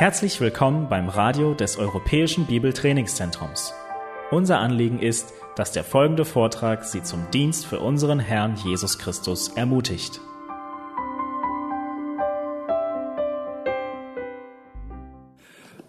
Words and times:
Herzlich 0.00 0.40
willkommen 0.40 0.88
beim 0.88 1.10
Radio 1.10 1.52
des 1.52 1.76
Europäischen 1.76 2.46
Bibeltrainingszentrums. 2.46 3.74
Unser 4.30 4.58
Anliegen 4.58 4.98
ist, 4.98 5.34
dass 5.56 5.72
der 5.72 5.84
folgende 5.84 6.24
Vortrag 6.24 6.86
Sie 6.86 7.02
zum 7.02 7.30
Dienst 7.34 7.66
für 7.66 7.80
unseren 7.80 8.18
Herrn 8.18 8.56
Jesus 8.64 8.98
Christus 8.98 9.48
ermutigt. 9.56 10.22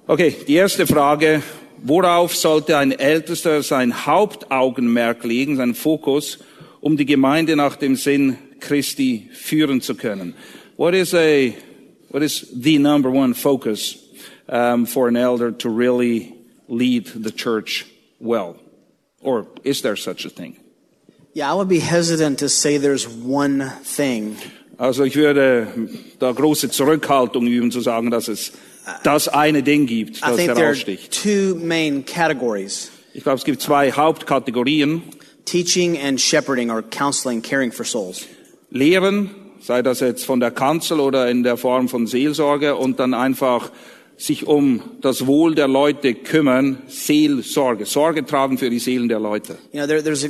Okay, 0.08 0.36
die 0.46 0.56
erste 0.56 0.86
Frage. 0.86 1.42
Worauf 1.78 2.36
sollte 2.36 2.78
ein 2.78 2.92
Ältester 2.92 3.64
sein 3.64 4.06
Hauptaugenmerk 4.06 5.24
legen, 5.24 5.56
seinen 5.56 5.74
Fokus, 5.74 6.40
um 6.82 6.98
die 6.98 7.06
Gemeinde 7.06 7.56
nach 7.56 7.78
dem 7.78 7.96
Sinn 7.96 8.38
Christi 8.60 9.30
führen 9.32 9.80
zu 9.80 9.96
können? 9.96 10.36
What 10.76 10.96
is 10.96 11.14
a, 11.14 11.54
what 12.10 12.22
is 12.22 12.46
the 12.54 12.78
number 12.78 13.10
one 13.10 13.34
focus 13.34 14.01
um, 14.52 14.86
for 14.86 15.08
an 15.08 15.16
elder 15.18 15.52
to 15.52 15.70
really 15.70 16.34
lead 16.68 17.08
the 17.16 17.32
church 17.32 17.86
well? 18.20 18.56
Or 19.22 19.48
is 19.64 19.82
there 19.82 19.96
such 19.96 20.26
a 20.26 20.30
thing? 20.30 20.58
Yeah, 21.34 21.52
I 21.52 21.56
would 21.56 21.70
be 21.70 21.80
hesitant 21.80 22.40
to 22.40 22.50
say 22.50 22.78
there's 22.78 23.08
one 23.08 23.72
thing. 23.84 24.36
Also 24.78 25.04
ich 25.04 25.16
würde 25.16 25.68
da 26.20 26.32
große 26.32 26.70
Zurückhaltung 26.72 27.48
üben 27.48 27.72
zu 27.72 27.82
sagen, 27.82 28.10
dass 28.12 28.28
es 28.28 28.52
das 29.04 29.28
eine 29.28 29.62
Ding 29.64 29.86
gibt, 29.86 30.18
I 30.18 30.22
das 30.22 30.36
think 30.36 30.56
there 30.56 30.66
are 30.68 30.74
heraussticht. 30.74 31.12
two 31.24 31.56
main 31.56 32.04
categories 32.04 32.90
Ich 33.14 33.24
glaube, 33.24 33.38
es 33.38 33.44
gibt 33.46 33.62
zwei 33.62 33.92
Hauptkategorien. 33.92 35.04
teaching 35.46 35.98
and 36.00 36.20
shepherding 36.20 36.72
or 36.72 36.82
counseling, 36.82 37.42
caring 37.42 37.72
for 37.72 37.86
souls. 37.86 38.26
Lehren, 38.72 39.30
sei 39.60 39.82
das 39.84 40.00
jetzt 40.00 40.26
von 40.26 40.40
der 40.40 40.50
Kanzel 40.52 41.00
oder 41.00 41.30
in 41.30 41.44
der 41.44 41.58
Form 41.58 41.88
von 41.90 42.08
Seelsorge 42.08 42.76
und 42.76 43.00
dann 43.00 43.14
einfach 43.14 43.70
sich 44.22 44.46
um 44.46 44.82
das 45.02 45.26
Wohl 45.26 45.56
der 45.56 45.68
Leute 45.68 46.14
kümmern, 46.14 46.84
Seelsorge, 46.88 47.86
Sorge 47.86 48.26
tragen 48.26 48.58
für 48.58 48.70
die 48.70 48.80
Seelen 48.80 49.10
der 49.10 49.20
Leute. 49.20 49.58
You 49.72 49.80
know, 49.80 49.88
there, 49.88 50.04
there's 50.04 50.24
a, 50.24 50.30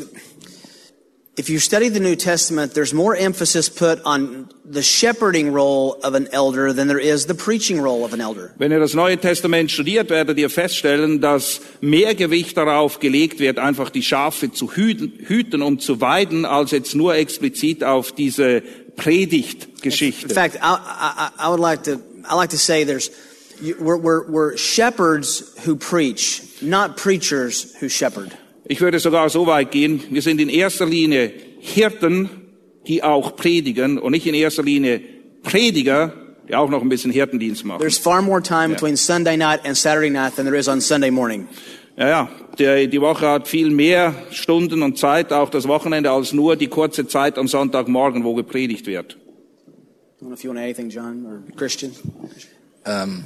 if 1.37 1.49
you 1.49 1.59
study 1.59 1.89
the 1.89 1.99
New 1.99 2.15
Testament, 2.15 2.73
there's 2.73 2.93
more 2.93 3.17
emphasis 3.17 3.69
put 3.69 3.99
on 4.05 4.47
the 4.63 4.81
shepherding 4.81 5.53
role 5.53 5.97
of 6.03 6.13
an 6.13 6.27
elder 6.31 6.73
than 6.73 6.87
there 6.87 6.99
is 7.01 7.25
the 7.25 7.33
preaching 7.33 7.81
role 7.81 8.05
of 8.05 8.13
an 8.13 8.21
elder. 8.21 8.53
Wenn 8.57 8.71
ihr 8.71 8.79
das 8.79 8.93
Neue 8.93 9.17
Testament 9.17 9.71
studiert, 9.71 10.09
werdet 10.09 10.37
ihr 10.37 10.49
feststellen, 10.49 11.19
dass 11.19 11.59
mehr 11.81 12.15
Gewicht 12.15 12.55
darauf 12.55 12.99
gelegt 12.99 13.39
wird, 13.39 13.59
einfach 13.59 13.89
die 13.89 14.03
Schafe 14.03 14.51
zu 14.51 14.71
hüten, 14.73 15.13
hüten 15.27 15.61
und 15.61 15.81
zu 15.81 15.99
weiden, 15.99 16.45
als 16.45 16.71
jetzt 16.71 16.95
nur 16.95 17.15
explizit 17.15 17.83
auf 17.83 18.13
diese 18.13 18.61
In 18.91 18.95
Predigtgeschichte. 18.95 20.33
fact, 20.33 20.55
I, 20.55 20.75
I, 20.75 21.47
I 21.47 21.49
would 21.49 21.59
like 21.59 21.83
to, 21.83 21.99
I 22.29 22.35
like 22.35 22.51
to 22.51 22.57
say 22.57 22.85
there's, 22.85 23.09
we're, 23.79 23.97
we're, 23.97 24.29
we're 24.29 24.57
shepherds 24.57 25.53
who 25.65 25.75
preach, 25.75 26.61
not 26.61 26.97
preachers 26.97 27.75
who 27.79 27.89
shepherd. 27.89 28.31
Ich 28.65 28.81
würde 28.81 28.99
sogar 28.99 29.29
so 29.29 29.47
weit 29.47 29.71
gehen, 29.71 30.01
wir 30.09 30.21
sind 30.21 30.39
in 30.39 30.49
erster 30.49 30.85
Linie 30.85 31.31
Hirten, 31.59 32.29
die 32.87 33.03
auch 33.03 33.35
predigen 33.35 33.97
und 33.97 34.11
nicht 34.11 34.25
in 34.25 34.33
erster 34.33 34.63
Linie 34.63 35.01
Prediger, 35.43 36.13
die 36.47 36.55
auch 36.55 36.69
noch 36.69 36.81
ein 36.81 36.89
bisschen 36.89 37.11
Hirtendienst 37.11 37.65
machen. 37.65 37.79
There's 37.79 37.97
far 37.97 38.21
more 38.21 38.41
time 38.41 38.69
between 38.69 38.95
Sunday 38.95 39.37
night 39.37 39.65
and 39.65 39.75
Saturday 39.75 40.09
night 40.09 40.35
than 40.35 40.45
there 40.45 40.57
is 40.57 40.67
on 40.67 40.81
Sunday 40.81 41.11
morning. 41.11 41.47
Ja, 41.97 42.07
ja, 42.07 42.29
der, 42.57 42.87
die 42.87 43.01
Woche 43.01 43.27
hat 43.27 43.47
viel 43.47 43.69
mehr 43.69 44.15
Stunden 44.31 44.81
und 44.81 44.97
Zeit, 44.97 45.33
auch 45.33 45.49
das 45.49 45.67
Wochenende, 45.67 46.11
als 46.11 46.31
nur 46.33 46.55
die 46.55 46.67
kurze 46.67 47.07
Zeit 47.07 47.37
am 47.37 47.47
Sonntagmorgen, 47.47 48.23
wo 48.23 48.33
gepredigt 48.33 48.87
wird. 48.87 49.17
I 49.17 50.23
don't 50.23 50.27
know 50.27 50.33
if 50.33 50.43
you 50.43 50.49
want 50.49 50.59
anything, 50.59 50.89
John 50.89 51.25
or 51.25 51.43
Christian. 51.55 51.91
Ähm, 52.85 53.25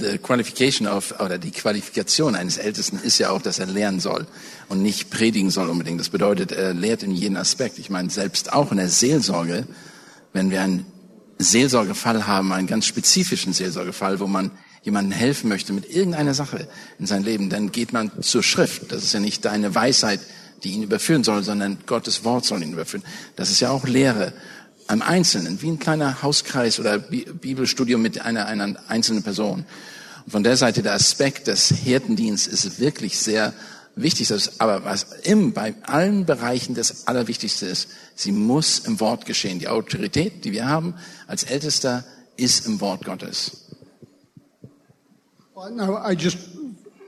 the 0.00 0.18
qualification 0.18 0.88
of, 0.88 1.14
oder 1.20 1.38
die 1.38 1.50
Qualifikation 1.50 2.34
eines 2.34 2.56
Ältesten 2.58 2.98
ist 2.98 3.18
ja 3.18 3.30
auch, 3.30 3.42
dass 3.42 3.58
er 3.58 3.66
lernen 3.66 4.00
soll 4.00 4.26
und 4.68 4.82
nicht 4.82 5.10
predigen 5.10 5.50
soll 5.50 5.68
unbedingt. 5.68 6.00
Das 6.00 6.08
bedeutet, 6.08 6.52
er 6.52 6.74
lehrt 6.74 7.02
in 7.02 7.12
jedem 7.12 7.36
Aspekt. 7.36 7.78
Ich 7.78 7.90
meine, 7.90 8.10
selbst 8.10 8.52
auch 8.52 8.70
in 8.70 8.78
der 8.78 8.88
Seelsorge, 8.88 9.66
wenn 10.32 10.50
wir 10.50 10.62
einen 10.62 10.86
Seelsorgefall 11.38 12.26
haben, 12.26 12.52
einen 12.52 12.66
ganz 12.66 12.86
spezifischen 12.86 13.52
Seelsorgefall, 13.52 14.20
wo 14.20 14.26
man 14.26 14.50
jemandem 14.82 15.12
helfen 15.12 15.48
möchte 15.48 15.72
mit 15.72 15.90
irgendeiner 15.90 16.34
Sache 16.34 16.68
in 16.98 17.06
sein 17.06 17.22
Leben, 17.22 17.50
dann 17.50 17.70
geht 17.70 17.92
man 17.92 18.10
zur 18.22 18.42
Schrift. 18.42 18.92
Das 18.92 19.02
ist 19.02 19.12
ja 19.12 19.20
nicht 19.20 19.44
deine 19.44 19.74
Weisheit, 19.74 20.20
die 20.64 20.70
ihn 20.72 20.82
überführen 20.82 21.24
soll, 21.24 21.42
sondern 21.42 21.78
Gottes 21.86 22.24
Wort 22.24 22.44
soll 22.44 22.62
ihn 22.62 22.72
überführen. 22.72 23.04
Das 23.36 23.50
ist 23.50 23.60
ja 23.60 23.70
auch 23.70 23.86
Lehre 23.86 24.32
am 24.90 25.02
Einzelnen, 25.02 25.62
wie 25.62 25.70
ein 25.70 25.78
kleiner 25.78 26.22
Hauskreis 26.22 26.80
oder 26.80 26.98
Bi- 26.98 27.24
Bibelstudium 27.24 28.02
mit 28.02 28.20
einer, 28.20 28.46
einer 28.46 28.74
einzelnen 28.88 29.22
Person. 29.22 29.64
Und 30.24 30.32
von 30.32 30.42
der 30.42 30.56
Seite 30.56 30.82
der 30.82 30.94
Aspekt 30.94 31.46
des 31.46 31.68
Hirtendienstes 31.68 32.64
ist 32.64 32.80
wirklich 32.80 33.18
sehr 33.18 33.52
wichtig. 33.94 34.30
Ist, 34.30 34.60
aber 34.60 34.84
was 34.84 35.06
im, 35.22 35.52
bei 35.52 35.74
allen 35.82 36.26
Bereichen 36.26 36.74
das 36.74 37.06
Allerwichtigste 37.06 37.66
ist, 37.66 37.88
sie 38.16 38.32
muss 38.32 38.80
im 38.80 38.98
Wort 38.98 39.26
geschehen. 39.26 39.60
Die 39.60 39.68
Autorität, 39.68 40.44
die 40.44 40.52
wir 40.52 40.68
haben 40.68 40.94
als 41.28 41.44
Ältester, 41.44 42.04
ist 42.36 42.66
im 42.66 42.80
Wort 42.80 43.04
Gottes. 43.04 43.68
Well, 45.54 45.70
no, 45.72 45.98
I 45.98 46.14
just 46.14 46.38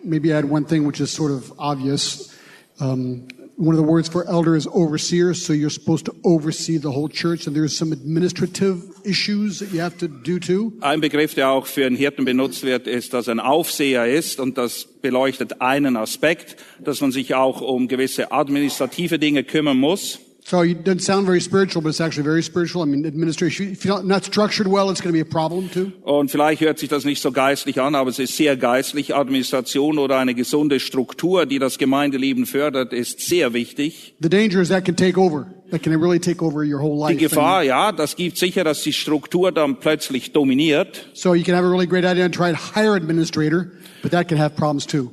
maybe 0.05 0.37
add 0.37 0.49
one 0.49 0.65
thing 0.67 0.87
which 0.87 1.01
is 1.01 1.13
sort 1.13 1.33
of 1.33 1.53
obvious. 1.59 2.31
Um, 2.79 3.27
one 3.57 3.75
of 3.75 3.79
the 3.79 3.87
words 3.87 4.09
for 4.09 4.25
elder 4.29 4.57
is 4.57 4.67
overseer, 4.73 5.35
so 5.35 5.53
you're 5.53 5.71
supposed 5.71 6.07
to 6.07 6.15
oversee 6.25 6.79
the 6.79 6.91
whole 6.91 7.09
church, 7.09 7.47
and 7.47 7.55
there's 7.55 7.77
some 7.77 7.93
administrative 7.93 8.83
issues 9.05 9.59
that 9.59 9.73
you 9.73 9.81
have 9.81 9.97
to 9.99 10.09
do 10.09 10.39
too. 10.39 10.73
Ein 10.81 11.01
Begriff, 11.01 11.35
der 11.35 11.51
auch 11.51 11.67
für 11.67 11.87
einen 11.87 11.97
Hirten 11.97 12.25
benutzt 12.25 12.63
wird, 12.63 12.87
ist, 12.87 13.13
dass 13.13 13.29
ein 13.29 13.41
Aufseher 13.41 14.07
ist 14.07 14.41
und 14.41 14.59
das 14.59 14.85
beleuchtet 14.85 15.61
einen 15.61 15.97
Aspekt, 15.97 16.57
dass 16.83 17.01
man 17.01 17.13
sich 17.13 17.35
auch 17.35 17.61
um 17.61 17.89
gewisse 17.89 18.33
administrative 18.33 19.19
Dinge 19.19 19.45
kümmern 19.45 19.79
muss. 19.79 20.19
So 20.45 20.63
it 20.63 20.85
doesn't 20.85 21.03
sound 21.03 21.25
very 21.25 21.41
spiritual, 21.41 21.83
but 21.83 21.91
it's 21.91 22.01
actually 22.01 22.25
very 22.25 22.43
spiritual. 22.43 22.83
I 22.83 22.87
mean, 22.87 23.07
administration. 23.07 23.71
If 23.73 23.85
you're 23.85 24.03
not- 24.03 24.25
structured 24.25 24.67
well, 24.67 24.91
it's 24.91 25.01
going 25.01 25.15
to 25.15 25.17
be 25.17 25.21
a 25.21 25.25
problem 25.25 25.71
too. 25.71 25.93
Und 26.03 26.31
vielleicht 26.33 26.61
hört 26.61 26.79
sich 26.81 26.89
das 26.89 27.05
nicht 27.05 27.23
so 27.23 27.31
geistlich 27.31 27.81
an, 27.81 27.95
aber 27.95 28.11
es 28.11 28.19
ist 28.19 28.37
sehr 28.37 28.57
geistlich. 28.57 29.15
Administration 29.15 29.99
oder 29.99 30.19
eine 30.19 30.35
gesunde 30.35 30.81
Struktur, 30.81 31.47
die 31.47 31.59
das 31.61 31.79
Gemeindeleben 31.79 32.47
fördert, 32.47 32.93
ist 32.93 33.21
sehr 33.21 33.53
wichtig. 33.53 34.15
The 34.21 34.29
danger 34.29 34.61
is 34.61 34.69
that 34.71 34.85
can 34.85 34.97
take 34.97 35.19
over. 35.19 35.47
That 35.71 35.83
can 35.85 35.95
really 35.95 36.19
take 36.19 36.45
over 36.45 36.65
your 36.65 36.81
whole 36.83 36.97
Die 37.09 37.15
life. 37.15 37.29
Gefahr, 37.29 37.63
ja, 37.63 37.93
das 37.93 38.17
gibt 38.17 38.37
sicher, 38.37 38.65
dass 38.65 38.83
die 38.83 38.93
Struktur 38.93 39.53
dann 39.53 39.79
plötzlich 39.81 40.33
dominiert. 40.33 41.09
So 41.15 41.35
you 41.35 41.45
can 41.45 41.55
have 41.55 41.65
a 41.65 41.71
really 41.71 41.87
great 41.87 42.05
idea 42.05 42.25
and 42.25 42.35
try 42.35 42.51
to 42.53 42.59
hire 42.75 42.95
an 42.95 43.03
administrator, 43.03 43.71
but 44.03 44.11
that 44.11 44.29
can 44.29 44.39
have 44.39 44.57
problems 44.57 44.87
too. 44.87 45.11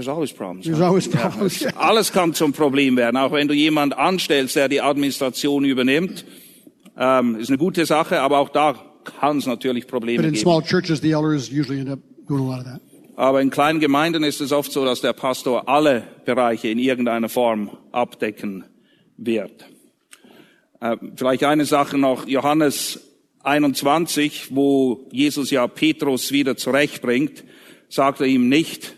There's 0.00 0.08
always 0.08 0.32
problems. 0.32 0.64
There's 0.64 0.78
ja. 0.78 0.88
always 0.88 1.06
Ja, 1.12 1.28
problems. 1.28 1.60
es- 1.62 1.76
alles 1.76 2.10
kann 2.12 2.32
zum 2.32 2.52
Problem 2.54 2.96
werden. 2.96 3.18
Auch 3.18 3.32
wenn 3.32 3.48
du 3.48 3.54
jemand 3.54 3.96
anstellst, 3.98 4.56
der 4.56 4.68
die 4.70 4.80
Administration 4.80 5.64
übernimmt, 5.66 6.24
ähm, 6.96 7.36
ist 7.36 7.48
eine 7.50 7.58
gute 7.58 7.84
Sache, 7.84 8.20
aber 8.22 8.38
auch 8.38 8.48
da 8.48 8.74
kann 9.04 9.36
es 9.38 9.46
natürlich 9.46 9.86
Probleme 9.86 10.18
But 10.22 10.26
in 10.28 10.32
geben. 10.32 10.42
small 10.42 10.62
churches, 10.62 11.00
the 11.02 11.10
elders 11.12 11.50
usually 11.50 11.80
end 11.80 11.90
up 11.90 11.98
doing 12.26 12.44
a 12.44 12.56
lot 12.56 12.58
of 12.60 12.64
that. 12.64 12.80
Aber 13.16 13.42
in 13.42 13.50
kleinen 13.50 13.78
Gemeinden 13.80 14.24
ist 14.24 14.40
es 14.40 14.52
oft 14.52 14.72
so, 14.72 14.86
dass 14.86 15.02
der 15.02 15.12
Pastor 15.12 15.68
alle 15.68 16.04
Bereiche 16.24 16.68
in 16.68 16.78
irgendeiner 16.78 17.28
Form 17.28 17.76
abdecken 17.92 18.64
wird. 19.18 19.66
Äh, 20.80 20.96
vielleicht 21.14 21.44
eine 21.44 21.66
Sache 21.66 21.98
noch, 21.98 22.26
Johannes 22.26 23.00
21, 23.42 24.48
wo 24.56 25.06
Jesus 25.12 25.50
ja 25.50 25.66
Petrus 25.66 26.32
wieder 26.32 26.56
zurechtbringt, 26.56 27.44
sagt 27.90 28.20
er 28.22 28.26
ihm 28.26 28.48
nicht, 28.48 28.96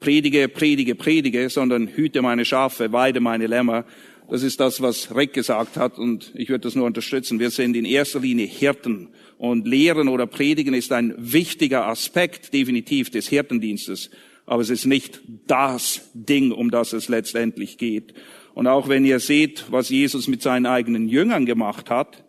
predige, 0.00 0.48
predige, 0.48 0.94
predige, 0.94 1.50
sondern 1.50 1.88
hüte 1.88 2.22
meine 2.22 2.44
Schafe, 2.44 2.92
weide 2.92 3.20
meine 3.20 3.46
Lämmer. 3.46 3.84
Das 4.30 4.42
ist 4.42 4.60
das, 4.60 4.80
was 4.80 5.14
Rick 5.14 5.34
gesagt 5.34 5.76
hat 5.76 5.98
und 5.98 6.32
ich 6.34 6.48
würde 6.48 6.62
das 6.62 6.74
nur 6.74 6.86
unterstützen. 6.86 7.38
Wir 7.38 7.50
sind 7.50 7.76
in 7.76 7.84
erster 7.84 8.20
Linie 8.20 8.46
Hirten 8.46 9.08
und 9.38 9.66
Lehren 9.66 10.08
oder 10.08 10.26
Predigen 10.26 10.72
ist 10.72 10.92
ein 10.92 11.14
wichtiger 11.18 11.86
Aspekt 11.86 12.54
definitiv 12.54 13.10
des 13.10 13.28
Hirtendienstes. 13.28 14.10
Aber 14.46 14.62
es 14.62 14.70
ist 14.70 14.86
nicht 14.86 15.20
das 15.46 16.10
Ding, 16.14 16.52
um 16.52 16.70
das 16.70 16.92
es 16.92 17.08
letztendlich 17.08 17.76
geht. 17.76 18.14
Und 18.54 18.66
auch 18.66 18.88
wenn 18.88 19.04
ihr 19.04 19.20
seht, 19.20 19.66
was 19.70 19.90
Jesus 19.90 20.28
mit 20.28 20.42
seinen 20.42 20.66
eigenen 20.66 21.08
Jüngern 21.08 21.46
gemacht 21.46 21.90
hat, 21.90 22.24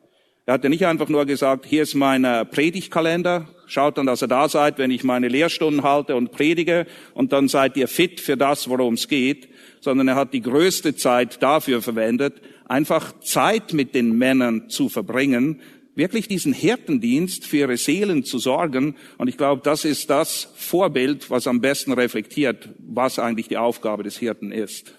er 0.52 0.56
hat 0.56 0.66
ja 0.66 0.70
nicht 0.70 0.86
einfach 0.86 1.08
nur 1.08 1.26
gesagt, 1.26 1.66
hier 1.66 1.82
ist 1.82 1.96
mein 1.96 2.26
äh, 2.26 2.44
Predigtkalender, 2.44 3.48
schaut 3.68 3.98
dann, 3.98 4.06
dass 4.06 4.22
ihr 4.22 4.28
da 4.28 4.50
seid, 4.50 4.80
wenn 4.80 4.92
ich 4.92 5.06
meine 5.06 5.30
Lehrstunden 5.30 5.82
halte 5.82 6.14
und 6.18 6.34
predige 6.34 6.88
und 7.14 7.32
dann 7.32 7.48
seid 7.48 7.78
ihr 7.78 7.88
fit 7.88 8.20
für 8.20 8.36
das, 8.36 8.68
worum 8.68 8.96
es 8.96 9.08
geht, 9.08 9.48
sondern 9.80 10.10
er 10.10 10.16
hat 10.16 10.34
die 10.34 10.42
größte 10.42 10.94
Zeit 10.94 11.42
dafür 11.42 11.82
verwendet, 11.82 12.42
einfach 12.68 13.18
Zeit 13.22 13.72
mit 13.72 13.96
den 13.96 14.18
Männern 14.18 14.70
zu 14.70 14.90
verbringen, 14.90 15.62
wirklich 15.96 16.28
diesen 16.28 16.52
Hirtendienst 16.52 17.46
für 17.46 17.60
ihre 17.60 17.78
Seelen 17.78 18.26
zu 18.26 18.38
sorgen. 18.38 18.98
Und 19.18 19.30
ich 19.30 19.38
glaube, 19.38 19.62
das 19.64 19.86
ist 19.86 20.10
das 20.10 20.50
Vorbild, 20.58 21.30
was 21.30 21.48
am 21.48 21.62
besten 21.62 21.94
reflektiert, 21.94 22.68
was 22.78 23.20
eigentlich 23.20 23.48
die 23.48 23.58
Aufgabe 23.58 24.04
des 24.04 24.18
Hirten 24.18 24.52
ist. 24.52 24.94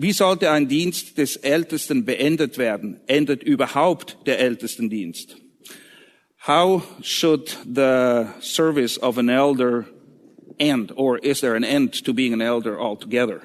Wie 0.00 0.12
sollte 0.12 0.48
ein 0.52 0.68
Dienst 0.68 1.18
des 1.18 1.34
Ältesten 1.34 2.04
beendet 2.04 2.56
werden? 2.56 3.00
Endet 3.08 3.42
überhaupt 3.42 4.16
der 4.26 4.38
Ältestendienst? 4.38 5.36
How 6.46 6.84
should 7.02 7.58
the 7.64 8.26
service 8.40 8.96
of 9.02 9.18
an 9.18 9.28
elder 9.28 9.86
end, 10.60 10.92
or 10.96 11.18
is 11.18 11.40
there 11.40 11.56
an 11.56 11.64
end 11.64 12.04
to 12.04 12.14
being 12.14 12.32
an 12.32 12.40
elder 12.40 12.78
altogether? 12.78 13.42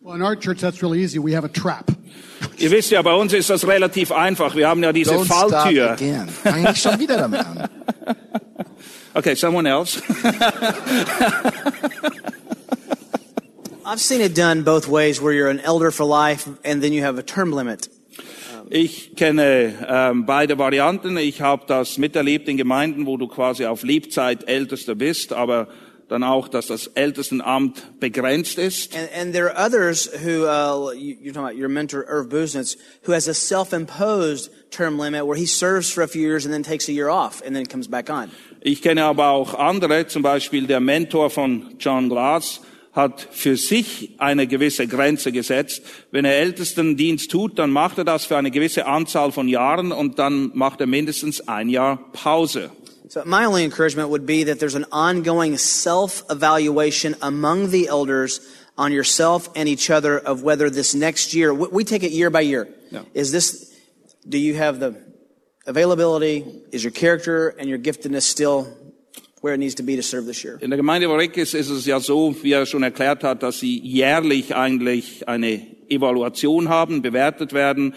Well, 0.00 0.14
in 0.14 0.22
our 0.22 0.36
church, 0.36 0.60
that's 0.60 0.80
really 0.80 1.02
easy. 1.02 1.18
We 1.18 1.34
have 1.34 1.44
a 1.44 1.48
trap. 1.48 1.90
Ihr 2.58 2.70
wisst 2.70 2.92
ja, 2.92 3.02
bei 3.02 3.14
uns 3.14 3.32
ist 3.32 3.50
das 3.50 3.66
relativ 3.66 4.12
einfach. 4.12 4.54
Wir 4.54 4.68
haben 4.68 4.84
ja 4.84 4.92
diese 4.92 5.14
Don't 5.14 5.24
start 5.24 5.50
Falltür. 5.50 5.90
again. 5.90 6.28
Fang 6.28 6.62
nicht 6.62 6.80
schon 6.80 7.00
wieder 7.00 7.16
damit 7.16 7.40
an. 7.40 7.68
Okay, 9.16 9.36
someone 9.36 9.64
else. 9.64 10.02
I've 13.86 14.00
seen 14.00 14.22
it 14.22 14.34
done 14.34 14.62
both 14.62 14.88
ways 14.88 15.20
where 15.20 15.32
you're 15.34 15.50
an 15.50 15.60
elder 15.60 15.90
for 15.90 16.06
life 16.06 16.48
and 16.64 16.82
then 16.82 16.92
you 16.92 17.02
have 17.02 17.18
a 17.18 17.22
term 17.22 17.52
limit. 17.52 17.90
Ich 18.70 19.14
kenne 19.14 19.74
ähm, 19.86 20.24
beide 20.24 20.56
Varianten. 20.56 21.18
Ich 21.18 21.42
habe 21.42 21.64
das 21.66 21.98
miterlebt 21.98 22.48
in 22.48 22.56
Gemeinden, 22.56 23.04
wo 23.04 23.18
du 23.18 23.28
quasi 23.28 23.66
auf 23.66 23.82
Lebzeit 23.82 24.48
Ältester 24.48 24.94
bist, 24.94 25.34
aber 25.34 25.68
dann 26.08 26.22
auch, 26.22 26.48
dass 26.48 26.68
das 26.68 26.86
Ältestenamt 26.86 28.00
begrenzt 28.00 28.58
ist. 28.58 28.96
And, 28.96 29.10
and 29.14 29.34
there 29.34 29.50
are 29.50 29.66
others 29.66 30.08
who, 30.24 30.46
uh, 30.46 30.92
you, 30.92 31.16
you're 31.20 31.34
talking 31.34 31.48
about 31.48 31.58
your 31.58 31.68
mentor, 31.68 32.04
Irv 32.08 32.28
Buznitz, 32.30 32.76
who 33.02 33.12
has 33.12 33.28
a 33.28 33.34
self-imposed 33.34 34.50
term 34.70 34.98
limit 34.98 35.26
where 35.26 35.36
he 35.36 35.46
serves 35.46 35.92
for 35.92 36.02
a 36.02 36.08
few 36.08 36.22
years 36.22 36.46
and 36.46 36.54
then 36.54 36.62
takes 36.62 36.88
a 36.88 36.92
year 36.92 37.10
off 37.10 37.42
and 37.44 37.54
then 37.54 37.66
comes 37.66 37.86
back 37.86 38.08
on. 38.08 38.30
Ich 38.62 38.80
kenne 38.80 39.04
aber 39.04 39.28
auch 39.28 39.54
andere, 39.54 40.06
zum 40.06 40.22
Beispiel 40.22 40.66
der 40.66 40.80
Mentor 40.80 41.28
von 41.28 41.74
John 41.78 42.08
Glass 42.08 42.62
hat 42.94 43.28
für 43.32 43.56
sich 43.56 44.10
eine 44.18 44.46
gewisse 44.46 44.86
Grenze 44.86 45.32
gesetzt. 45.32 45.82
Wenn 46.12 46.24
er 46.24 46.36
Ältestendienst 46.36 47.30
tut, 47.30 47.58
dann 47.58 47.70
macht 47.70 47.98
er 47.98 48.04
das 48.04 48.24
für 48.24 48.36
eine 48.36 48.50
gewisse 48.50 48.86
Anzahl 48.86 49.32
von 49.32 49.48
Jahren 49.48 49.90
und 49.92 50.18
dann 50.18 50.52
macht 50.54 50.80
er 50.80 50.86
mindestens 50.86 51.46
ein 51.48 51.68
Jahr 51.68 51.98
Pause. 52.12 52.70
So 53.08 53.20
my 53.26 53.44
only 53.44 53.64
encouragement 53.64 54.08
would 54.08 54.26
be 54.26 54.44
that 54.44 54.58
there's 54.60 54.74
an 54.74 54.86
ongoing 54.90 55.58
self-evaluation 55.58 57.14
among 57.20 57.70
the 57.70 57.86
elders 57.86 58.40
on 58.78 58.92
yourself 58.92 59.50
and 59.54 59.68
each 59.68 59.90
other 59.90 60.18
of 60.18 60.42
whether 60.42 60.70
this 60.70 60.94
next 60.94 61.34
year, 61.34 61.52
we 61.52 61.84
take 61.84 62.02
it 62.02 62.12
year 62.12 62.30
by 62.30 62.40
year. 62.40 62.66
Yeah. 62.90 63.02
Is 63.12 63.30
this, 63.30 63.72
do 64.26 64.38
you 64.38 64.54
have 64.54 64.80
the 64.80 64.96
availability? 65.66 66.44
Is 66.72 66.82
your 66.82 66.92
character 66.92 67.48
and 67.58 67.68
your 67.68 67.78
giftedness 67.78 68.22
still 68.22 68.66
where 69.44 69.54
it 69.54 69.60
needs 69.60 69.74
to 69.74 69.82
be 69.82 69.94
to 69.94 70.02
serve 70.02 70.26
this 70.26 70.42
year? 70.42 70.56
In 70.60 70.70
der 70.70 70.78
Gemeinde 70.78 71.06
Vorikis 71.06 71.52
ist 71.52 71.68
es 71.68 71.84
ja 71.84 72.00
so, 72.00 72.34
wie 72.42 72.52
er 72.52 72.64
schon 72.64 72.82
erklärt 72.82 73.22
hat, 73.22 73.42
dass 73.42 73.60
sie 73.60 73.78
jährlich 73.78 74.56
eigentlich 74.56 75.28
eine 75.28 75.60
Evaluation 75.90 76.70
haben, 76.70 77.02
bewertet 77.02 77.52
werden. 77.52 77.94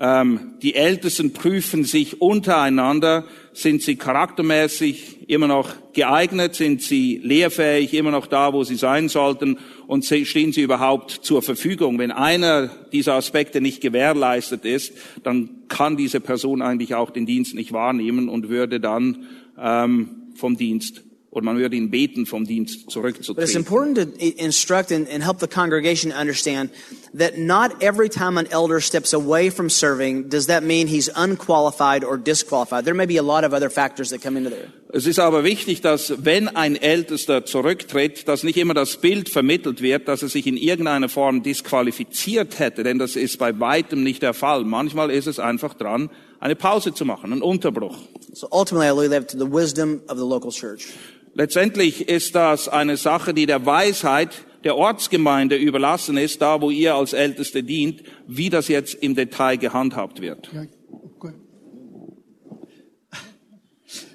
Ähm, 0.00 0.54
die 0.60 0.74
Ältesten 0.74 1.32
prüfen 1.32 1.84
sich 1.84 2.20
untereinander, 2.20 3.24
sind 3.52 3.82
sie 3.82 3.96
charaktermäßig 3.96 5.28
immer 5.28 5.46
noch 5.46 5.70
geeignet, 5.92 6.56
sind 6.56 6.82
sie 6.82 7.20
lehrfähig, 7.22 7.94
immer 7.94 8.10
noch 8.10 8.26
da, 8.26 8.52
wo 8.52 8.64
sie 8.64 8.76
sein 8.76 9.08
sollten 9.08 9.58
und 9.86 10.04
stehen 10.04 10.52
sie 10.52 10.62
überhaupt 10.62 11.10
zur 11.10 11.42
Verfügung. 11.42 11.98
Wenn 11.98 12.12
einer 12.12 12.70
dieser 12.92 13.14
Aspekte 13.14 13.60
nicht 13.60 13.80
gewährleistet 13.80 14.64
ist, 14.64 14.94
dann 15.22 15.50
kann 15.68 15.96
diese 15.96 16.20
Person 16.20 16.62
eigentlich 16.62 16.94
auch 16.94 17.10
den 17.10 17.26
Dienst 17.26 17.54
nicht 17.54 17.72
wahrnehmen 17.72 18.28
und 18.28 18.48
würde 18.48 18.80
dann 18.80 19.26
ähm, 19.60 20.17
vom 20.38 20.56
Dienst 20.56 21.02
oder 21.30 21.44
man 21.44 21.58
würde 21.58 21.76
ihn 21.76 21.90
beten, 21.90 22.24
vom 22.24 22.46
Dienst 22.46 22.74
But 22.76 22.84
it's 22.86 22.94
zurückzutreten. 22.94 23.56
important 23.56 24.18
to 24.18 24.26
instruct 24.42 24.90
and, 24.90 25.06
and 25.08 25.22
help 25.22 25.40
the 25.40 25.46
congregation 25.46 26.10
understand 26.10 26.70
that 27.12 27.36
not 27.36 27.82
every 27.82 28.08
time 28.08 28.38
an 28.38 28.46
elder 28.50 28.80
steps 28.80 29.12
away 29.12 29.50
from 29.50 29.68
serving 29.68 30.30
does 30.30 30.46
that 30.46 30.62
mean 30.64 30.88
he's 30.88 31.10
unqualified 31.14 32.02
or 32.02 32.16
disqualified. 32.16 32.86
There 32.86 32.94
may 32.94 33.06
be 33.06 33.18
a 33.18 33.22
lot 33.22 33.44
of 33.44 33.52
other 33.52 33.68
factors 33.68 34.08
that 34.08 34.22
come 34.22 34.38
into 34.38 34.48
there. 34.48 34.68
Es 34.90 35.06
ist 35.06 35.18
aber 35.18 35.44
wichtig, 35.44 35.82
dass 35.82 36.14
wenn 36.24 36.48
ein 36.48 36.74
Ältester 36.74 37.44
zurücktritt, 37.44 38.26
dass 38.26 38.42
nicht 38.42 38.56
immer 38.56 38.72
das 38.72 38.96
Bild 38.96 39.28
vermittelt 39.28 39.82
wird, 39.82 40.08
dass 40.08 40.22
er 40.22 40.30
sich 40.30 40.46
in 40.46 40.56
irgendeiner 40.56 41.10
Form 41.10 41.42
disqualifiziert 41.42 42.58
hätte, 42.58 42.84
denn 42.84 42.98
das 42.98 43.16
ist 43.16 43.38
bei 43.38 43.60
weitem 43.60 44.02
nicht 44.02 44.22
der 44.22 44.32
Fall. 44.32 44.64
Manchmal 44.64 45.10
ist 45.10 45.26
es 45.26 45.38
einfach 45.38 45.74
dran, 45.74 46.08
eine 46.40 46.56
Pause 46.56 46.94
zu 46.94 47.04
machen, 47.04 47.32
einen 47.32 47.42
Unterbruch. 47.42 47.96
So 48.32 48.48
ultimately, 48.50 49.06
I 49.06 49.08
leave 49.08 49.26
to 49.28 49.38
the 49.38 49.50
wisdom 49.50 50.02
of 50.08 50.18
the 50.18 50.24
local 50.24 50.50
church. 50.50 50.88
Letztendlich 51.34 52.08
ist 52.08 52.34
das 52.34 52.68
eine 52.68 52.96
Sache, 52.96 53.34
die 53.34 53.46
der 53.46 53.64
Weisheit 53.64 54.30
der 54.64 54.76
Ortsgemeinde 54.76 55.56
überlassen 55.56 56.16
ist, 56.16 56.42
da 56.42 56.60
wo 56.60 56.70
ihr 56.70 56.94
als 56.94 57.12
Älteste 57.12 57.62
dient, 57.62 58.02
wie 58.26 58.50
das 58.50 58.68
jetzt 58.68 58.94
im 58.94 59.14
Detail 59.14 59.56
gehandhabt 59.56 60.20
wird. 60.20 60.48
Okay. 60.48 60.68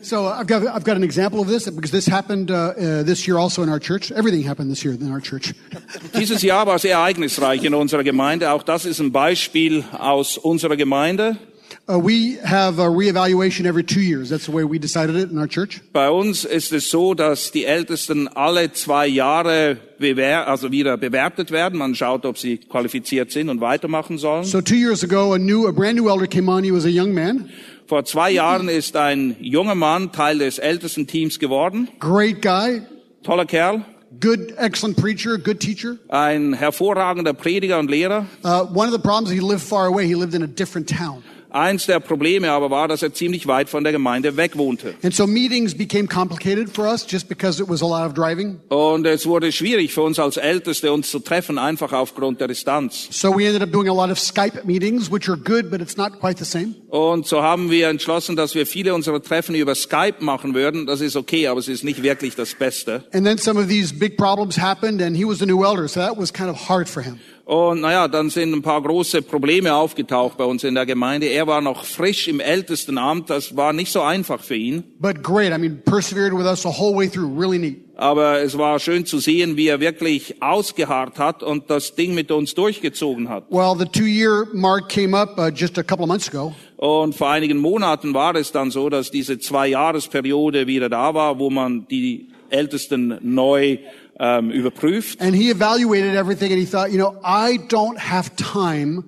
So 0.01 0.27
I've 0.27 0.47
got 0.47 0.63
I've 0.63 0.83
got 0.83 0.97
an 0.97 1.03
example 1.03 1.39
of 1.39 1.47
this 1.47 1.63
because 1.65 1.91
this 1.91 2.07
happened 2.07 2.51
uh, 2.51 2.73
uh, 2.75 3.03
this 3.03 3.25
year 3.25 3.37
also 3.37 3.63
in 3.63 3.69
our 3.69 3.79
church. 3.79 4.11
Everything 4.11 4.43
happened 4.43 4.69
this 4.69 4.83
year 4.83 4.93
in 4.93 5.09
our 5.09 5.21
church. 5.21 5.55
Dieses 6.13 6.41
Jahr 6.41 6.67
war 6.67 6.77
sehr 6.77 6.97
ereignisreich 6.97 7.63
in 7.63 7.73
unserer 7.73 8.03
Gemeinde. 8.03 8.51
Auch 8.51 8.63
das 8.63 8.83
ist 8.85 8.99
ein 8.99 9.13
Beispiel 9.13 9.85
aus 9.97 10.37
unserer 10.37 10.75
Gemeinde. 10.75 11.37
Uh, 11.85 11.99
we 11.99 12.37
have 12.45 12.79
a 12.79 12.87
reevaluation 12.87 13.65
every 13.65 13.83
two 13.83 13.99
years. 13.99 14.29
That's 14.29 14.45
the 14.45 14.53
way 14.53 14.63
we 14.63 14.79
decided 14.79 15.17
it 15.17 15.29
in 15.31 15.37
our 15.37 15.49
church. 15.49 15.81
Bei 15.91 16.09
uns 16.09 16.45
ist 16.45 16.71
es 16.71 16.89
so, 16.89 17.13
dass 17.13 17.51
die 17.51 17.65
Ältesten 17.65 18.29
alle 18.29 18.71
zwei 18.71 19.05
Jahre 19.05 19.75
bewer 19.99 20.47
also 20.47 20.71
wieder 20.71 20.95
bewertet 20.95 21.51
werden. 21.51 21.77
Man 21.77 21.93
schaut, 21.93 22.25
ob 22.25 22.37
sie 22.37 22.57
qualifiziert 22.59 23.31
sind 23.31 23.49
und 23.49 23.59
weitermachen 23.59 24.17
sollen. 24.17 24.45
So 24.45 24.61
two 24.61 24.75
years 24.77 25.03
ago, 25.03 25.33
a 25.33 25.37
new, 25.37 25.67
a 25.67 25.73
brand 25.73 25.97
new 25.97 26.07
elder 26.07 26.25
came 26.25 26.49
on. 26.49 26.63
He 26.63 26.71
was 26.71 26.85
a 26.85 26.89
young 26.89 27.13
man, 27.13 27.49
Vor 27.85 28.05
zwei 28.05 28.31
Jahren 28.31 28.69
ist 28.69 28.95
ein 28.95 29.35
junger 29.41 29.75
Mann 29.75 30.13
Teil 30.13 30.37
des 30.37 30.59
Ältestenteams 30.59 31.37
geworden. 31.37 31.89
great 31.99 32.41
guy, 32.41 32.81
Toller 33.23 33.45
Kerl. 33.45 33.83
good, 34.21 34.53
excellent 34.57 34.95
preacher, 34.95 35.37
good 35.37 35.59
teacher. 35.59 35.97
Ein 36.07 36.53
hervorragender 36.53 37.33
Prediger 37.33 37.77
und 37.77 37.89
Lehrer. 37.91 38.25
Uh, 38.45 38.63
one 38.73 38.87
of 38.87 38.93
the 38.93 38.99
problems, 39.01 39.29
he 39.31 39.41
lived 39.41 39.61
far 39.63 39.87
away. 39.87 40.07
He 40.07 40.15
lived 40.15 40.33
in 40.33 40.43
a 40.43 40.47
different 40.47 40.87
town. 40.87 41.23
Eins 41.53 41.85
der 41.85 41.99
Probleme 41.99 42.49
aber 42.49 42.71
war, 42.71 42.87
dass 42.87 43.03
er 43.03 43.13
ziemlich 43.13 43.45
weit 43.45 43.69
von 43.69 43.83
der 43.83 43.93
Gemeinde 43.93 44.37
weg 44.37 44.57
wohnte. 44.57 44.95
And 45.03 45.13
so 45.13 45.27
meetings 45.27 45.77
became 45.77 46.07
complicated 46.07 46.67
for 46.67 46.85
us 46.85 47.05
just 47.07 47.29
because 47.29 47.61
it 47.61 47.69
was 47.69 47.83
a 47.83 47.85
lot 47.85 48.07
of 48.07 48.15
driving. 48.15 48.59
Und 48.69 49.05
es 49.05 49.27
wurde 49.27 49.51
schwierig 49.51 49.93
für 49.93 50.01
uns 50.01 50.17
als 50.17 50.37
Älteste, 50.37 50.91
uns 50.91 51.11
zu 51.11 51.19
treffen, 51.19 51.59
einfach 51.59 51.93
aufgrund 51.93 52.41
der 52.41 52.47
Distanz. 52.47 53.07
So 53.11 53.29
we 53.37 53.45
ended 53.45 53.61
up 53.61 53.71
doing 53.71 53.87
a 53.87 53.93
lot 53.93 54.11
of 54.11 54.17
Skype 54.17 54.65
meetings, 54.65 55.11
which 55.11 55.29
are 55.29 55.37
good, 55.37 55.69
but 55.69 55.79
it's 55.79 55.95
not 55.95 56.19
quite 56.19 56.43
the 56.43 56.45
same. 56.45 56.73
Und 56.89 57.27
so 57.27 57.43
haben 57.43 57.69
wir 57.69 57.87
entschlossen, 57.87 58.35
dass 58.35 58.55
wir 58.55 58.65
viele 58.65 58.95
unserer 58.95 59.21
Treffen 59.21 59.53
über 59.53 59.75
Skype 59.75 60.23
machen 60.23 60.55
würden. 60.55 60.87
Das 60.87 61.01
ist 61.01 61.15
okay, 61.15 61.47
aber 61.47 61.59
es 61.59 61.67
ist 61.67 61.83
nicht 61.83 62.01
wirklich 62.01 62.35
das 62.35 62.55
Beste. 62.55 63.03
And 63.13 63.27
then 63.27 63.37
some 63.37 63.59
of 63.59 63.67
these 63.67 63.93
big 63.93 64.17
problems 64.17 64.57
happened, 64.59 65.03
and 65.03 65.15
he 65.15 65.23
was 65.23 65.43
a 65.43 65.45
new 65.45 65.63
elder, 65.63 65.87
so 65.87 65.99
that 65.99 66.17
was 66.17 66.33
kind 66.33 66.49
of 66.49 66.67
hard 66.67 66.89
for 66.89 67.03
him. 67.03 67.19
Und 67.45 67.81
naja, 67.81 68.07
dann 68.07 68.29
sind 68.29 68.53
ein 68.53 68.61
paar 68.61 68.81
große 68.81 69.21
Probleme 69.21 69.73
aufgetaucht 69.73 70.37
bei 70.37 70.45
uns 70.45 70.63
in 70.63 70.75
der 70.75 70.85
Gemeinde. 70.85 71.27
Er 71.27 71.45
war 71.45 71.59
noch 71.59 71.83
frisch 71.83 72.29
im 72.29 72.39
Ältestenamt. 72.39 73.29
Das 73.29 73.57
war 73.57 73.73
nicht 73.73 73.91
so 73.91 74.01
einfach 74.01 74.41
für 74.41 74.55
ihn. 74.55 74.83
But 74.99 75.21
great. 75.21 75.51
I 75.51 75.57
mean, 75.57 75.81
persevered 75.83 76.33
with 76.33 76.45
us 76.45 76.61
the 76.61 76.69
whole 76.69 76.95
way 76.95 77.09
through. 77.09 77.37
Really 77.37 77.59
neat. 77.59 77.79
Aber 77.95 78.41
es 78.41 78.57
war 78.57 78.79
schön 78.79 79.05
zu 79.05 79.19
sehen, 79.19 79.55
wie 79.55 79.67
er 79.67 79.79
wirklich 79.79 80.41
ausgeharrt 80.41 81.19
hat 81.19 81.43
und 81.43 81.69
das 81.69 81.95
Ding 81.95 82.15
mit 82.15 82.31
uns 82.31 82.55
durchgezogen 82.55 83.29
hat. 83.29 83.45
Well, 83.51 83.75
the 83.77 83.85
two 83.85 84.05
year 84.05 84.47
mark 84.53 84.89
came 84.89 85.15
up 85.15 85.37
uh, 85.37 85.49
just 85.49 85.77
a 85.77 85.83
couple 85.83 86.03
of 86.03 86.07
months 86.07 86.29
ago. 86.29 86.55
Und 86.77 87.13
vor 87.13 87.29
einigen 87.29 87.59
Monaten 87.59 88.13
war 88.13 88.35
es 88.35 88.51
dann 88.51 88.71
so, 88.71 88.89
dass 88.89 89.11
diese 89.11 89.37
Zwei-Jahres-Periode 89.37 90.65
wieder 90.65 90.89
da 90.89 91.13
war, 91.13 91.39
wo 91.39 91.49
man 91.49 91.87
die 91.87 92.29
Ältesten 92.49 93.17
neu 93.21 93.77
ähm, 94.19 94.51
überprüft. 94.51 95.21
And 95.21 95.35
he 95.35 95.49
evaluated 95.49 96.15
everything 96.15 96.51
and 96.51 96.59
he 96.59 96.65
thought, 96.65 96.91
you 96.91 96.97
know, 96.97 97.15
I 97.23 97.57
don't 97.69 97.97
have 97.97 98.31
time 98.35 99.03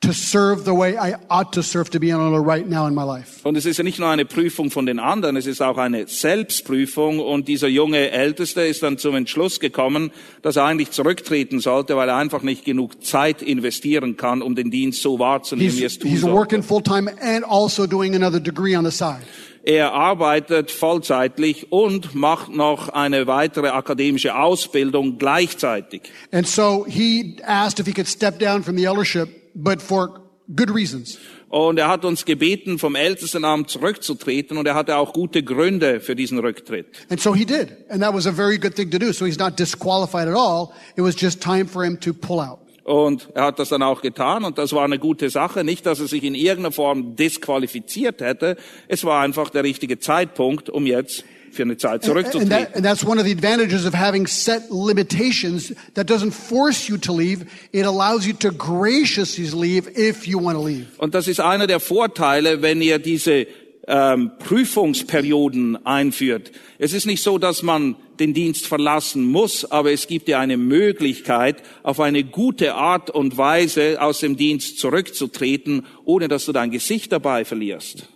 to 0.00 0.12
serve 0.12 0.64
the 0.66 0.74
way 0.74 0.96
I 0.98 1.14
ought 1.30 1.52
to 1.54 1.62
serve 1.62 1.88
to 1.92 1.98
be 1.98 2.10
an 2.10 2.20
elder 2.20 2.40
right 2.40 2.68
now 2.68 2.86
in 2.86 2.94
my 2.94 3.04
life. 3.04 3.40
Und 3.42 3.56
es 3.56 3.64
ist 3.64 3.78
ja 3.78 3.84
nicht 3.84 3.98
nur 3.98 4.08
eine 4.10 4.26
Prüfung 4.26 4.70
von 4.70 4.84
den 4.84 4.98
anderen, 4.98 5.36
es 5.36 5.46
ist 5.46 5.62
auch 5.62 5.78
eine 5.78 6.06
Selbstprüfung. 6.08 7.20
Und 7.20 7.48
dieser 7.48 7.68
junge 7.68 8.10
Älteste 8.10 8.62
ist 8.62 8.82
dann 8.82 8.98
zum 8.98 9.14
Entschluss 9.14 9.60
gekommen, 9.60 10.10
dass 10.42 10.56
er 10.56 10.64
eigentlich 10.64 10.90
zurücktreten 10.90 11.60
sollte, 11.60 11.96
weil 11.96 12.08
er 12.10 12.16
einfach 12.16 12.42
nicht 12.42 12.66
genug 12.66 13.02
Zeit 13.02 13.40
investieren 13.40 14.16
kann, 14.18 14.42
um 14.42 14.54
den 14.54 14.70
Dienst 14.70 15.00
so 15.00 15.18
wahrzunehmen, 15.18 15.70
He's, 15.70 15.78
wie 15.78 15.84
er 15.84 15.86
es 15.86 15.98
tun 15.98 16.10
he's 16.10 16.20
sollte. 16.20 16.36
working 16.36 16.62
full 16.62 16.82
time 16.82 17.10
and 17.22 17.44
also 17.48 17.86
doing 17.86 18.14
another 18.14 18.40
degree 18.40 18.76
on 18.76 18.84
the 18.84 18.90
side. 18.90 19.22
Er 19.66 19.92
arbeitet 19.92 20.70
vollzeitlich 20.70 21.72
und 21.72 22.14
macht 22.14 22.50
noch 22.50 22.90
eine 22.90 23.26
weitere 23.26 23.68
akademische 23.68 24.36
Ausbildung 24.36 25.16
gleichzeitig. 25.18 26.02
And 26.32 26.46
so 26.46 26.84
he 26.86 27.36
asked 27.46 27.80
if 27.80 27.86
he 27.86 27.94
could 27.94 28.06
step 28.06 28.38
down 28.38 28.62
from 28.62 28.76
the 28.76 28.84
eldership, 28.84 29.28
but 29.54 29.80
for 29.80 30.20
good 30.54 30.70
reasons. 30.70 31.18
Und 31.48 31.78
er 31.78 31.88
hat 31.88 32.04
uns 32.04 32.24
gebeten, 32.24 32.78
vom 32.78 32.94
Ältestenamt 32.94 33.70
zurückzutreten 33.70 34.58
und 34.58 34.66
er 34.66 34.74
hatte 34.74 34.96
auch 34.96 35.12
gute 35.12 35.42
Gründe 35.42 36.00
für 36.00 36.16
diesen 36.16 36.38
Rücktritt. 36.40 36.86
And 37.08 37.20
so 37.20 37.34
he 37.34 37.46
did. 37.46 37.68
And 37.88 38.02
that 38.02 38.12
was 38.12 38.26
a 38.26 38.32
very 38.32 38.58
good 38.58 38.74
thing 38.74 38.90
to 38.90 38.98
do. 38.98 39.12
So 39.12 39.24
he's 39.24 39.38
not 39.38 39.58
disqualified 39.58 40.28
at 40.28 40.34
all. 40.34 40.72
It 40.96 41.02
was 41.02 41.14
just 41.18 41.40
time 41.40 41.66
for 41.66 41.84
him 41.84 41.98
to 42.00 42.12
pull 42.12 42.40
out. 42.40 42.63
Und 42.84 43.30
er 43.34 43.44
hat 43.44 43.58
das 43.58 43.70
dann 43.70 43.82
auch 43.82 44.02
getan 44.02 44.44
und 44.44 44.58
das 44.58 44.74
war 44.74 44.84
eine 44.84 44.98
gute 44.98 45.30
Sache. 45.30 45.64
Nicht, 45.64 45.86
dass 45.86 46.00
er 46.00 46.06
sich 46.06 46.22
in 46.22 46.34
irgendeiner 46.34 46.72
Form 46.72 47.16
disqualifiziert 47.16 48.20
hätte. 48.20 48.56
Es 48.88 49.04
war 49.04 49.22
einfach 49.22 49.48
der 49.48 49.64
richtige 49.64 49.98
Zeitpunkt, 49.98 50.68
um 50.68 50.84
jetzt 50.86 51.24
für 51.50 51.62
eine 51.62 51.76
Zeit 51.78 51.92
And, 51.92 52.04
zurückzutreten. 52.04 52.50
that, 52.50 52.74
and 52.74 52.84
that's 52.84 53.04
one 53.04 53.18
of 53.18 53.26
the 53.26 53.32
advantages 53.32 53.86
of 53.86 53.94
having 53.94 54.26
set 54.26 54.64
limitations 54.70 55.72
that 55.94 56.10
doesn't 56.10 56.32
force 56.32 56.88
you 56.88 56.98
to 56.98 57.16
leave. 57.16 57.46
It 57.72 57.86
allows 57.86 58.26
you 58.26 58.34
to 58.34 58.50
graciously 58.52 59.48
leave 59.50 59.88
if 59.96 60.26
you 60.26 60.38
want 60.38 60.58
to 60.58 60.66
leave. 60.66 60.86
Und 60.98 61.14
das 61.14 61.26
ist 61.28 61.40
einer 61.40 61.66
der 61.66 61.80
Vorteile, 61.80 62.60
wenn 62.60 62.82
ihr 62.82 62.98
diese 62.98 63.46
ähm, 63.86 64.32
Prüfungsperioden 64.38 65.84
einführt. 65.84 66.52
Es 66.78 66.92
ist 66.92 67.06
nicht 67.06 67.22
so, 67.22 67.38
dass 67.38 67.62
man 67.62 67.96
den 68.18 68.32
Dienst 68.34 68.66
verlassen 68.66 69.26
muss, 69.26 69.70
aber 69.70 69.92
es 69.92 70.06
gibt 70.06 70.28
dir 70.28 70.38
eine 70.38 70.56
Möglichkeit, 70.56 71.62
auf 71.82 72.00
eine 72.00 72.24
gute 72.24 72.74
Art 72.74 73.10
und 73.10 73.36
Weise 73.36 74.00
aus 74.00 74.20
dem 74.20 74.36
Dienst 74.36 74.78
zurückzutreten, 74.78 75.86
ohne 76.04 76.28
dass 76.28 76.44
du 76.46 76.52
dein 76.52 76.70
Gesicht 76.70 77.12
dabei 77.12 77.44
verlierst. 77.44 78.08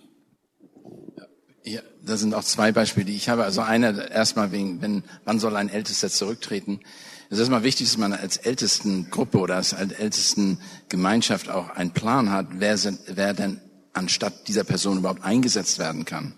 Ja, 1.63 1.81
da 2.03 2.17
sind 2.17 2.33
auch 2.33 2.43
zwei 2.43 2.71
Beispiele, 2.71 3.05
die 3.05 3.15
ich 3.15 3.29
habe. 3.29 3.43
Also 3.43 3.61
einer 3.61 4.09
erstmal 4.09 4.51
wegen, 4.51 4.81
wenn, 4.81 5.03
wann 5.25 5.39
soll 5.39 5.55
ein 5.55 5.69
Ältester 5.69 6.09
zurücktreten? 6.09 6.79
Es 7.29 7.33
ist 7.33 7.41
erstmal 7.41 7.63
wichtig, 7.63 7.87
dass 7.87 7.97
man 7.97 8.13
als 8.13 8.37
Ältestengruppe 8.37 9.37
oder 9.37 9.57
als 9.57 9.73
Ältestengemeinschaft 9.73 11.49
auch 11.49 11.69
einen 11.69 11.91
Plan 11.91 12.31
hat, 12.31 12.47
wer, 12.53 12.77
sind, 12.77 12.99
wer 13.05 13.35
denn 13.35 13.61
anstatt 13.99 14.47
dieser 14.47 14.63
Person 14.63 14.97
überhaupt 14.97 15.23
eingesetzt 15.23 15.77
werden 15.79 16.05
kann. 16.05 16.33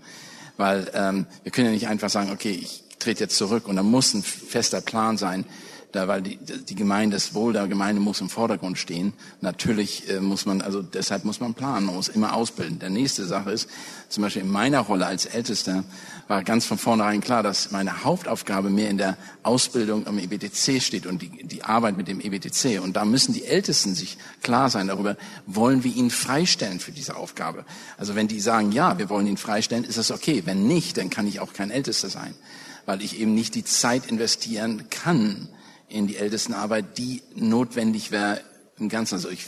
Weil 0.58 0.92
ähm, 0.94 1.26
wir 1.44 1.52
können 1.52 1.68
ja 1.68 1.74
nicht 1.74 1.88
einfach 1.88 2.10
sagen, 2.10 2.32
okay, 2.32 2.52
ich 2.52 2.84
trete 3.00 3.24
jetzt 3.24 3.38
zurück 3.38 3.68
und 3.68 3.78
da 3.78 3.84
muss 3.84 4.14
ein 4.14 4.24
fester 4.24 4.82
Plan 4.82 5.18
sein, 5.18 5.46
da 5.92 6.08
weil 6.08 6.22
die, 6.22 6.38
die 6.38 6.76
Gemeinde, 6.76 7.18
das 7.18 7.34
Wohl 7.34 7.54
der 7.54 7.68
Gemeinde 7.68 8.02
muss 8.02 8.22
im 8.22 8.30
Vordergrund 8.30 8.78
stehen. 8.78 9.14
Natürlich 9.42 10.10
äh, 10.10 10.20
muss 10.20 10.46
man, 10.46 10.62
also 10.62 10.82
deshalb 10.82 11.26
muss 11.26 11.40
man 11.40 11.54
planen, 11.54 11.86
man 11.86 11.96
muss 11.96 12.08
immer 12.08 12.34
ausbilden. 12.34 12.80
Der 12.80 12.90
nächste 12.90 13.26
Sache 13.26 13.52
ist, 13.52 13.70
zum 14.10 14.24
Beispiel 14.24 14.44
in 14.44 14.52
meiner 14.52 14.80
Rolle 14.80 15.06
als 15.06 15.26
Ältester 15.26 15.84
war 16.28 16.44
ganz 16.44 16.66
von 16.66 16.78
vornherein 16.78 17.22
klar, 17.22 17.44
dass 17.44 17.72
meine 17.72 18.04
Hauptaufgabe 18.04 18.70
mehr 18.70 18.90
in 18.90 18.98
der 18.98 19.18
Ausbildung 19.44 20.08
am 20.08 20.18
EBTC 20.18 20.82
steht 20.82 21.06
und 21.06 21.22
die, 21.22 21.44
die 21.44 21.64
Arbeit 21.64 21.98
mit 21.98 22.08
dem 22.08 22.22
EBTC. 22.22 22.82
Und 22.82 22.96
da 22.96 23.06
müssen 23.06 23.34
die 23.34 23.46
Ältesten 23.46 23.96
sich 23.96 24.18
klar 24.42 24.70
sein 24.70 24.88
darüber, 24.88 25.18
wollen 25.46 25.84
wir 25.84 25.94
ihn 25.94 26.10
freistellen 26.10 26.80
für 26.80 26.92
diese 26.92 27.16
Aufgabe. 27.16 27.66
Also 27.98 28.16
wenn 28.16 28.28
die 28.28 28.40
sagen, 28.40 28.72
ja, 28.72 28.98
wir 28.98 29.10
wollen 29.10 29.28
ihn 29.28 29.38
freistellen, 29.38 29.84
ist 29.84 29.98
das 29.98 30.12
okay. 30.12 30.44
Wenn 30.46 30.68
nicht, 30.68 30.98
dann 30.98 31.10
kann 31.10 31.28
ich 31.28 31.40
auch 31.40 31.54
kein 31.54 31.72
Ältester 31.72 32.10
sein, 32.10 32.34
weil 32.86 33.02
ich 33.02 33.20
eben 33.20 33.34
nicht 33.34 33.56
die 33.56 33.66
Zeit 33.66 34.06
investieren 34.06 34.90
kann, 34.90 35.50
in 35.92 36.08
die 36.08 36.18
Ältestenarbeit, 36.18 36.98
die 36.98 37.22
notwendig 37.36 38.12
wäre 38.12 38.42
im 38.80 38.90
Ganzen. 38.90 39.16
Also 39.16 39.30
ich 39.30 39.46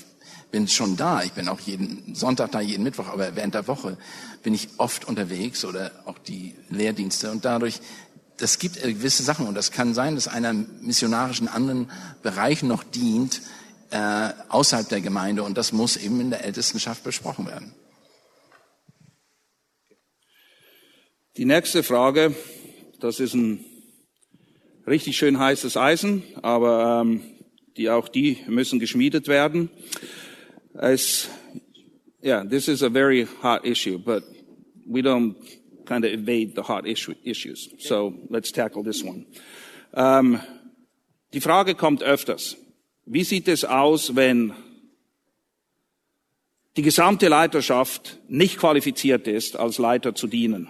bin 0.51 0.67
schon 0.67 0.95
da, 0.95 1.23
ich 1.23 1.31
bin 1.31 1.47
auch 1.47 1.59
jeden 1.59 2.13
Sonntag 2.13 2.51
da, 2.51 2.61
jeden 2.61 2.83
Mittwoch, 2.83 3.07
aber 3.07 3.35
während 3.35 3.55
der 3.55 3.67
Woche 3.67 3.97
bin 4.43 4.53
ich 4.53 4.69
oft 4.77 5.05
unterwegs 5.05 5.65
oder 5.65 5.91
auch 6.05 6.19
die 6.19 6.53
Lehrdienste 6.69 7.31
und 7.31 7.43
dadurch, 7.43 7.79
das 8.37 8.59
gibt 8.59 8.81
gewisse 8.81 9.23
Sachen 9.23 9.47
und 9.47 9.55
das 9.55 9.71
kann 9.71 9.93
sein, 9.93 10.15
dass 10.15 10.27
einer 10.27 10.53
missionarischen 10.53 11.47
anderen 11.47 11.89
Bereichen 12.21 12.67
noch 12.67 12.83
dient, 12.83 13.41
äh, 13.89 14.29
außerhalb 14.49 14.87
der 14.89 15.01
Gemeinde 15.01 15.43
und 15.43 15.57
das 15.57 15.71
muss 15.71 15.97
eben 15.97 16.19
in 16.19 16.29
der 16.29 16.43
Ältestenschaft 16.43 17.03
besprochen 17.03 17.47
werden. 17.47 17.73
Die 21.37 21.45
nächste 21.45 21.81
Frage, 21.81 22.35
das 22.99 23.19
ist 23.19 23.33
ein 23.33 23.65
richtig 24.87 25.17
schön 25.17 25.39
heißes 25.39 25.77
Eisen, 25.77 26.23
aber 26.41 27.01
ähm, 27.01 27.21
die 27.77 27.89
auch 27.89 28.07
die 28.07 28.37
müssen 28.47 28.79
geschmiedet 28.79 29.27
werden. 29.27 29.69
Es, 30.73 31.29
yeah, 32.23 32.43
this 32.43 32.67
is 32.67 32.83
a 32.83 32.89
very 32.89 33.27
hot 33.41 33.65
issue, 33.65 33.97
but 33.97 34.23
we 34.85 35.01
don't 35.01 35.35
kind 35.85 36.05
of 36.05 36.11
evade 36.11 36.53
the 36.55 36.63
hot 36.63 36.85
issue, 36.85 37.15
issues. 37.23 37.69
So 37.79 38.13
let's 38.29 38.51
tackle 38.51 38.83
this 38.83 39.03
one. 39.03 39.25
Ähm, 39.93 40.39
die 41.33 41.41
Frage 41.41 41.75
kommt 41.75 42.03
öfters. 42.03 42.57
Wie 43.05 43.23
sieht 43.23 43.47
es 43.47 43.65
aus, 43.65 44.15
wenn 44.15 44.53
die 46.77 46.81
gesamte 46.81 47.27
Leiterschaft 47.27 48.19
nicht 48.27 48.57
qualifiziert 48.57 49.27
ist, 49.27 49.55
als 49.57 49.77
Leiter 49.77 50.15
zu 50.15 50.27
dienen? 50.27 50.69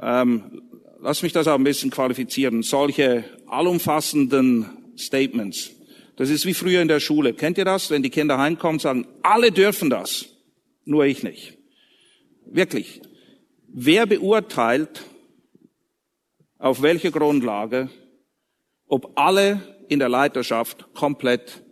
Ähm, 0.00 0.62
lass 1.00 1.22
mich 1.22 1.32
das 1.32 1.48
auch 1.48 1.54
ein 1.54 1.64
bisschen 1.64 1.90
qualifizieren. 1.90 2.62
Solche 2.62 3.24
allumfassenden 3.46 4.66
Statements. 4.98 5.70
Das 6.16 6.28
ist 6.30 6.44
wie 6.44 6.54
früher 6.54 6.82
in 6.82 6.88
der 6.88 7.00
Schule. 7.00 7.32
Kennt 7.32 7.58
ihr 7.58 7.64
das? 7.64 7.90
Wenn 7.90 8.02
die 8.02 8.10
Kinder 8.10 8.38
heimkommen 8.38 8.78
sagen, 8.78 9.06
alle 9.22 9.50
dürfen 9.50 9.90
das, 9.90 10.26
nur 10.84 11.04
ich 11.04 11.22
nicht. 11.22 11.56
Wirklich. 12.44 13.00
Wer 13.68 14.06
beurteilt, 14.06 15.04
auf 16.58 16.82
welcher 16.82 17.10
Grundlage, 17.10 17.88
ob 18.86 19.18
alle 19.18 19.62
in 19.88 19.98
der 19.98 20.08
Leiterschaft 20.08 20.92
komplett 20.92 21.62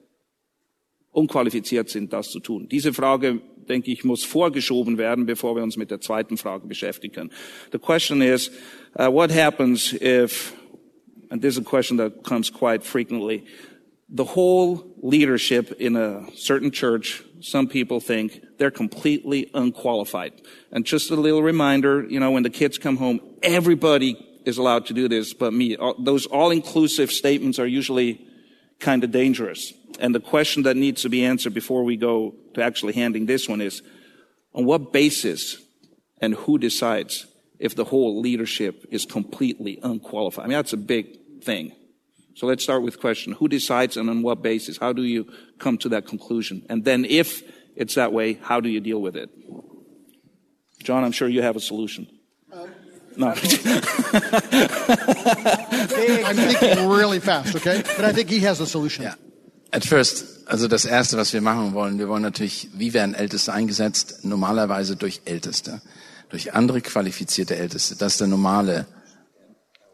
unqualifiziert 1.10 1.90
sind, 1.90 2.12
das 2.12 2.30
zu 2.30 2.40
tun? 2.40 2.68
Diese 2.68 2.94
Frage 2.94 3.42
denke 3.68 3.90
ich, 3.90 4.04
muss 4.04 4.24
vorgeschoben 4.24 4.98
werden, 4.98 5.26
bevor 5.26 5.54
wir 5.56 5.62
uns 5.62 5.76
mit 5.76 5.90
der 5.90 6.00
zweiten 6.00 6.36
Frage 6.36 6.66
beschäftigen. 6.66 7.30
The 7.72 7.78
question 7.78 8.22
is, 8.22 8.50
uh, 8.98 9.08
what 9.10 9.30
happens 9.30 9.92
if, 9.92 10.54
and 11.30 11.42
this 11.42 11.54
is 11.54 11.60
a 11.60 11.64
question 11.64 11.98
that 11.98 12.24
comes 12.24 12.50
quite 12.50 12.84
frequently, 12.84 13.44
the 14.08 14.24
whole 14.24 14.86
leadership 15.02 15.72
in 15.78 15.96
a 15.96 16.26
certain 16.34 16.70
church, 16.70 17.22
some 17.40 17.68
people 17.68 18.00
think 18.00 18.40
they're 18.56 18.70
completely 18.70 19.50
unqualified. 19.52 20.32
And 20.72 20.84
just 20.84 21.10
a 21.10 21.16
little 21.16 21.42
reminder, 21.42 22.06
you 22.08 22.18
know, 22.18 22.30
when 22.30 22.42
the 22.42 22.50
kids 22.50 22.78
come 22.78 22.96
home, 22.96 23.20
everybody 23.42 24.16
is 24.44 24.56
allowed 24.56 24.86
to 24.86 24.94
do 24.94 25.08
this 25.08 25.34
but 25.34 25.52
me. 25.52 25.76
Those 25.98 26.26
all-inclusive 26.26 27.12
statements 27.12 27.58
are 27.58 27.66
usually 27.66 28.26
kind 28.80 29.04
of 29.04 29.10
dangerous. 29.10 29.74
And 29.98 30.14
the 30.14 30.20
question 30.20 30.62
that 30.62 30.76
needs 30.76 31.02
to 31.02 31.08
be 31.08 31.24
answered 31.24 31.54
before 31.54 31.82
we 31.82 31.96
go 31.96 32.34
to 32.54 32.62
actually 32.62 32.92
handing 32.92 33.26
this 33.26 33.48
one 33.48 33.60
is, 33.60 33.82
on 34.54 34.64
what 34.64 34.92
basis 34.92 35.58
and 36.20 36.34
who 36.34 36.58
decides 36.58 37.26
if 37.58 37.74
the 37.74 37.84
whole 37.84 38.20
leadership 38.20 38.86
is 38.90 39.04
completely 39.04 39.78
unqualified? 39.82 40.44
I 40.44 40.48
mean, 40.48 40.56
that's 40.56 40.72
a 40.72 40.78
big 40.78 41.42
thing. 41.42 41.72
So 42.34 42.46
let's 42.46 42.62
start 42.62 42.82
with 42.82 43.00
question. 43.00 43.32
Who 43.34 43.48
decides 43.48 43.96
and 43.96 44.08
on 44.08 44.22
what 44.22 44.42
basis? 44.42 44.78
How 44.78 44.92
do 44.92 45.02
you 45.02 45.26
come 45.58 45.76
to 45.78 45.88
that 45.90 46.06
conclusion? 46.06 46.64
And 46.68 46.84
then 46.84 47.04
if 47.04 47.42
it's 47.74 47.94
that 47.96 48.12
way, 48.12 48.34
how 48.34 48.60
do 48.60 48.68
you 48.68 48.80
deal 48.80 49.00
with 49.00 49.16
it? 49.16 49.28
John, 50.82 51.02
I'm 51.02 51.12
sure 51.12 51.28
you 51.28 51.42
have 51.42 51.56
a 51.56 51.60
solution. 51.60 52.06
Um, 52.52 52.70
no. 53.16 53.28
I'm 53.28 53.36
thinking 56.36 56.88
really 56.88 57.18
fast, 57.18 57.56
okay? 57.56 57.82
But 57.96 58.04
I 58.04 58.12
think 58.12 58.30
he 58.30 58.38
has 58.40 58.60
a 58.60 58.66
solution. 58.66 59.04
Ja. 59.04 59.14
At 59.70 59.84
first, 59.84 60.24
also 60.46 60.66
das 60.66 60.86
Erste, 60.86 61.18
was 61.18 61.32
wir 61.32 61.42
machen 61.42 61.74
wollen, 61.74 61.98
wir 61.98 62.08
wollen 62.08 62.22
natürlich, 62.22 62.70
wie 62.72 62.94
werden 62.94 63.14
Älteste 63.14 63.52
eingesetzt? 63.52 64.20
Normalerweise 64.22 64.96
durch 64.96 65.20
Älteste, 65.26 65.82
durch 66.30 66.54
andere 66.54 66.80
qualifizierte 66.80 67.56
Älteste. 67.56 67.94
Das 67.96 68.12
ist 68.12 68.20
der 68.20 68.28
normale, 68.28 68.86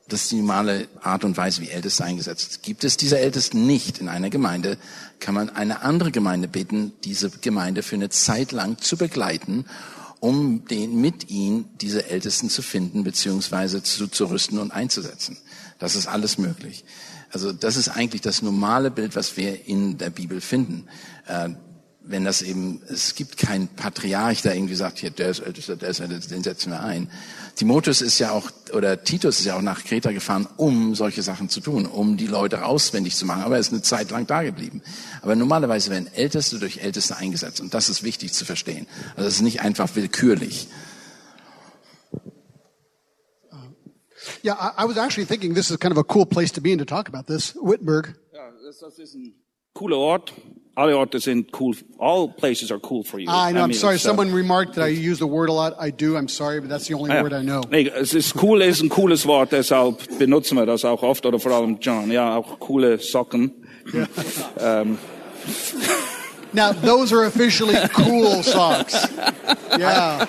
das 0.09 0.23
ist 0.23 0.33
die 0.33 0.37
normale 0.37 0.87
Art 1.03 1.25
und 1.25 1.37
Weise, 1.37 1.61
wie 1.61 1.71
Älteste 1.71 2.05
eingesetzt. 2.05 2.63
Gibt 2.63 2.85
es 2.85 2.97
diese 2.97 3.19
Ältesten 3.19 3.67
nicht 3.67 3.99
in 3.99 4.09
einer 4.09 4.31
Gemeinde, 4.31 4.79
kann 5.19 5.35
man 5.35 5.51
eine 5.51 5.83
andere 5.83 6.13
Gemeinde 6.13 6.47
bitten, 6.47 6.93
diese 7.03 7.31
Gemeinde 7.31 7.83
für 7.83 7.97
eine 7.97 8.11
Zeit 8.11 8.53
lang 8.53 8.79
zu 8.79 8.97
begleiten, 8.97 9.65
um 10.21 10.67
den, 10.67 11.01
mit 11.01 11.31
ihnen 11.31 11.69
diese 11.81 12.09
Ältesten 12.09 12.49
zu 12.49 12.63
finden, 12.63 13.03
beziehungsweise 13.03 13.83
zu, 13.83 14.07
zu 14.07 14.27
rüsten 14.27 14.59
und 14.59 14.71
einzusetzen. 14.71 15.37
Das 15.81 15.97
ist 15.97 16.07
alles 16.07 16.39
möglich. 16.39 16.85
Also 17.35 17.53
das 17.53 17.77
ist 17.77 17.89
eigentlich 17.89 18.23
das 18.23 18.43
normale 18.43 18.93
Bild, 18.93 19.17
was 19.17 19.37
wir 19.37 19.67
in 19.67 19.99
der 19.99 20.11
Bibel 20.11 20.41
finden. 20.41 20.87
Äh, 21.27 21.51
wenn 22.07 22.25
das 22.25 22.43
eben, 22.43 22.81
es 22.89 23.15
gibt 23.15 23.39
keinen 23.39 23.67
Patriarch, 23.67 24.43
der 24.43 24.55
irgendwie 24.55 24.75
sagt, 24.75 24.99
hier, 24.99 25.11
der 25.11 25.31
ist 25.31 25.41
ältester, 25.41 25.75
der 25.75 25.89
ist 25.89 26.01
ältester, 26.01 26.35
den 26.35 26.45
setzen 26.45 26.71
wir 26.71 26.81
ein. 26.81 27.11
Timotheus 27.57 28.03
ist 28.03 28.19
ja 28.21 28.31
auch, 28.31 28.51
oder 28.73 29.03
Titus 29.03 29.41
ist 29.41 29.47
ja 29.47 29.57
auch 29.57 29.63
nach 29.63 29.83
Kreta 29.83 30.13
gefahren, 30.13 30.47
um 30.57 30.95
solche 30.95 31.23
Sachen 31.23 31.49
zu 31.49 31.61
tun, 31.61 31.87
um 31.87 32.17
die 32.17 32.27
Leute 32.27 32.67
auswendig 32.67 33.17
zu 33.17 33.27
machen. 33.27 33.43
Aber 33.43 33.55
er 33.55 33.61
ist 33.61 33.73
eine 33.73 33.83
Zeit 33.83 34.11
lang 34.11 34.27
da 34.27 34.43
geblieben. 34.43 34.83
Aber 35.23 35.35
normalerweise 35.35 35.91
werden 35.91 36.13
Älteste 36.15 36.59
durch 36.59 36.79
Älteste 36.79 37.17
eingesetzt. 37.17 37.61
Und 37.61 37.75
das 37.75 37.89
ist 37.89 38.05
wichtig 38.05 38.33
zu 38.33 38.45
verstehen. 38.45 38.87
Also 39.17 39.27
es 39.27 39.37
ist 39.37 39.43
nicht 39.43 39.63
einfach 39.63 39.97
willkürlich. 39.97 40.69
Yeah, 44.45 44.53
I, 44.61 44.83
I 44.83 44.85
was 44.85 44.99
actually 44.99 45.25
thinking 45.25 45.55
this 45.55 45.71
is 45.71 45.79
kind 45.79 45.91
of 45.91 45.97
a 45.97 46.05
cool 46.05 46.27
place 46.27 46.53
to 46.53 46.61
be 46.61 46.71
in 46.71 46.79
to 46.79 46.85
talk 46.85 47.09
about 47.09 47.27
this. 47.27 47.55
Wittenberg. 47.57 48.15
Ja, 48.35 48.51
das, 48.63 48.79
das 48.79 48.99
ist 48.99 49.15
ein 49.15 49.33
cooler 49.73 49.97
Ort. 49.97 50.35
Alle 50.77 50.95
Orte 50.99 51.19
sind 51.19 51.51
cool. 51.59 51.75
All 51.99 52.29
places 52.29 52.71
are 52.71 52.79
cool 52.81 53.05
for 53.05 53.19
you. 53.19 53.27
I 53.31 53.53
know, 53.53 53.61
I 53.61 53.63
I'm 53.63 53.69
mean, 53.69 53.79
sorry. 53.79 53.95
uh, 53.95 53.99
Someone 53.99 54.35
remarked 54.35 54.75
that 54.75 54.85
I 54.85 54.89
use 54.89 55.19
the 55.19 55.27
word 55.27 55.49
a 55.49 55.53
lot. 55.53 55.75
I 55.81 55.91
do. 55.91 56.17
I'm 56.19 56.29
sorry, 56.29 56.61
but 56.61 56.69
that's 56.69 56.89
the 56.89 56.95
only 56.95 57.11
ja. 57.11 57.23
word 57.23 57.33
I 57.33 57.43
know. 57.43 57.63
Nee, 57.71 57.89
es 57.89 58.13
ist 58.13 58.35
cool, 58.43 58.61
ist 58.61 58.83
ein 58.83 58.91
cooles 58.91 59.25
Wort, 59.25 59.53
deshalb 59.53 60.19
benutzen 60.19 60.57
wir 60.59 60.67
das 60.67 60.85
auch 60.85 61.03
oft 61.03 61.25
oder 61.25 61.39
vor 61.39 61.53
allem 61.53 61.79
John. 61.81 62.11
Ja, 62.11 62.37
auch 62.37 62.59
coole 62.61 62.99
Socken. 62.99 63.53
Now, 66.53 66.73
those 66.73 67.13
are 67.13 67.25
officially 67.25 67.77
cool 67.95 68.43
socks. 68.43 69.09
Yeah. 69.79 70.27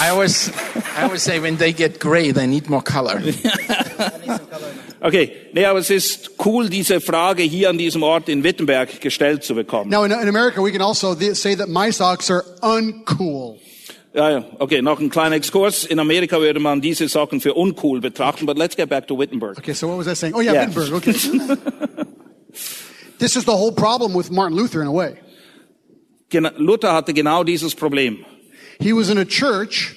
I 0.00 0.08
always, 0.10 0.50
I 0.96 1.02
always 1.02 1.22
say 1.22 1.40
when 1.40 1.56
they 1.58 1.72
get 1.74 2.00
gray, 2.00 2.32
they 2.32 2.46
need 2.46 2.68
more 2.68 2.82
color. 2.82 3.20
Okay, 5.02 5.32
nee, 5.54 5.64
aber 5.64 5.78
es 5.78 5.88
ist 5.88 6.32
cool, 6.44 6.68
diese 6.68 7.00
Frage 7.00 7.42
hier 7.42 7.70
an 7.70 7.78
diesem 7.78 8.02
Ort 8.02 8.28
in 8.28 8.44
Wittenberg 8.44 9.00
gestellt 9.00 9.42
zu 9.42 9.54
bekommen. 9.54 9.88
Now, 9.88 10.04
in, 10.04 10.12
in 10.12 10.28
America, 10.28 10.62
we 10.62 10.70
can 10.70 10.82
also 10.82 11.14
say 11.32 11.54
that 11.54 11.70
my 11.70 11.90
socks 11.90 12.30
are 12.30 12.44
uncool. 12.60 13.58
Ja, 14.12 14.30
ja, 14.30 14.44
okay, 14.58 14.82
noch 14.82 15.00
ein 15.00 15.08
kleiner 15.08 15.36
Exkurs. 15.36 15.84
In 15.86 16.00
Amerika 16.00 16.38
würde 16.38 16.60
man 16.60 16.82
diese 16.82 17.08
Socken 17.08 17.40
für 17.40 17.54
uncool 17.54 18.00
betrachten, 18.02 18.44
but 18.44 18.58
let's 18.58 18.76
get 18.76 18.90
back 18.90 19.06
to 19.06 19.16
Wittenberg. 19.16 19.56
Okay, 19.56 19.72
so 19.72 19.88
what 19.88 19.96
was 19.96 20.06
I 20.06 20.14
saying? 20.14 20.34
Oh, 20.34 20.40
yeah, 20.42 20.52
Yeah. 20.52 20.66
Wittenberg. 20.66 20.92
Okay. 20.92 21.12
this 23.18 23.36
is 23.36 23.44
the 23.46 23.56
whole 23.56 23.72
problem 23.72 24.12
with 24.12 24.30
Martin 24.30 24.54
Luther 24.58 24.82
in 24.82 24.88
a 24.88 24.92
way. 24.92 25.16
Luther 26.58 26.92
hatte 26.92 27.14
genau 27.14 27.42
dieses 27.42 27.74
Problem. 27.74 28.26
He 28.80 28.92
was 28.92 29.08
in 29.10 29.18
a 29.18 29.24
church 29.24 29.94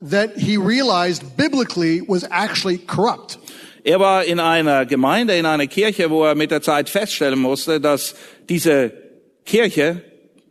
that 0.00 0.36
he 0.36 0.56
realized 0.56 1.36
biblically 1.36 2.02
was 2.06 2.24
actually 2.30 2.78
corrupt. 2.78 3.38
Er 3.84 3.98
war 4.00 4.24
in 4.24 4.40
einer 4.40 4.84
Gemeinde, 4.86 5.36
in 5.36 5.46
einer 5.46 5.66
Kirche, 5.66 6.10
wo 6.10 6.24
er 6.24 6.34
mit 6.34 6.50
der 6.50 6.60
Zeit 6.60 6.88
feststellen 6.88 7.38
musste, 7.38 7.80
dass 7.80 8.14
diese 8.48 8.92
Kirche 9.44 10.02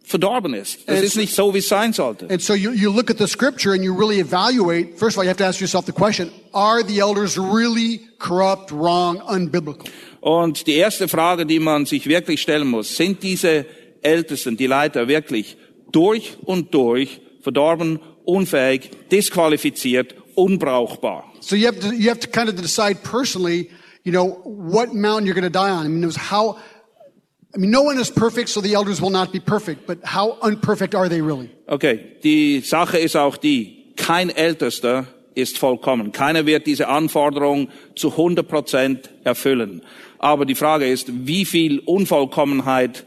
verdorben 0.04 0.54
ist. 0.54 0.80
Es- 0.86 1.02
ist 1.02 1.18
nicht 1.18 1.36
so, 1.36 1.54
wie 1.54 1.58
es 1.60 1.68
sein 1.68 1.92
sollte. 1.94 2.30
And 2.30 2.42
so 2.42 2.54
you, 2.54 2.72
you 2.72 2.92
look 2.92 3.10
at 3.10 3.18
the 3.18 3.28
scripture 3.28 3.74
and 3.74 3.84
you 3.84 3.94
really 3.94 4.20
evaluate. 4.20 4.98
First 4.98 5.18
of 5.18 5.20
all, 5.20 5.24
you 5.26 5.30
have 5.30 5.38
to 5.38 5.46
ask 5.46 5.60
yourself 5.60 5.86
the 5.86 5.92
question, 5.92 6.32
are 6.54 6.82
the 6.84 7.00
elders 7.00 7.38
really 7.38 8.02
corrupt, 8.20 8.72
wrong, 8.72 9.18
unbiblical? 9.22 9.86
Und 10.22 10.66
die 10.68 10.76
erste 10.76 11.08
Frage, 11.08 11.46
die 11.46 11.60
man 11.60 11.86
sich 11.86 12.08
wirklich 12.08 12.42
stellen 12.42 12.68
muss, 12.68 12.96
sind 12.96 13.22
diese 13.22 13.66
Ältesten, 14.02 14.56
die 14.58 14.68
Leiter 14.68 15.08
wirklich 15.08 15.58
durch 15.92 16.38
und 16.46 16.74
durch 16.74 17.20
verdorben, 17.46 18.00
unfähig, 18.26 18.90
disqualifiziert, 19.12 20.16
unbrauchbar? 20.36 21.32
So 21.42 21.56
you 21.56 21.68
have 21.68 21.80
to, 21.80 21.94
you 21.94 22.10
have 22.10 22.20
to 22.20 22.28
kind 22.28 22.50
of 22.50 22.56
decide 22.56 23.04
personally, 23.04 23.70
you 24.04 24.12
know, 24.12 24.42
what 24.44 24.94
mountain 24.94 25.28
you're 25.28 25.40
going 25.40 25.52
to 25.52 25.60
die 25.60 25.70
on. 25.70 25.86
I 25.86 25.90
mean, 25.90 26.04
it 26.04 26.08
was 26.08 26.18
how, 26.18 26.58
I 27.56 27.60
mean, 27.60 27.70
no 27.70 27.84
one 27.84 28.00
is 28.00 28.10
perfect, 28.10 28.50
so 28.50 28.62
the 28.62 28.74
elders 28.74 29.00
will 29.00 29.12
not 29.12 29.32
be 29.32 29.40
perfect, 29.40 29.86
but 29.86 30.00
how 30.04 30.38
unperfect 30.42 30.96
are 30.96 31.08
they 31.08 31.22
really? 31.22 31.52
Okay, 31.68 32.18
die 32.24 32.62
Sache 32.62 32.98
ist 32.98 33.16
auch 33.16 33.38
die, 33.38 33.94
kein 33.96 34.32
Ältester 34.32 35.06
ist 35.36 35.60
vollkommen. 35.60 36.12
Keiner 36.14 36.48
wird 36.48 36.66
diese 36.66 36.88
Anforderung 36.88 37.70
zu 37.96 38.12
100 38.12 38.48
Prozent 38.48 39.10
erfüllen. 39.24 39.84
Aber 40.18 40.46
die 40.46 40.56
Frage 40.56 40.88
ist, 40.88 41.28
wie 41.28 41.46
viel 41.46 41.80
Unvollkommenheit 41.80 43.06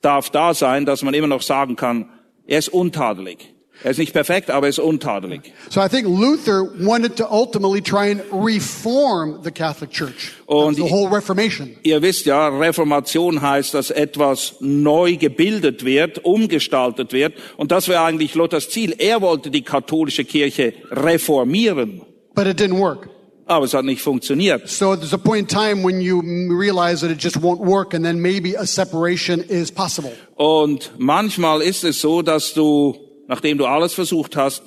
darf 0.00 0.30
da 0.30 0.52
sein, 0.52 0.84
dass 0.84 1.02
man 1.02 1.14
immer 1.14 1.28
noch 1.28 1.42
sagen 1.42 1.76
kann, 1.76 2.10
er 2.46 2.58
ist 2.58 2.68
untadelig. 2.70 3.51
Er 3.84 3.90
ist 3.90 3.98
nicht 3.98 4.12
perfekt, 4.12 4.50
aber 4.50 4.66
er 4.66 4.70
ist 4.70 4.78
untadelig. 4.78 5.52
So 5.70 5.80
I 5.80 5.88
think 5.88 6.06
Luther 6.06 6.68
wanted 6.78 7.16
to 7.16 7.26
ultimately 7.30 7.80
try 7.80 8.10
and 8.10 8.22
reform 8.32 9.40
the 9.42 9.50
Catholic 9.50 9.90
Church. 9.90 10.32
Und 10.46 10.76
the 10.76 10.82
whole 10.82 11.10
Reformation. 11.10 11.76
Ihr 11.82 12.00
wisst 12.02 12.26
ja, 12.26 12.48
Reformation 12.48 13.42
heißt, 13.42 13.74
dass 13.74 13.90
etwas 13.90 14.56
neu 14.60 15.16
gebildet 15.16 15.84
wird, 15.84 16.24
umgestaltet 16.24 17.12
wird. 17.12 17.34
Und 17.56 17.72
das 17.72 17.88
wäre 17.88 18.02
eigentlich 18.02 18.34
Luthers 18.34 18.70
Ziel. 18.70 18.94
Er 18.98 19.20
wollte 19.20 19.50
die 19.50 19.62
katholische 19.62 20.24
Kirche 20.24 20.74
reformieren. 20.90 22.02
But 22.34 22.46
it 22.46 22.60
didn't 22.60 22.78
work. 22.78 23.08
Aber 23.46 23.64
es 23.64 23.74
hat 23.74 23.84
nicht 23.84 24.00
funktioniert. 24.00 24.68
So 24.68 24.94
there's 24.94 25.12
a 25.12 25.18
point 25.18 25.52
in 25.52 25.58
time 25.58 25.84
when 25.84 26.00
you 26.00 26.22
realize 26.56 27.00
that 27.00 27.10
it 27.10 27.22
just 27.22 27.42
won't 27.42 27.58
work 27.58 27.92
and 27.92 28.04
then 28.04 28.20
maybe 28.20 28.56
a 28.56 28.66
separation 28.66 29.40
is 29.40 29.70
possible. 29.70 30.12
Und 30.36 30.92
manchmal 30.96 31.60
ist 31.60 31.84
es 31.84 32.00
so, 32.00 32.22
dass 32.22 32.54
du, 32.54 32.94
nachdem 33.28 33.58
du 33.58 33.66
alles 33.66 33.94
versucht 33.94 34.36
hast, 34.36 34.62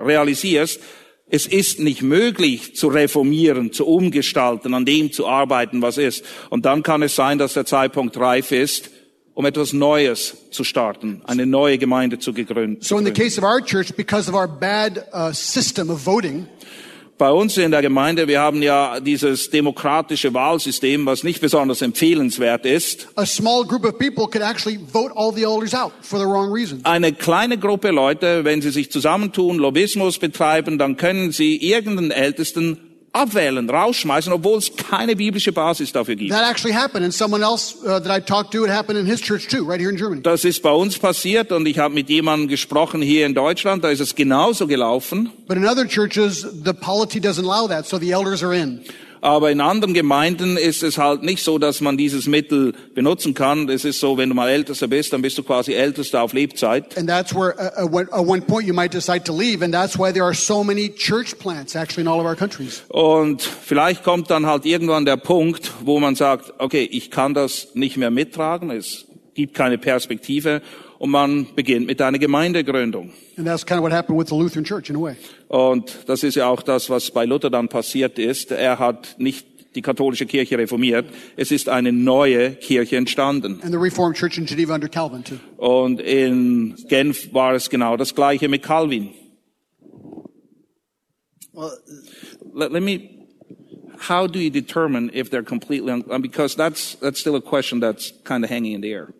realisierst, 0.00 0.80
es 1.30 1.46
ist 1.46 1.78
nicht 1.78 2.02
möglich 2.02 2.74
zu 2.74 2.88
reformieren, 2.88 3.72
zu 3.72 3.86
umgestalten, 3.86 4.72
an 4.72 4.84
dem 4.84 5.12
zu 5.12 5.26
arbeiten, 5.26 5.82
was 5.82 5.98
ist. 5.98 6.24
Und 6.48 6.64
dann 6.64 6.82
kann 6.82 7.02
es 7.02 7.14
sein, 7.14 7.38
dass 7.38 7.52
der 7.52 7.66
Zeitpunkt 7.66 8.16
reif 8.18 8.50
ist, 8.50 8.90
um 9.34 9.44
etwas 9.44 9.72
Neues 9.72 10.50
zu 10.50 10.64
starten, 10.64 11.22
eine 11.24 11.46
neue 11.46 11.78
Gemeinde 11.78 12.18
zu 12.18 12.32
gegründen. 12.32 12.82
So 12.82 12.98
in 12.98 13.04
the 13.04 13.12
case 13.12 13.38
of 13.38 13.44
our 13.44 13.60
church, 13.60 13.94
because 13.94 14.28
of 14.28 14.34
our 14.34 14.48
bad 14.48 15.04
uh, 15.12 15.32
system 15.32 15.90
of 15.90 16.04
voting, 16.04 16.48
Bei 17.18 17.32
uns 17.32 17.56
in 17.56 17.72
der 17.72 17.82
Gemeinde, 17.82 18.28
wir 18.28 18.38
haben 18.38 18.62
ja 18.62 19.00
dieses 19.00 19.50
demokratische 19.50 20.34
Wahlsystem, 20.34 21.04
was 21.04 21.24
nicht 21.24 21.40
besonders 21.40 21.82
empfehlenswert 21.82 22.64
ist. 22.64 23.08
a 23.16 23.26
small 23.26 23.64
group 23.64 23.84
of 23.84 23.98
people 23.98 24.28
could 24.28 24.42
actually 24.42 24.78
vote 24.92 25.12
all 25.16 25.32
the 25.34 25.42
elders 25.42 25.74
out 25.74 25.90
for 26.00 26.20
the 26.20 26.24
wrong 26.24 26.52
reason. 26.52 26.78
Eine 26.84 27.12
kleine 27.12 27.58
Gruppe 27.58 27.90
Leute, 27.90 28.44
wenn 28.44 28.62
sie 28.62 28.70
sich 28.70 28.92
zusammentun, 28.92 29.58
Lobbyismus 29.58 30.20
betreiben, 30.20 30.78
dann 30.78 30.96
können 30.96 31.32
sie 31.32 31.56
irgendeinen 31.56 32.12
Ältesten 32.12 32.78
abwählen, 33.12 33.68
rausschmeißen, 33.68 34.32
obwohl 34.32 34.58
es 34.58 34.74
keine 34.76 35.16
biblische 35.16 35.52
Basis 35.52 35.92
dafür 35.92 36.16
gibt. 36.16 36.30
That 36.30 36.48
actually 36.48 36.74
happened, 36.74 37.04
and 37.04 37.12
someone 37.12 37.42
else 37.42 37.76
uh, 37.82 38.00
that 38.00 38.10
I 38.10 38.20
talked 38.20 38.52
to, 38.52 38.64
it 38.64 38.70
happened 38.70 38.98
in 38.98 39.06
his 39.06 39.20
church 39.20 39.48
too, 39.48 39.64
right 39.64 39.80
here 39.80 39.90
in 39.90 39.96
Germany. 39.96 40.22
Das 40.22 40.44
ist 40.44 40.62
bei 40.62 40.72
uns 40.72 40.98
passiert 40.98 41.52
und 41.52 41.66
ich 41.66 41.78
habe 41.78 41.94
mit 41.94 42.08
jemandem 42.08 42.48
gesprochen 42.48 43.02
hier 43.02 43.26
in 43.26 43.34
Deutschland, 43.34 43.84
da 43.84 43.90
ist 43.90 44.00
es 44.00 44.14
genauso 44.14 44.66
gelaufen. 44.66 45.30
But 45.46 45.56
in 45.56 45.66
other 45.66 45.86
churches, 45.86 46.46
the 46.64 46.72
polity 46.72 47.20
doesn't 47.20 47.44
allow 47.44 47.68
that, 47.68 47.86
so 47.86 47.98
the 47.98 48.12
elders 48.12 48.42
are 48.42 48.54
in. 48.54 48.84
Aber 49.20 49.50
in 49.50 49.60
anderen 49.60 49.94
Gemeinden 49.94 50.56
ist 50.56 50.82
es 50.82 50.98
halt 50.98 51.22
nicht 51.22 51.42
so, 51.42 51.58
dass 51.58 51.80
man 51.80 51.96
dieses 51.96 52.26
Mittel 52.26 52.74
benutzen 52.94 53.34
kann. 53.34 53.68
Es 53.68 53.84
ist 53.84 54.00
so, 54.00 54.16
wenn 54.16 54.28
du 54.28 54.34
mal 54.34 54.48
Ältester 54.48 54.88
bist, 54.88 55.12
dann 55.12 55.22
bist 55.22 55.38
du 55.38 55.42
quasi 55.42 55.72
Ältester 55.72 56.22
auf 56.22 56.32
Lebzeit. 56.32 56.96
And 56.96 57.08
that's 57.08 57.34
where, 57.34 57.54
uh, 57.58 57.84
uh, 57.84 57.98
at 58.12 58.26
one 58.26 58.40
point, 58.42 58.66
you 58.66 58.74
might 58.74 58.92
decide 58.92 59.24
to 59.24 59.36
leave, 59.36 59.64
and 59.64 59.72
that's 59.72 59.98
why 59.98 60.12
there 60.12 60.24
are 60.24 60.34
so 60.34 60.62
many 60.62 60.88
church 60.88 61.38
plants 61.38 61.74
actually 61.74 62.02
in 62.02 62.08
all 62.08 62.20
of 62.20 62.26
our 62.26 62.36
countries. 62.36 62.82
Und 62.88 63.42
vielleicht 63.42 64.04
kommt 64.04 64.30
dann 64.30 64.46
halt 64.46 64.64
irgendwann 64.64 65.04
der 65.04 65.16
Punkt, 65.16 65.72
wo 65.84 66.00
man 66.00 66.14
sagt, 66.14 66.54
okay, 66.58 66.88
ich 66.90 67.10
kann 67.10 67.34
das 67.34 67.68
nicht 67.74 67.96
mehr 67.96 68.10
mittragen, 68.10 68.70
es 68.70 69.06
gibt 69.34 69.54
keine 69.54 69.78
Perspektive 69.78 70.62
und 70.98 71.10
man 71.10 71.46
beginnt 71.54 71.86
mit 71.86 72.00
einer 72.02 72.18
Gemeindegründung. 72.18 73.12
And 73.36 73.46
that's 73.46 73.64
kind 73.64 73.78
of 73.78 73.84
what 73.84 73.92
happened 73.92 74.18
with 74.18 74.28
the 74.28 74.34
Lutheran 74.34 74.64
Church 74.64 74.90
in 74.90 74.96
a 74.96 75.00
way. 75.00 75.16
Und 75.48 75.98
das 76.06 76.22
ist 76.22 76.34
ja 76.34 76.48
auch 76.48 76.62
das, 76.62 76.90
was 76.90 77.10
bei 77.10 77.24
Luther 77.24 77.50
dann 77.50 77.68
passiert 77.68 78.18
ist. 78.18 78.50
Er 78.50 78.78
hat 78.78 79.16
nicht 79.18 79.46
die 79.74 79.82
katholische 79.82 80.26
Kirche 80.26 80.58
reformiert, 80.58 81.06
es 81.36 81.50
ist 81.50 81.68
eine 81.68 81.92
neue 81.92 82.52
Kirche 82.52 82.96
entstanden. 82.96 83.60
And 83.62 83.70
the 83.70 83.78
Reformed 83.78 84.16
Church 84.16 84.38
in 84.38 84.46
Geneva 84.46 84.74
under 84.74 84.88
Calvin 84.88 85.22
too. 85.22 85.36
Und 85.56 86.00
in 86.00 86.74
Genf 86.88 87.32
war 87.32 87.54
es 87.54 87.70
genau 87.70 87.96
das 87.96 88.14
gleiche 88.14 88.48
mit 88.48 88.62
Calvin. 88.62 89.10
Well, 91.52 91.72
let, 92.54 92.72
let 92.72 92.82
me 92.82 93.26
how 94.08 94.26
do 94.26 94.38
you 94.38 94.50
determine 94.50 95.10
if 95.12 95.28
they're 95.30 95.42
completely 95.42 95.90
un, 95.90 96.22
because 96.22 96.54
that's 96.56 96.96
that's 97.00 97.18
still 97.20 97.36
a 97.36 97.40
question 97.40 97.80
that's 97.80 98.12
kind 98.24 98.44
of 98.44 98.50
hanging 98.50 98.74
in 98.74 98.80
the 98.80 98.92
air 98.92 99.12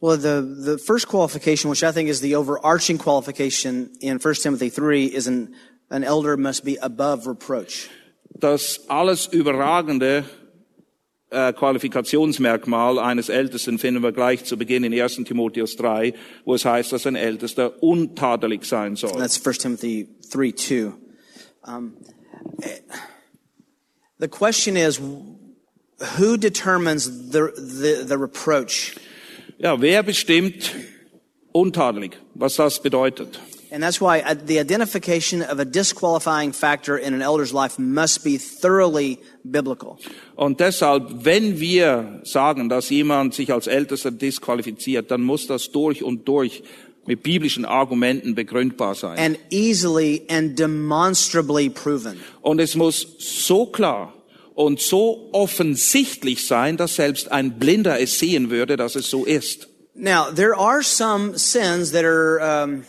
Well, 0.00 0.16
the, 0.16 0.40
the 0.40 0.78
first 0.78 1.08
qualification, 1.08 1.68
which 1.68 1.84
I 1.84 1.92
think 1.92 2.08
is 2.08 2.20
the 2.20 2.34
overarching 2.36 2.96
qualification 2.96 3.92
in 4.00 4.18
1 4.18 4.34
Timothy 4.34 4.70
3, 4.70 5.06
is 5.06 5.26
an, 5.26 5.54
an 5.90 6.04
elder 6.04 6.36
must 6.36 6.64
be 6.64 6.76
above 6.76 7.26
reproach. 7.26 7.90
das 8.40 8.88
alles 8.88 9.26
überragende 9.26 10.24
äh, 11.30 11.52
Qualifikationsmerkmal 11.52 12.98
eines 12.98 13.28
Ältesten 13.28 13.78
finden 13.78 14.02
wir 14.02 14.12
gleich 14.12 14.44
zu 14.44 14.56
Beginn 14.56 14.84
in 14.84 14.98
1. 14.98 15.16
Timotheus 15.24 15.76
3, 15.76 16.14
wo 16.44 16.54
es 16.54 16.64
heißt, 16.64 16.92
dass 16.92 17.06
ein 17.06 17.16
Ältester 17.16 17.82
untadelig 17.82 18.64
sein 18.64 18.96
soll. 18.96 19.12
That's 19.12 19.44
1 19.44 19.58
Timothy 19.58 20.08
3 20.30 20.52
2. 20.52 20.92
Um, 21.66 21.92
eh, 22.62 22.80
the 24.18 24.28
question 24.28 24.76
is 24.76 24.98
who 26.16 26.36
determines 26.38 27.30
the, 27.30 27.52
the, 27.56 28.04
the 28.06 28.16
reproach? 28.16 28.96
Ja, 29.62 29.78
wer 29.78 30.02
bestimmt 30.02 30.74
untadelig, 31.52 32.16
was 32.34 32.56
das 32.56 32.80
bedeutet? 32.80 33.38
And 33.70 33.82
that's 33.82 34.00
why 34.00 34.20
uh, 34.22 34.34
the 34.46 34.58
identification 34.58 35.42
of 35.42 35.60
a 35.60 35.64
disqualifying 35.64 36.52
factor 36.52 36.96
in 36.96 37.12
an 37.12 37.20
elder's 37.20 37.52
life 37.52 37.78
must 37.78 38.24
be 38.24 38.38
thoroughly 38.38 39.18
biblical. 39.44 39.98
Und 40.34 40.60
deshalb, 40.60 41.24
wenn 41.26 41.60
wir 41.60 42.20
sagen, 42.24 42.70
dass 42.70 42.88
jemand 42.88 43.34
sich 43.34 43.52
als 43.52 43.66
Ältester 43.66 44.10
disqualifiziert, 44.10 45.10
dann 45.10 45.20
muss 45.20 45.46
das 45.46 45.70
durch 45.70 46.02
und 46.02 46.26
durch 46.26 46.62
mit 47.06 47.22
biblischen 47.22 47.66
Argumenten 47.66 48.34
begründbar 48.34 48.94
sein. 48.94 49.18
and 49.18 49.38
easily 49.50 50.22
and 50.30 50.58
demonstrably 50.58 51.68
proven. 51.68 52.18
Und 52.40 52.60
es 52.60 52.74
muss 52.74 53.06
so 53.18 53.66
klar 53.66 54.14
und 54.60 54.80
so 54.80 55.30
offensichtlich 55.32 56.46
sein, 56.46 56.76
dass 56.76 56.96
selbst 56.96 57.32
ein 57.32 57.58
Blinder 57.58 58.00
es 58.00 58.18
sehen 58.18 58.50
würde, 58.50 58.76
dass 58.76 58.94
es 58.94 59.10
so 59.10 59.24
ist. 59.24 59.68
Now, 59.94 60.30
there 60.30 60.56
are 60.56 60.82
some 60.82 61.36
sins 61.36 61.92
that 61.92 62.04
are 62.04 62.38
um, 62.40 62.84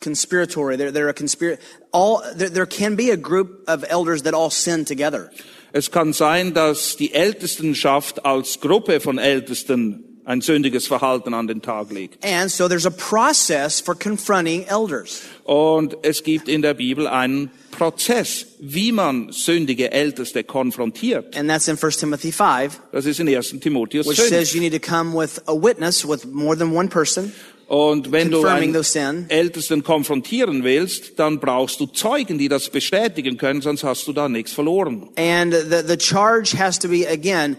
conspiratory. 0.00 0.76
They're, 0.76 0.92
they're 0.92 1.08
a 1.08 1.14
conspir- 1.14 1.58
all, 1.92 2.22
there, 2.36 2.50
there 2.50 2.66
can 2.66 2.96
be 2.96 3.10
a 3.10 3.16
group 3.16 3.64
of 3.66 3.84
elders 3.88 4.22
that 4.22 4.34
all 4.34 4.50
sin 4.50 4.84
together. 4.84 5.30
Es 5.72 5.90
kann 5.90 6.12
sein, 6.12 6.52
dass 6.52 6.96
die 6.96 7.14
Ältestenschaft 7.14 8.26
als 8.26 8.60
Gruppe 8.60 9.00
von 9.00 9.18
Ältesten 9.18 10.11
ein 10.24 10.40
sündiges 10.40 10.86
Verhalten 10.86 11.34
an 11.34 11.46
den 11.46 11.62
Tag 11.62 11.90
legt. 11.90 12.24
And 12.24 12.50
so 12.50 12.68
there's 12.68 12.86
a 12.86 12.90
process 12.90 13.80
for 13.80 13.94
confronting 13.94 14.64
elders. 14.68 15.22
Und 15.44 15.96
es 16.02 16.22
gibt 16.22 16.48
in 16.48 16.62
der 16.62 16.74
Bibel 16.74 17.06
einen 17.06 17.50
Prozess, 17.72 18.46
wie 18.60 18.92
man 18.92 19.32
sündige 19.32 19.90
Älteste 19.90 20.44
konfrontiert. 20.44 21.36
And 21.36 21.48
that's 21.48 21.68
in 21.68 21.76
1 21.82 21.96
Timothy 21.96 22.30
5, 22.30 22.80
Das 22.92 23.06
ist 23.06 23.18
in 23.18 23.28
1. 23.28 23.56
Timotheus 23.60 24.06
which 24.06 24.20
5. 24.20 24.28
says 24.28 24.54
you 24.54 24.60
need 24.60 24.72
to 24.72 24.78
come 24.78 25.14
with 25.14 25.40
a 25.46 25.54
witness 25.54 26.06
with 26.06 26.26
more 26.26 26.56
than 26.56 26.72
one 26.74 26.88
person. 26.88 27.32
Und 27.72 28.12
wenn 28.12 28.30
du 28.30 28.44
einen. 28.44 29.30
Ältesten 29.30 29.82
konfrontieren 29.82 30.62
willst, 30.62 31.18
dann 31.18 31.40
brauchst 31.40 31.80
du 31.80 31.86
Zeugen, 31.86 32.36
die 32.36 32.48
das 32.48 32.68
bestätigen 32.68 33.38
können, 33.38 33.62
sonst 33.62 33.82
hast 33.82 34.06
du 34.06 34.12
da 34.12 34.28
nichts 34.28 34.52
verloren. 34.52 35.08
And 35.16 35.54
the, 35.54 35.78
the 35.86 35.98
charge 35.98 36.54
has 36.58 36.78
to 36.80 36.88
be, 36.88 37.08
again, 37.08 37.56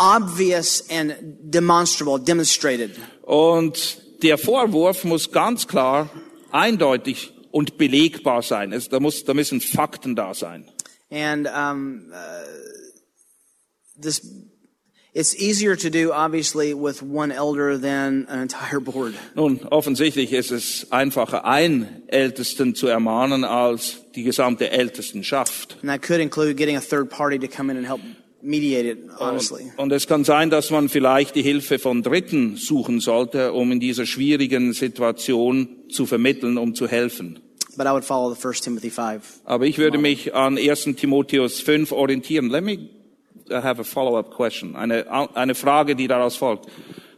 obvious 0.00 0.82
and 0.90 1.14
demonstrable, 1.50 2.18
demonstrated. 2.18 2.98
Und 3.22 4.00
der 4.22 4.38
Vorwurf 4.38 5.04
muss 5.04 5.30
ganz 5.30 5.66
klar, 5.66 6.10
eindeutig 6.50 7.32
und 7.52 7.78
belegbar 7.78 8.42
sein. 8.42 8.72
Es, 8.72 8.88
da, 8.88 8.98
muss, 8.98 9.24
da 9.24 9.34
müssen 9.34 9.60
Fakten 9.60 10.16
da 10.16 10.34
sein. 10.34 10.64
And 11.10 11.48
um, 11.48 12.12
uh, 12.12 12.16
this, 14.00 14.20
it's 15.12 15.34
easier 15.34 15.76
to 15.76 15.90
do, 15.90 16.12
obviously, 16.12 16.72
with 16.72 17.02
one 17.02 17.32
elder 17.32 17.76
than 17.76 18.26
an 18.28 18.40
entire 18.40 18.80
board. 18.80 19.14
Nun, 19.34 19.66
offensichtlich 19.70 20.32
ist 20.32 20.52
es 20.52 20.86
einfacher, 20.92 21.44
einen 21.44 22.08
Ältesten 22.08 22.74
zu 22.76 22.86
ermahnen, 22.86 23.44
als 23.44 23.98
die 24.14 24.22
gesamte 24.22 24.70
Ältestenschaft. 24.70 25.76
And 25.82 25.90
that 25.90 26.02
could 26.02 26.20
include 26.20 26.56
getting 26.56 26.76
a 26.76 26.80
third 26.80 27.10
party 27.10 27.38
to 27.38 27.48
come 27.48 27.70
in 27.70 27.76
and 27.76 27.86
help 27.86 28.00
mediate 28.42 28.86
it, 28.86 28.98
honestly. 29.18 29.72
Und 29.76 29.92
es 29.92 30.06
kann 30.06 30.24
sein, 30.24 30.50
dass 30.50 30.70
man 30.70 30.88
vielleicht 30.88 31.34
die 31.34 31.42
Hilfe 31.42 31.78
von 31.78 32.02
Dritten 32.02 32.56
suchen 32.56 33.00
sollte, 33.00 33.52
um 33.52 33.72
in 33.72 33.80
dieser 33.80 34.06
schwierigen 34.06 34.72
Situation 34.72 35.68
zu 35.88 36.06
vermitteln, 36.06 36.58
um 36.58 36.74
zu 36.74 36.88
helfen. 36.88 37.38
But 37.76 37.86
I 37.86 37.92
would 37.92 38.04
follow 38.04 38.34
the 38.34 38.48
1 38.48 38.60
Timothy 38.62 38.90
5. 38.90 39.40
Aber 39.44 39.64
ich 39.66 39.78
würde 39.78 39.98
mich 39.98 40.34
an 40.34 40.58
1. 40.58 40.96
Timotheus 40.96 41.60
5 41.60 41.92
orientieren. 41.92 42.50
Let 42.50 42.64
me 42.64 42.90
have 43.50 43.80
a 43.80 43.84
follow-up 43.84 44.30
question. 44.30 44.76
Eine, 44.76 45.06
eine 45.34 45.54
Frage, 45.54 45.96
die 45.96 46.08
daraus 46.08 46.36
folgt. 46.36 46.66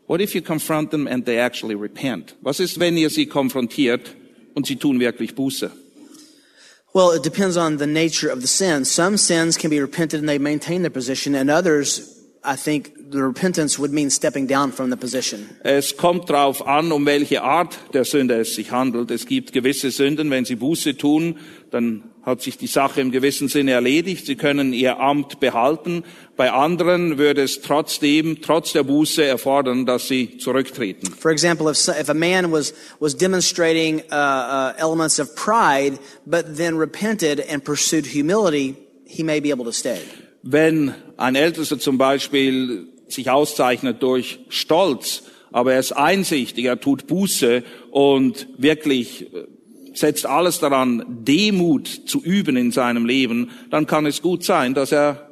What 0.07 0.21
if 0.21 0.35
you 0.35 0.43
confront 0.43 0.91
them 0.91 1.07
and 1.07 1.25
they 1.25 1.39
actually 1.39 1.75
repent? 1.75 2.37
Was 2.43 2.61
ist, 2.61 2.79
wenn 2.79 2.97
ihr 2.97 3.09
sie 3.09 3.27
konfrontiert 3.27 4.15
und 4.55 4.67
sie 4.67 4.77
tun 4.77 5.01
wirklich 5.01 5.35
Buße? 5.35 5.71
Well, 6.95 7.13
it 7.13 7.23
depends 7.23 7.57
on 7.57 7.79
the 7.79 7.87
nature 7.87 8.29
of 8.29 8.43
the 8.43 8.47
sin. 8.47 8.85
Some 8.85 9.17
sins 9.17 9.57
can 9.57 9.71
be 9.71 9.81
repented 9.81 10.21
and 10.21 10.29
they 10.29 10.39
maintain 10.39 10.83
their 10.83 10.91
position, 10.91 11.35
and 11.35 11.51
others, 11.51 12.23
I 12.45 12.55
think 12.55 13.11
the 13.11 13.23
repentance 13.23 13.79
would 13.79 13.93
mean 13.93 14.11
stepping 14.11 14.47
down 14.47 14.73
from 14.73 14.91
the 14.91 14.97
position. 14.97 15.49
Es 15.65 15.97
kommt 15.97 16.31
an, 16.31 16.93
um 16.93 17.07
welche 17.07 17.43
Art 17.43 17.79
der 17.95 18.05
Sünde 18.05 18.41
es 18.41 18.55
sich 18.55 18.71
handelt. 18.73 19.11
Es 19.11 19.27
gibt 19.27 19.53
gewisse 19.53 19.91
Sünden, 19.91 20.31
wenn 20.31 20.45
sie 20.45 20.57
Buße 20.57 20.99
tun, 20.99 21.39
dann 21.71 22.05
hat 22.23 22.41
sich 22.41 22.57
die 22.57 22.69
Sache 22.69 23.01
im 23.01 23.11
gewissen 23.11 23.49
Sinne 23.49 23.73
erledigt. 23.73 24.27
Sie 24.27 24.37
können 24.37 24.73
ihr 24.73 25.01
Amt 25.01 25.41
behalten. 25.41 26.05
Bei 26.37 26.53
anderen 26.53 27.19
würde 27.19 27.43
es 27.43 27.61
trotzdem, 27.63 28.41
trotz 28.41 28.73
der 28.73 28.85
Buße 28.85 29.25
erfordern, 29.25 29.87
dass 29.87 30.09
sie 30.09 30.39
zurücktreten. 30.39 31.13
For 31.19 31.33
example, 31.33 31.71
if, 31.71 31.89
if 31.89 32.09
a 32.09 32.15
man 32.15 32.53
was, 32.53 32.75
was 33.01 33.17
demonstrating 33.17 34.03
uh, 34.11 34.15
uh, 34.15 34.73
elements 34.79 35.19
of 35.19 35.35
pride, 35.35 35.99
but 36.25 36.57
then 36.57 36.79
repented 36.79 37.43
and 37.51 37.65
pursued 37.65 38.07
humility, 38.07 38.77
he 39.05 39.23
may 39.23 39.41
be 39.41 39.51
able 39.51 39.65
to 39.65 39.73
stay. 39.73 39.99
Wenn 40.45 40.95
ein 41.17 41.35
Ältester 41.35 41.79
zum 41.79 41.99
Beispiel 41.99 42.89
sich 43.09 43.31
auszeichnet 43.31 44.03
durch 44.03 44.41
Stolz, 44.49 45.25
aber 45.53 45.75
er 45.75 45.81
ist 45.81 45.93
einsichtig, 45.93 46.65
er 46.65 46.81
tut 46.81 47.07
Buße 47.07 47.63
und 47.91 48.49
wirklich 48.57 49.33
äh, 49.35 49.47
setzt 49.95 50.27
alles 50.27 50.59
daran, 50.59 51.05
Demut 51.25 51.89
zu 52.07 52.23
üben 52.23 52.57
in 52.57 52.73
seinem 52.73 53.07
Leben, 53.07 53.51
dann 53.71 53.87
kann 53.87 54.07
es 54.07 54.23
gut 54.23 54.45
sein, 54.45 54.75
dass 54.75 54.93
er 54.93 55.29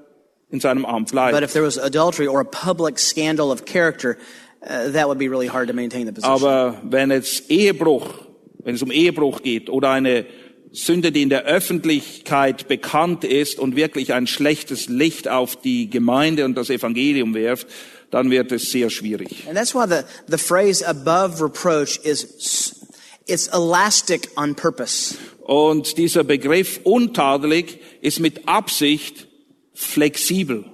in 0.51 0.61
seinem 0.61 0.85
Amt 0.85 1.07
But 1.07 1.13
bleibt. 1.13 1.43
if 1.43 1.53
there 1.53 1.65
was 1.65 1.79
adultery 1.79 2.27
or 2.27 2.41
a 2.41 2.45
public 2.45 2.99
scandal 2.99 3.51
of 3.51 3.65
character, 3.65 4.17
uh, 4.63 4.91
that 4.93 5.07
would 5.07 5.19
be 5.19 5.29
really 5.29 5.49
hard 5.49 5.69
to 5.69 5.75
maintain 5.75 6.07
the 6.07 6.13
position. 6.13 6.33
Aber 6.33 6.81
wenn 6.83 7.11
es 7.11 7.49
Ehebruch, 7.49 8.27
wenn 8.65 8.75
es 8.75 8.83
um 8.83 8.91
Ehebruch 8.91 9.43
geht 9.43 9.71
oder 9.71 9.91
eine 9.91 10.27
Sünde, 10.73 11.11
die 11.11 11.23
in 11.23 11.31
der 11.31 11.45
Öffentlichkeit 11.45 12.69
bekannt 12.69 13.25
ist 13.25 13.59
und 13.59 13.75
wirklich 13.75 14.13
ein 14.13 14.27
schlechtes 14.27 14.89
Licht 14.89 15.29
auf 15.29 15.57
die 15.57 15.91
Gemeinde 15.91 16.45
und 16.45 16.55
das 16.55 16.71
Evangelium 16.71 17.35
wirft, 17.35 17.67
dann 18.11 18.31
wird 18.31 18.53
es 18.53 18.71
sehr 18.71 18.91
schwierig. 18.91 19.47
And 19.49 19.57
that's 19.57 19.75
why 19.75 19.87
the, 19.89 20.05
the 20.29 20.39
phrase 20.39 20.87
above 20.87 21.43
reproach 21.43 21.99
is, 22.05 22.80
it's 23.27 23.49
elastic 23.49 24.29
on 24.37 24.55
purpose. 24.55 25.17
Und 25.45 25.97
dieser 25.97 26.25
Begriff 26.25 26.81
untadelig 26.85 27.81
ist 28.01 28.21
mit 28.21 28.47
Absicht 28.47 29.27
flexibel. 29.75 30.65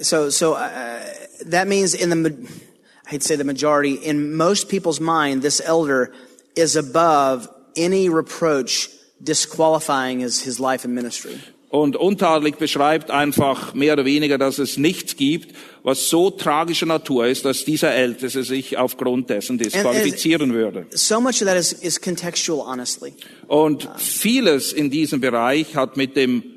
So, 0.00 0.28
so 0.28 0.54
uh, 0.54 1.00
that 1.46 1.66
means 1.66 1.94
in 1.94 2.10
the, 2.10 2.30
I 3.06 3.10
hate 3.10 3.22
to 3.22 3.26
say 3.26 3.36
the 3.36 3.44
majority, 3.44 3.94
in 3.94 4.36
most 4.36 4.68
people's 4.68 5.00
mind, 5.00 5.42
this 5.42 5.62
elder 5.64 6.12
is 6.54 6.76
above 6.76 7.48
any 7.74 8.08
reproach 8.08 8.90
disqualifying 9.22 10.20
his, 10.20 10.42
his 10.42 10.60
life 10.60 10.84
and 10.84 10.94
ministry. 10.94 11.40
Und 11.68 11.96
untadelig 11.96 12.56
beschreibt 12.56 13.10
einfach 13.10 13.74
mehr 13.74 13.94
oder 13.94 14.04
weniger, 14.04 14.38
dass 14.38 14.58
es 14.58 14.76
nichts 14.76 15.16
gibt, 15.16 15.54
was 15.82 16.08
so 16.08 16.30
tragischer 16.30 16.86
Natur 16.86 17.26
ist, 17.26 17.44
dass 17.44 17.64
dieser 17.64 17.92
Älteste 17.92 18.44
sich 18.44 18.78
aufgrund 18.78 19.30
dessen 19.30 19.58
disqualifizieren 19.58 20.54
würde. 20.54 20.86
So 20.90 21.20
much 21.20 21.42
of 21.42 21.48
that 21.48 21.56
is, 21.56 21.72
is 21.72 22.00
contextual, 22.00 22.66
honestly. 22.66 23.12
Und 23.48 23.88
vieles 23.96 24.72
in 24.72 24.90
diesem 24.90 25.20
Bereich 25.20 25.74
hat 25.74 25.96
mit 25.96 26.16
dem 26.16 26.55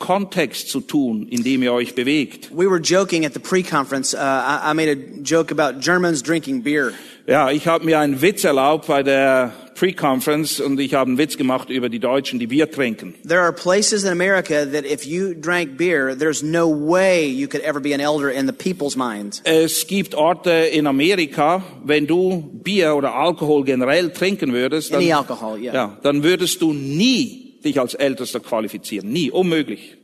Kontext 0.00 0.70
zu 0.70 0.80
tun, 0.80 1.28
in 1.28 1.44
dem 1.44 1.62
ihr 1.62 1.72
euch 1.72 1.94
bewegt. 1.94 2.50
We 2.50 2.68
were 2.68 2.80
joking 2.80 3.24
at 3.24 3.34
the 3.34 3.38
pre-conference. 3.38 4.14
Uh, 4.14 4.18
I, 4.18 4.70
I 4.70 4.74
made 4.74 4.88
a 4.88 4.96
joke 5.22 5.52
about 5.52 5.80
Germans 5.80 6.22
drinking 6.22 6.62
beer. 6.62 6.92
Ja, 7.26 7.50
ich 7.50 7.68
habe 7.68 7.84
mir 7.84 8.00
einen 8.00 8.22
Witz 8.22 8.42
erlaubt 8.42 8.88
bei 8.88 9.04
der 9.04 9.52
Pre-Conference 9.76 10.60
und 10.60 10.80
ich 10.80 10.94
habe 10.94 11.08
einen 11.08 11.18
Witz 11.18 11.36
gemacht 11.36 11.70
über 11.70 11.88
die 11.88 12.00
Deutschen, 12.00 12.38
die 12.38 12.46
Bier 12.46 12.70
trinken. 12.70 13.14
There 13.26 13.40
are 13.40 13.52
places 13.52 14.04
in 14.04 14.10
America 14.10 14.64
that 14.64 14.84
if 14.84 15.04
you 15.06 15.34
drank 15.34 15.76
beer, 15.76 16.16
there's 16.16 16.42
no 16.42 16.68
way 16.68 17.26
you 17.26 17.46
could 17.46 17.62
ever 17.62 17.80
be 17.80 17.94
an 17.94 18.00
elder 18.00 18.30
in 18.30 18.46
the 18.46 18.52
people's 18.52 18.96
minds. 18.96 19.42
Es 19.44 19.86
gibt 19.86 20.14
Orte 20.14 20.50
in 20.50 20.86
Amerika, 20.86 21.62
wenn 21.84 22.06
du 22.06 22.50
Bier 22.62 22.96
oder 22.96 23.14
Alkohol 23.14 23.64
generell 23.64 24.10
trinken 24.10 24.52
würdest, 24.52 24.92
dann, 24.92 25.00
Any 25.00 25.12
alcohol, 25.12 25.58
yeah. 25.58 25.74
ja, 25.74 25.98
dann 26.02 26.22
würdest 26.22 26.60
du 26.62 26.72
nie 26.72 27.49
dich 27.64 27.80
als 27.80 27.94
Ältester 27.94 28.40
qualifizieren. 28.40 29.10
Nie, 29.10 29.30
unmöglich. 29.30 29.96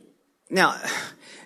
Now, 0.49 0.73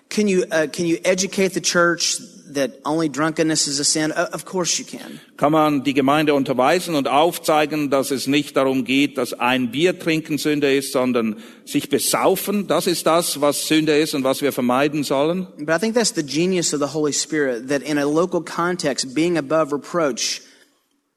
can 0.08 0.28
you 0.28 0.44
uh, 0.44 0.68
can 0.68 0.86
you 0.86 0.98
educate 1.04 1.54
the 1.54 1.60
church 1.60 2.18
that 2.54 2.70
only 2.84 3.08
drunkenness 3.08 3.66
is 3.66 3.80
a 3.80 3.84
sin? 3.84 4.12
Uh, 4.12 4.28
of 4.32 4.44
course 4.44 4.78
you 4.78 4.84
can. 4.84 5.20
Kann 5.36 5.52
man 5.52 5.82
die 5.82 5.94
Gemeinde 5.94 6.34
unterweisen 6.34 6.94
und 6.94 7.08
aufzeigen, 7.08 7.90
dass 7.90 8.10
es 8.10 8.26
nicht 8.26 8.56
darum 8.56 8.84
geht, 8.84 9.18
dass 9.18 9.32
ein 9.32 9.70
Bier 9.70 9.98
trinken 9.98 10.38
Sünde 10.38 10.72
ist, 10.72 10.92
sondern 10.92 11.36
sich 11.64 11.88
besaufen. 11.88 12.68
Das 12.68 12.86
ist 12.86 13.06
das, 13.06 13.40
was 13.40 13.66
Sünde 13.66 13.98
ist 13.98 14.14
und 14.14 14.22
was 14.22 14.42
wir 14.42 14.52
vermeiden 14.52 15.02
sollen. 15.02 15.48
But 15.58 15.74
I 15.74 15.78
think 15.78 15.94
that's 15.94 16.14
the 16.14 16.24
genius 16.24 16.72
of 16.72 16.80
the 16.80 16.94
Holy 16.94 17.12
Spirit 17.12 17.68
that 17.68 17.82
in 17.82 17.98
a 17.98 18.04
local 18.04 18.42
context, 18.42 19.14
being 19.14 19.36
above 19.36 19.72
reproach 19.72 20.42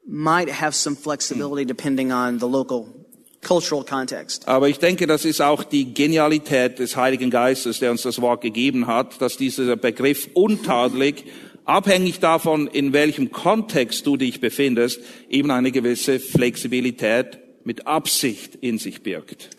might 0.08 0.48
have 0.48 0.74
some 0.74 0.96
flexibility 0.96 1.64
depending 1.64 2.12
on 2.12 2.38
the 2.38 2.46
local 2.46 3.05
cultural 3.46 3.84
context. 3.84 4.48
Aber 4.48 4.68
ich 4.68 4.78
denke, 4.78 5.06
das 5.06 5.24
ist 5.24 5.40
auch 5.40 5.62
die 5.62 5.94
Genialität 5.94 6.78
des 6.78 6.96
Heiligen 6.96 7.30
Geistes, 7.30 7.78
der 7.78 7.90
uns 7.90 8.02
das 8.02 8.20
Wort 8.20 8.40
gegeben 8.40 8.86
hat, 8.86 9.20
dass 9.22 9.36
dieser 9.36 9.76
Begriff 9.76 10.28
untadelig, 10.34 11.24
abhängig 11.64 12.18
davon, 12.20 12.66
in 12.66 12.92
welchem 12.92 13.30
Kontext 13.30 14.06
du 14.06 14.16
dich 14.16 14.40
befindest, 14.40 15.00
eben 15.28 15.50
eine 15.50 15.70
gewisse 15.70 16.18
Flexibilität 16.18 17.38
mit 17.64 17.86
Absicht 17.86 18.56
in 18.56 18.78
sich 18.78 19.02
birgt. 19.02 19.50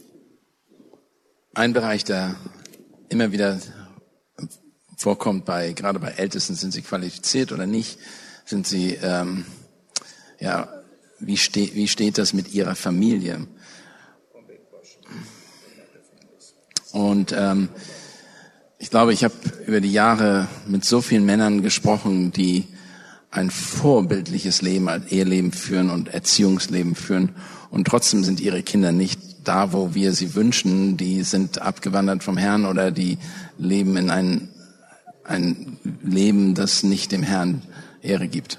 Ein 1.54 1.74
Bereich, 1.74 2.04
der 2.04 2.36
immer 3.10 3.32
wieder 3.32 3.60
vorkommt 4.98 5.46
bei, 5.46 5.74
gerade 5.74 6.00
bei 6.00 6.10
Ältesten, 6.10 6.56
sind 6.56 6.72
sie 6.72 6.82
qualifiziert 6.82 7.52
oder 7.52 7.66
nicht? 7.66 8.00
Sind 8.46 8.68
sie, 8.68 8.98
ähm, 9.02 9.46
ja, 10.40 10.70
wie, 11.20 11.38
ste 11.38 11.70
wie 11.74 11.88
steht 11.88 12.18
das 12.18 12.34
mit 12.34 12.54
ihrer 12.54 12.76
Familie? 12.76 13.48
Und 16.98 17.32
ähm, 17.38 17.70
ich 18.80 18.90
glaube, 18.90 19.14
ich 19.14 19.24
habe 19.24 19.36
über 19.68 19.82
die 19.82 19.92
Jahre 19.92 20.48
mit 20.68 20.84
so 20.84 21.00
vielen 21.00 21.26
Männern 21.26 21.62
gesprochen, 21.62 22.32
die 22.32 22.66
ein 23.30 23.52
vorbildliches 23.52 24.64
Leben, 24.64 24.90
ein 24.90 25.08
Eheleben 25.08 25.52
führen 25.52 25.92
und 25.92 26.10
Erziehungsleben 26.10 26.96
führen. 26.96 27.36
Und 27.70 27.86
trotzdem 27.86 28.24
sind 28.24 28.40
ihre 28.40 28.64
Kinder 28.64 28.92
nicht 28.92 29.20
da, 29.44 29.74
wo 29.74 29.94
wir 29.94 30.14
sie 30.14 30.34
wünschen, 30.34 30.98
die 30.98 31.22
sind 31.22 31.62
abgewandert 31.62 32.24
vom 32.24 32.36
Herrn 32.36 32.66
oder 32.66 32.90
die 32.90 33.20
leben 33.60 33.96
in 33.96 34.10
ein, 34.10 34.50
ein 35.24 35.78
Leben, 36.02 36.56
das 36.56 36.82
nicht 36.82 37.12
dem 37.12 37.22
Herrn 37.22 37.62
Ehre 38.02 38.28
gibt. 38.28 38.58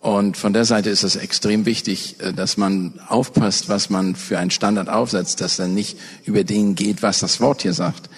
Und 0.00 0.36
von 0.36 0.52
der 0.52 0.64
Seite 0.64 0.90
ist 0.90 1.02
es 1.02 1.16
extrem 1.16 1.66
wichtig, 1.66 2.16
äh, 2.20 2.32
dass 2.32 2.56
man 2.56 3.00
aufpasst, 3.08 3.68
was 3.68 3.90
man 3.90 4.14
für 4.14 4.38
einen 4.38 4.50
Standard 4.50 4.88
aufsetzt, 4.88 5.40
dass 5.40 5.58
er 5.58 5.68
nicht 5.68 5.98
über 6.24 6.44
den 6.44 6.74
geht, 6.74 7.02
was 7.02 7.20
das 7.20 7.40
Wort 7.40 7.62
hier 7.62 7.72
sagt. 7.72 8.08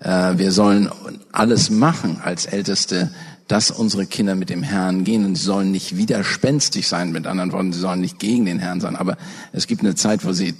Äh, 0.00 0.38
wir 0.38 0.52
sollen 0.52 0.90
alles 1.32 1.70
machen 1.70 2.20
als 2.22 2.46
Älteste, 2.46 3.10
dass 3.46 3.70
unsere 3.70 4.06
Kinder 4.06 4.34
mit 4.34 4.50
dem 4.50 4.62
Herrn 4.62 5.04
gehen 5.04 5.24
und 5.24 5.36
sie 5.36 5.44
sollen 5.44 5.70
nicht 5.70 5.96
widerspenstig 5.96 6.86
sein, 6.86 7.12
mit 7.12 7.26
anderen 7.26 7.52
Worten, 7.52 7.72
sie 7.72 7.80
sollen 7.80 8.00
nicht 8.00 8.18
gegen 8.18 8.44
den 8.44 8.58
Herrn 8.58 8.80
sein. 8.80 8.96
Aber 8.96 9.16
es 9.52 9.66
gibt 9.66 9.80
eine 9.80 9.94
Zeit, 9.94 10.24
wo 10.24 10.32
sie 10.32 10.54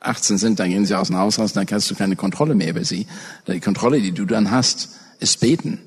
18 0.00 0.38
sind, 0.38 0.58
dann 0.58 0.70
gehen 0.70 0.84
sie 0.84 0.98
aus 0.98 1.06
dem 1.06 1.18
Haus 1.18 1.38
raus, 1.38 1.52
dann 1.52 1.66
hast 1.70 1.90
du 1.90 1.94
keine 1.94 2.16
Kontrolle 2.16 2.56
mehr 2.56 2.70
über 2.70 2.84
sie. 2.84 3.06
Die 3.46 3.60
Kontrolle, 3.60 4.00
die 4.00 4.12
du 4.12 4.24
dann 4.24 4.50
hast, 4.50 4.88
ist 5.20 5.38
beten. 5.38 5.78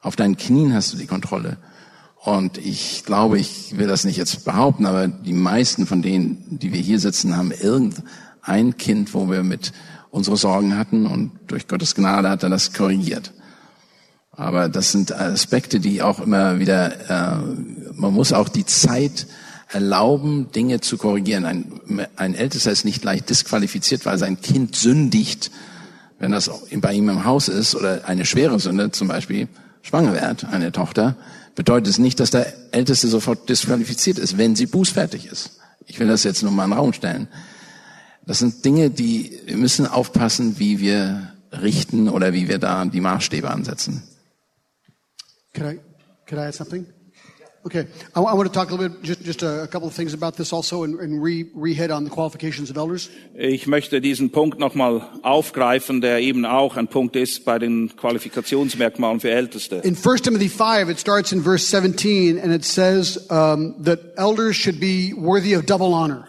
Auf 0.00 0.16
deinen 0.16 0.36
Knien 0.36 0.74
hast 0.74 0.92
du 0.92 0.96
die 0.96 1.06
Kontrolle. 1.06 1.58
Und 2.24 2.56
ich 2.58 3.02
glaube, 3.04 3.38
ich 3.40 3.76
will 3.76 3.88
das 3.88 4.04
nicht 4.04 4.16
jetzt 4.16 4.44
behaupten, 4.44 4.86
aber 4.86 5.08
die 5.08 5.32
meisten 5.32 5.86
von 5.86 6.02
denen, 6.02 6.44
die 6.50 6.72
wir 6.72 6.80
hier 6.80 7.00
sitzen, 7.00 7.36
haben 7.36 7.50
irgendein 7.50 8.76
Kind, 8.76 9.12
wo 9.12 9.28
wir 9.28 9.42
mit 9.42 9.72
unsere 10.12 10.36
Sorgen 10.36 10.78
hatten 10.78 11.06
und 11.06 11.32
durch 11.48 11.66
Gottes 11.66 11.96
Gnade 11.96 12.30
hat 12.30 12.44
er 12.44 12.48
das 12.48 12.72
korrigiert. 12.72 13.32
Aber 14.30 14.68
das 14.68 14.92
sind 14.92 15.12
Aspekte, 15.12 15.80
die 15.80 16.00
auch 16.00 16.20
immer 16.20 16.60
wieder, 16.60 17.10
äh, 17.10 17.38
man 17.94 18.14
muss 18.14 18.32
auch 18.32 18.48
die 18.48 18.66
Zeit 18.66 19.26
erlauben, 19.68 20.52
Dinge 20.52 20.80
zu 20.80 20.98
korrigieren. 20.98 21.44
Ein, 21.44 22.08
ein 22.14 22.34
Ältester 22.34 22.70
ist 22.70 22.84
nicht 22.84 23.02
leicht 23.02 23.30
disqualifiziert, 23.30 24.06
weil 24.06 24.18
sein 24.18 24.40
Kind 24.40 24.76
sündigt, 24.76 25.50
wenn 26.20 26.30
das 26.30 26.50
bei 26.76 26.92
ihm 26.92 27.08
im 27.08 27.24
Haus 27.24 27.48
ist 27.48 27.74
oder 27.74 28.06
eine 28.06 28.26
schwere 28.26 28.60
Sünde, 28.60 28.92
zum 28.92 29.08
Beispiel 29.08 29.48
schwanger 29.82 30.12
wird, 30.12 30.44
eine 30.44 30.70
Tochter, 30.70 31.16
bedeutet 31.54 31.88
es 31.88 31.98
nicht, 31.98 32.20
dass 32.20 32.30
der 32.30 32.52
Älteste 32.72 33.08
sofort 33.08 33.48
disqualifiziert 33.48 34.18
ist, 34.18 34.38
wenn 34.38 34.56
sie 34.56 34.66
bußfertig 34.66 35.26
ist. 35.26 35.58
Ich 35.86 35.98
will 35.98 36.08
das 36.08 36.24
jetzt 36.24 36.42
nur 36.42 36.52
mal 36.52 36.64
in 36.64 36.70
den 36.70 36.78
Raum 36.78 36.92
stellen. 36.92 37.28
Das 38.24 38.38
sind 38.38 38.64
Dinge, 38.64 38.90
die 38.90 39.40
wir 39.46 39.56
müssen 39.56 39.86
aufpassen, 39.86 40.58
wie 40.58 40.78
wir 40.78 41.32
richten 41.50 42.08
oder 42.08 42.32
wie 42.32 42.48
wir 42.48 42.58
da 42.58 42.84
die 42.84 43.00
Maßstäbe 43.00 43.50
ansetzen. 43.50 44.02
Can 45.52 45.74
I, 45.74 45.80
can 46.24 46.38
I 46.38 46.42
add 46.42 46.56
something? 46.56 46.86
Okay, 47.64 47.86
I, 48.16 48.20
I 48.20 48.34
want 48.34 48.48
to 48.48 48.52
talk 48.52 48.70
a 48.70 48.74
little 48.74 48.88
bit, 48.88 49.02
just, 49.04 49.22
just 49.22 49.42
a, 49.42 49.62
a 49.62 49.68
couple 49.68 49.86
of 49.86 49.94
things 49.94 50.14
about 50.14 50.36
this 50.36 50.52
also 50.52 50.82
and, 50.82 50.98
and 50.98 51.22
re, 51.22 51.44
re-hit 51.54 51.92
on 51.92 52.02
the 52.02 52.10
qualifications 52.10 52.70
of 52.70 52.76
elders. 52.76 53.08
Ich 53.34 53.68
möchte 53.68 54.00
diesen 54.00 54.30
Punkt 54.30 54.58
nochmal 54.58 55.08
aufgreifen, 55.22 56.00
der 56.00 56.18
eben 56.18 56.44
auch 56.44 56.76
ein 56.76 56.88
Punkt 56.88 57.14
ist 57.14 57.44
bei 57.44 57.60
den 57.60 57.94
Qualifikationsmerkmalen 57.94 59.20
für 59.20 59.30
Älteste. 59.30 59.76
In 59.84 59.96
1 59.96 60.22
Timothy 60.22 60.48
5, 60.48 60.88
it 60.88 60.98
starts 60.98 61.30
in 61.30 61.44
verse 61.44 61.64
17 61.64 62.36
and 62.36 62.52
it 62.52 62.64
says 62.64 63.30
um, 63.30 63.76
that 63.84 64.00
elders 64.16 64.56
should 64.56 64.80
be 64.80 65.14
worthy 65.16 65.54
of 65.54 65.64
double 65.64 65.94
honor. 65.94 66.26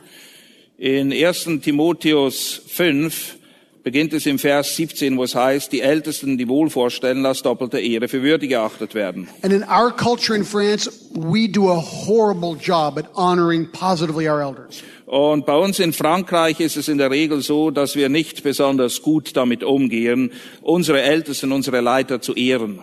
In 0.78 1.12
1. 1.12 1.62
Timotheus 1.62 2.62
5 2.68 3.40
beginnt 3.84 4.14
es 4.14 4.26
im 4.26 4.40
Vers 4.40 4.76
17, 4.76 5.18
wo 5.18 5.24
es 5.24 5.36
heißt, 5.36 5.72
die 5.72 5.82
Ältesten, 5.82 6.38
die 6.38 6.48
wohlvorstellen, 6.48 7.22
lass 7.22 7.42
doppelte 7.42 7.80
Ehre 7.80 8.08
für 8.08 8.24
würdig 8.24 8.50
geachtet 8.50 8.96
werden. 8.96 9.28
And 9.42 9.54
in 9.54 9.64
our 9.64 9.92
culture 9.92 10.36
in 10.36 10.46
France, 10.46 10.90
we 11.14 11.48
do 11.50 11.70
a 11.70 11.82
horrible 11.82 12.56
job 12.56 12.98
at 12.98 13.06
honoring 13.16 13.70
positively 13.72 14.30
our 14.30 14.42
elders. 14.42 14.82
Und 15.06 15.46
bei 15.46 15.56
uns 15.56 15.80
in 15.80 15.94
Frankreich 15.94 16.60
ist 16.60 16.78
es 16.78 16.88
in 16.88 16.98
der 16.98 17.12
Regel 17.12 17.42
so, 17.42 17.70
dass 17.70 17.96
wir 17.96 18.10
nicht 18.10 18.42
besonders 18.42 19.02
gut 19.02 19.36
damit 19.36 19.64
umgehen, 19.64 20.32
unsere 20.62 21.02
Ältesten, 21.02 21.52
unsere 21.52 21.82
Leiter 21.82 22.22
zu 22.22 22.34
ehren. 22.34 22.80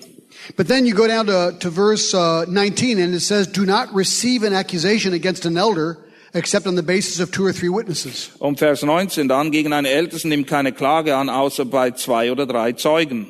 But 0.56 0.68
then 0.68 0.86
you 0.86 0.94
go 0.94 1.06
down 1.06 1.26
to, 1.26 1.52
to 1.58 1.70
verse 1.70 2.14
uh, 2.14 2.44
19 2.46 3.00
and 3.00 3.14
it 3.14 3.20
says, 3.20 3.46
do 3.46 3.64
not 3.64 3.88
receive 3.94 4.46
an 4.46 4.54
accusation 4.54 5.12
against 5.12 5.44
an 5.44 5.56
elder 5.56 5.98
except 6.32 6.66
on 6.66 6.76
the 6.76 6.82
basis 6.82 7.20
of 7.20 7.30
two 7.30 7.46
or 7.46 7.52
three 7.52 7.68
witnesses. 7.68 8.30
Und 8.38 8.58
Vers 8.58 8.82
19 8.82 9.28
dann, 9.28 9.50
gegen 9.50 9.72
einen 9.72 9.86
Ältesten 9.86 10.28
nimmt 10.28 10.46
keine 10.46 10.72
Klage 10.72 11.16
an, 11.16 11.28
außer 11.28 11.64
bei 11.64 11.92
zwei 11.92 12.30
oder 12.32 12.46
drei 12.46 12.72
Zeugen. 12.72 13.26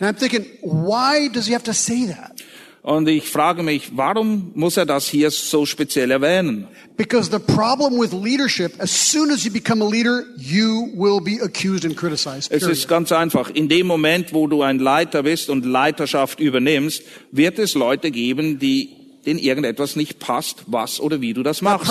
And 0.00 0.08
I'm 0.08 0.18
thinking, 0.18 0.46
why 0.62 1.28
does 1.28 1.46
he 1.46 1.54
have 1.54 1.64
to 1.64 1.72
say 1.72 2.06
that? 2.06 2.42
Und 2.82 3.06
ich 3.08 3.28
frage 3.28 3.62
mich, 3.62 3.90
warum 3.96 4.52
muss 4.54 4.76
er 4.78 4.86
das 4.86 5.08
hier 5.08 5.30
so 5.30 5.66
speziell 5.66 6.10
erwähnen? 6.10 6.68
Because 6.96 7.30
the 7.30 7.38
problem 7.38 8.00
with 8.00 8.12
leadership, 8.12 8.80
as 8.80 8.90
soon 8.90 9.30
as 9.30 9.44
you 9.44 9.52
become 9.52 9.84
a 9.84 9.88
leader, 9.88 10.24
you 10.36 10.90
will 10.94 11.20
be 11.20 11.38
accused 11.42 11.84
and 11.84 11.96
criticized. 11.96 12.50
Es 12.50 12.60
period. 12.60 12.78
ist 12.78 12.88
ganz 12.88 13.12
einfach. 13.12 13.50
In 13.50 13.68
dem 13.68 13.86
Moment, 13.86 14.32
wo 14.32 14.46
du 14.46 14.62
ein 14.62 14.78
Leiter 14.78 15.24
bist 15.24 15.50
und 15.50 15.66
Leiterschaft 15.66 16.40
übernimmst, 16.40 17.02
wird 17.30 17.58
es 17.58 17.74
Leute 17.74 18.10
geben, 18.10 18.58
die 18.58 18.97
denen 19.28 19.38
irgendetwas 19.38 19.94
nicht 19.94 20.18
passt, 20.18 20.64
was 20.66 21.00
oder 21.00 21.20
wie 21.20 21.34
du 21.34 21.42
das 21.42 21.60
machst. 21.60 21.86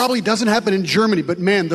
in 0.73 0.83
Germany, 0.83 1.23
man, 1.37 1.69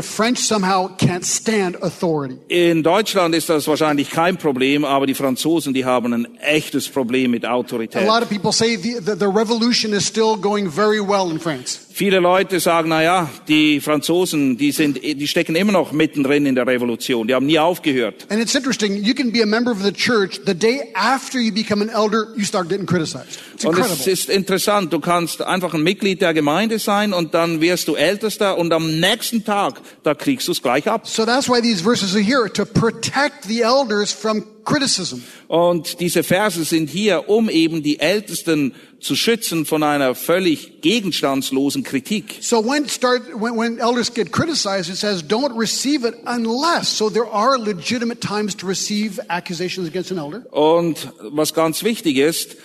Deutschland 2.82 3.34
ist 3.34 3.48
das 3.48 3.68
wahrscheinlich 3.68 4.10
kein 4.10 4.36
Problem, 4.36 4.84
aber 4.84 5.06
die 5.06 5.14
Franzosen, 5.14 5.72
die 5.72 5.84
haben 5.84 6.12
ein 6.12 6.38
echtes 6.40 6.88
Problem 6.88 7.30
mit 7.30 7.44
A 7.44 7.52
Autorität. 7.52 8.02
lot 8.06 8.22
of 8.22 8.28
people 8.28 8.52
say 8.52 8.76
the, 8.76 8.94
the, 8.94 9.14
the 9.16 9.26
revolution 9.26 9.92
is 9.92 10.04
still 10.04 10.36
going 10.36 10.68
very 10.68 11.00
well 11.00 11.30
in 11.30 11.38
France. 11.38 11.78
Viele 11.94 12.20
Leute 12.20 12.58
sagen, 12.58 12.88
na 12.88 13.02
ja, 13.02 13.30
die 13.48 13.80
Franzosen, 13.80 14.56
die 14.56 14.72
sind, 14.72 15.02
die 15.02 15.28
stecken 15.28 15.54
immer 15.54 15.72
noch 15.72 15.92
mittendrin 15.92 16.46
in 16.46 16.54
der 16.54 16.66
Revolution. 16.66 17.28
Die 17.28 17.34
haben 17.34 17.46
nie 17.46 17.58
aufgehört. 17.58 18.26
And 18.30 18.40
it's 18.40 18.54
interesting, 18.54 19.02
you 19.02 19.14
can 19.14 19.30
be 19.30 19.42
a 19.42 19.46
member 19.46 19.70
of 19.70 19.82
the 19.82 19.92
church, 19.92 20.40
the 20.46 20.54
day 20.54 20.90
after 20.94 21.38
you 21.38 21.52
become 21.52 21.82
an 21.82 21.90
elder, 21.90 22.28
you 22.36 22.44
start 22.44 22.68
getting 22.68 22.86
criticized. 22.86 23.38
It's 23.54 23.64
Und 23.64 23.78
es 23.78 23.86
incredible. 23.86 24.12
ist 24.12 24.30
interessant, 24.30 24.92
du 24.92 25.00
kannst 25.00 25.42
einfach 25.42 25.74
ein 25.74 25.82
Mitglied 25.82 26.22
der 26.22 26.32
Gemeinde 26.32 26.78
sein 26.78 27.12
und 27.12 27.34
dann 27.34 27.60
wirst 27.60 27.88
du 27.88 27.94
Ältester 27.94 28.56
und 28.56 28.72
am 28.72 28.98
nächsten 29.00 29.44
Tag, 29.44 29.80
da 30.02 30.14
kriegst 30.14 30.48
du 30.48 30.52
es 30.52 30.62
gleich 30.62 30.88
ab. 30.88 31.06
So 31.06 31.26
that's 31.26 31.48
why 31.48 31.60
these 31.60 31.82
verses 31.82 32.14
are 32.14 32.22
here, 32.24 32.50
to 32.52 32.64
protect 32.64 33.44
the 33.44 33.60
elders 33.62 34.12
from. 34.12 34.44
Und 35.48 36.00
diese 36.00 36.22
Verse 36.22 36.64
sind 36.64 36.90
hier, 36.90 37.28
um 37.28 37.48
eben 37.48 37.82
die 37.82 37.98
Ältesten 38.00 38.74
zu 39.00 39.16
schützen 39.16 39.66
von 39.66 39.82
einer 39.82 40.14
völlig 40.14 40.80
gegenstandslosen 40.80 41.82
Kritik. 41.82 42.38
So 42.40 42.64
when 42.64 42.88
start 42.88 43.22
when, 43.34 43.56
when 43.56 43.78
elders 43.78 44.12
get 44.12 44.30
criticized, 44.32 44.88
it 44.88 44.96
says 44.96 45.22
don't 45.22 45.58
receive 45.58 46.06
it 46.06 46.14
unless. 46.24 46.96
So 46.96 47.10
there 47.10 47.26
are 47.26 47.58
legitimate 47.58 48.20
times 48.20 48.56
to 48.56 48.66
receive 48.66 49.20
accusations 49.28 49.88
against 49.88 50.12
an 50.12 50.18
elder. 50.18 50.46
Und 50.52 51.12
was 51.20 51.52
ganz 51.52 51.82
wichtig 51.82 52.16
ist, 52.16 52.56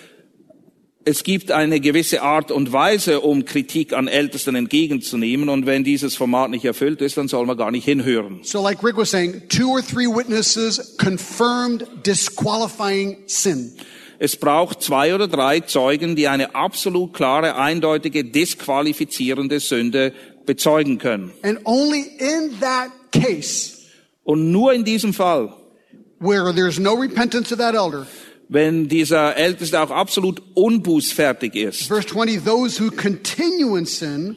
es 1.04 1.24
gibt 1.24 1.50
eine 1.50 1.80
gewisse 1.80 2.22
Art 2.22 2.50
und 2.50 2.72
Weise, 2.72 3.20
um 3.20 3.44
Kritik 3.44 3.92
an 3.92 4.08
Ältesten 4.08 4.54
entgegenzunehmen. 4.54 5.48
Und 5.48 5.64
wenn 5.64 5.84
dieses 5.84 6.16
Format 6.16 6.50
nicht 6.50 6.64
erfüllt 6.64 7.00
ist, 7.00 7.16
dann 7.16 7.28
soll 7.28 7.46
man 7.46 7.56
gar 7.56 7.70
nicht 7.70 7.84
hinhören. 7.84 8.40
So 8.42 8.62
like 8.62 8.82
Rick 8.84 8.96
was 8.96 9.10
saying, 9.10 9.42
two 9.48 9.70
or 9.70 9.80
three 9.80 10.06
witnesses 10.06 10.96
confirmed 10.98 11.86
disqualifying 12.04 13.18
sin. 13.26 13.72
Es 14.18 14.36
braucht 14.36 14.82
zwei 14.82 15.14
oder 15.14 15.28
drei 15.28 15.60
Zeugen, 15.60 16.16
die 16.16 16.26
eine 16.26 16.54
absolut 16.54 17.14
klare, 17.14 17.56
eindeutige, 17.56 18.24
disqualifizierende 18.24 19.60
Sünde 19.60 20.12
bezeugen 20.44 20.98
können. 20.98 21.30
And 21.42 21.60
only 21.64 22.04
in 22.18 22.58
that 22.60 22.90
case 23.12 23.78
Und 24.24 24.52
nur 24.52 24.74
in 24.74 24.84
diesem 24.84 25.14
Fall, 25.14 25.54
where 26.18 26.52
there's 26.52 26.78
no 26.78 26.94
repentance 26.94 27.50
of 27.50 27.58
that 27.58 27.74
elder, 27.74 28.06
wenn 28.48 28.88
dieser 28.88 29.36
Älteste 29.36 29.80
auch 29.80 29.90
absolut 29.90 30.42
unbußfertig 30.54 31.54
ist. 31.54 31.82
verse 31.88 32.06
20, 32.08 32.44
those 32.44 32.82
who 32.82 32.90
continue 32.90 33.78
in 33.78 33.84
sin, 33.86 34.36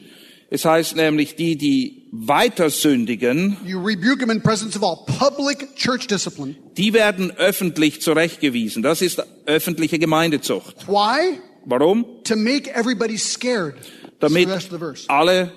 Es 0.54 0.65
heißt 0.65 0.97
nämlich, 0.97 1.38
die, 1.38 1.56
die 1.56 2.10
weiter 2.12 2.69
sündigen, 2.69 3.56
you 3.65 3.80
rebuke 3.80 4.19
them 4.19 4.30
in 4.30 4.41
presence 4.41 4.76
of 4.76 4.84
all. 4.84 4.97
Public 5.17 5.78
church 5.78 6.08
discipline. 6.08 6.56
die 6.76 6.91
werden 6.93 7.32
öffentlich 7.38 8.02
zurechtgewiesen. 8.02 8.84
Das 8.84 9.02
ist 9.02 9.24
öffentliche 9.45 9.97
Gemeindezucht. 9.97 10.88
Why? 10.89 11.39
Warum? 11.63 12.06
To 12.26 12.36
make 12.36 12.69
everybody 12.76 13.17
scared. 13.17 13.76
Damit 14.19 14.50
alle 15.08 15.54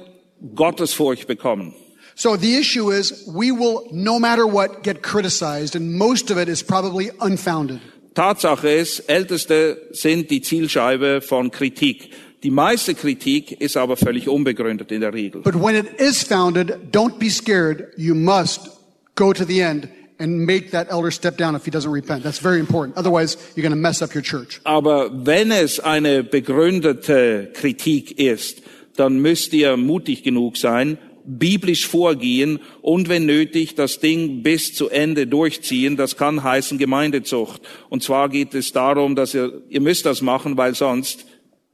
Gottesfurcht 0.55 1.27
bekommen. 1.27 1.75
So 2.14 2.37
the 2.37 2.55
issue 2.57 2.93
is 2.93 3.25
we 3.27 3.51
will, 3.51 3.88
no 3.90 4.21
matter 4.21 4.45
what, 4.45 4.85
get 4.85 5.03
criticized, 5.03 5.75
and 5.75 5.95
most 5.95 6.31
of 6.31 6.38
it 6.38 6.49
is 6.49 6.62
probably 6.62 7.11
unfounded. 7.21 7.81
Tatsache 8.14 8.68
ist, 8.68 9.00
Älteste 9.09 9.88
sind 9.90 10.31
die 10.31 10.40
Zielscheibe 10.40 11.20
von 11.20 11.50
Kritik. 11.50 12.11
Die 12.42 12.50
meiste 12.50 12.94
Kritik 12.94 13.61
ist 13.61 13.77
aber 13.77 13.96
völlig 13.96 14.29
unbegründet 14.29 14.92
in 14.92 15.00
der 15.00 15.12
Regel. 15.12 15.42
But 15.42 15.55
when 15.55 15.74
it 15.74 15.98
is 15.98 16.22
founded, 16.22 16.92
don't 16.92 17.18
be 17.18 17.31
scared. 17.31 17.88
You 17.96 18.14
must 18.14 18.70
go 19.14 19.33
to 19.33 19.44
the 19.44 19.61
end 19.61 19.88
and 20.18 20.44
make 20.46 20.70
that 20.70 20.90
elder 20.90 21.11
step 21.11 21.37
down 21.38 21.57
if 21.57 21.64
he 21.64 21.70
doesn't 21.70 21.90
repent. 21.90 22.22
That's 22.22 22.40
very 22.40 22.61
important. 22.61 22.96
Otherwise, 22.96 23.37
you're 23.57 23.62
going 23.62 23.70
to 23.70 23.81
mess 23.81 24.03
up 24.03 24.14
your 24.14 24.22
church. 24.22 24.61
Aber 24.64 25.11
wenn 25.27 25.50
es 25.50 25.81
eine 25.81 26.22
begründete 26.22 27.50
Kritik 27.55 28.18
ist, 28.18 28.62
dann 28.96 29.18
müsst 29.18 29.53
ihr 29.53 29.77
mutig 29.77 30.22
genug 30.22 30.57
sein 30.57 30.98
biblisch 31.27 31.87
vorgehen 31.87 32.61
und 32.83 33.09
wenn 33.09 33.27
nötig 33.27 33.75
das 33.75 34.01
Ding 34.01 34.43
bis 34.43 34.75
zu 34.75 34.89
Ende 34.89 35.27
durchziehen. 35.27 35.97
Das 35.97 36.17
kann 36.17 36.43
heißen 36.43 36.79
Gemeindezucht. 36.79 37.63
Und 37.89 38.03
zwar 38.03 38.29
geht 38.29 38.55
es 38.55 38.73
darum, 38.73 39.17
dass 39.17 39.35
ihr, 39.35 39.63
ihr 39.69 39.81
müsst 39.81 40.07
das 40.07 40.23
machen, 40.23 40.57
weil 40.57 40.75
sonst 40.75 41.27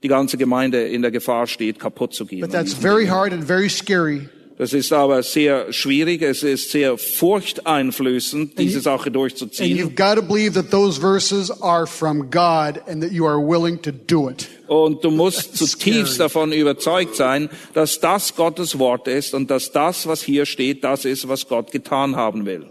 die 0.03 0.09
ganze 0.09 0.39
Gemeinde 0.39 0.89
in 0.89 1.03
der 1.03 1.11
Gefahr 1.11 1.47
steht, 1.47 1.79
kaputt 1.79 2.15
zu 2.15 2.27
gehen. 2.27 2.41
But 2.41 2.53
that's 2.53 2.73
very 2.73 3.07
hard 3.07 3.33
and 3.33 3.45
very 3.45 3.69
scary. 3.69 4.29
Das 4.57 4.75
ist 4.75 4.93
aber 4.93 5.23
sehr 5.23 5.73
schwierig, 5.73 6.21
es 6.21 6.43
ist 6.43 6.71
sehr 6.71 6.99
furchteinflößend, 6.99 8.59
diese 8.59 8.81
Sache 8.83 9.07
And 9.07 9.17
durchzuziehen. 9.17 9.79
you've 9.79 9.95
got 9.95 10.17
to 10.17 10.23
believe 10.23 10.53
that 10.53 10.71
those 10.71 11.01
verses 11.01 11.51
are 11.63 11.87
from 11.87 12.31
God 12.31 12.79
and 12.87 13.03
that 13.03 13.11
you 13.11 13.27
are 13.27 13.41
willing 13.41 13.81
to 13.81 13.91
do 13.91 14.29
it. 14.29 14.49
Und 14.71 15.03
du 15.03 15.11
musst 15.11 15.57
zutiefst 15.57 16.21
davon 16.21 16.53
überzeugt 16.53 17.17
sein, 17.17 17.51
dass 17.75 17.99
das 17.99 18.37
Gottes 18.37 18.79
Wort 18.79 19.09
ist 19.09 19.35
und 19.35 19.51
dass 19.51 19.73
das, 19.73 20.07
was 20.07 20.23
hier 20.23 20.47
steht, 20.47 20.85
das 20.85 21.05
ist, 21.05 21.27
was 21.27 21.49
Gott 21.49 21.73
getan 21.73 22.15
haben 22.15 22.47
will. 22.47 22.67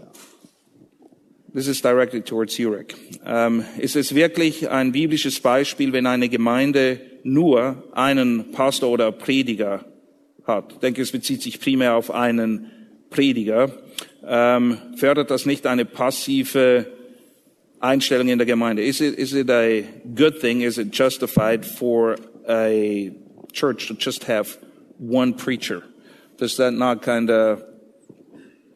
This 1.52 1.68
is 1.68 1.82
directed 1.82 2.24
towards 2.24 2.54
Zurich. 2.54 2.96
Ähm, 3.26 3.66
ist 3.76 3.96
es 3.96 4.14
wirklich 4.14 4.70
ein 4.70 4.92
biblisches 4.92 5.40
Beispiel, 5.40 5.92
wenn 5.92 6.06
eine 6.06 6.30
Gemeinde 6.30 7.02
nur 7.22 7.84
einen 7.92 8.50
Pastor 8.50 8.88
oder 8.88 9.12
Prediger 9.12 9.84
hat? 10.46 10.72
Ich 10.72 10.78
denke, 10.78 11.02
es 11.02 11.12
bezieht 11.12 11.42
sich 11.42 11.60
primär 11.60 11.96
auf 11.96 12.10
einen 12.10 12.70
Prediger. 13.10 13.72
Ähm, 14.26 14.78
fördert 14.96 15.30
das 15.30 15.44
nicht 15.44 15.66
eine 15.66 15.84
passive 15.84 16.86
Einstellung 17.82 18.28
in 18.28 18.38
der 18.38 18.46
Gemeinde? 18.46 18.80
Is 18.80 19.00
it, 19.00 19.18
is 19.18 19.32
it 19.34 19.48
a 19.50 19.82
good 20.14 20.40
thing? 20.40 20.60
Is 20.60 20.78
it 20.78 20.90
justified 20.90 21.64
for 21.64 22.16
a 22.48 23.12
church 23.52 23.88
to 23.88 23.94
just 23.94 24.24
have 24.24 24.58
one 24.98 25.34
preacher? 25.34 25.84
Does 26.36 26.56
that 26.58 26.72
not 26.72 27.02
kind 27.02 27.30
of 27.30 27.62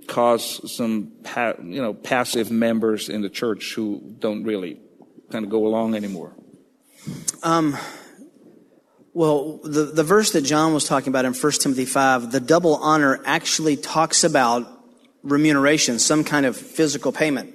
cause 0.06 0.60
some, 0.74 1.12
you 1.62 1.82
know, 1.82 1.94
passive 1.94 2.50
members 2.50 3.08
in 3.08 3.22
the 3.22 3.30
church 3.30 3.74
who 3.74 4.16
don't 4.18 4.44
really 4.44 4.78
kind 5.30 5.44
of 5.44 5.50
go 5.50 5.66
along 5.66 5.94
anymore? 5.94 6.32
Um, 7.42 7.76
well, 9.12 9.58
the, 9.62 9.84
the 9.84 10.02
verse 10.02 10.32
that 10.32 10.42
John 10.42 10.74
was 10.74 10.86
talking 10.86 11.08
about 11.08 11.24
in 11.24 11.34
1 11.34 11.52
Timothy 11.52 11.84
5, 11.84 12.32
the 12.32 12.40
double 12.40 12.76
honor 12.76 13.20
actually 13.24 13.76
talks 13.76 14.24
about 14.24 14.66
remuneration, 15.22 15.98
some 15.98 16.24
kind 16.24 16.46
of 16.46 16.56
physical 16.56 17.12
payment. 17.12 17.54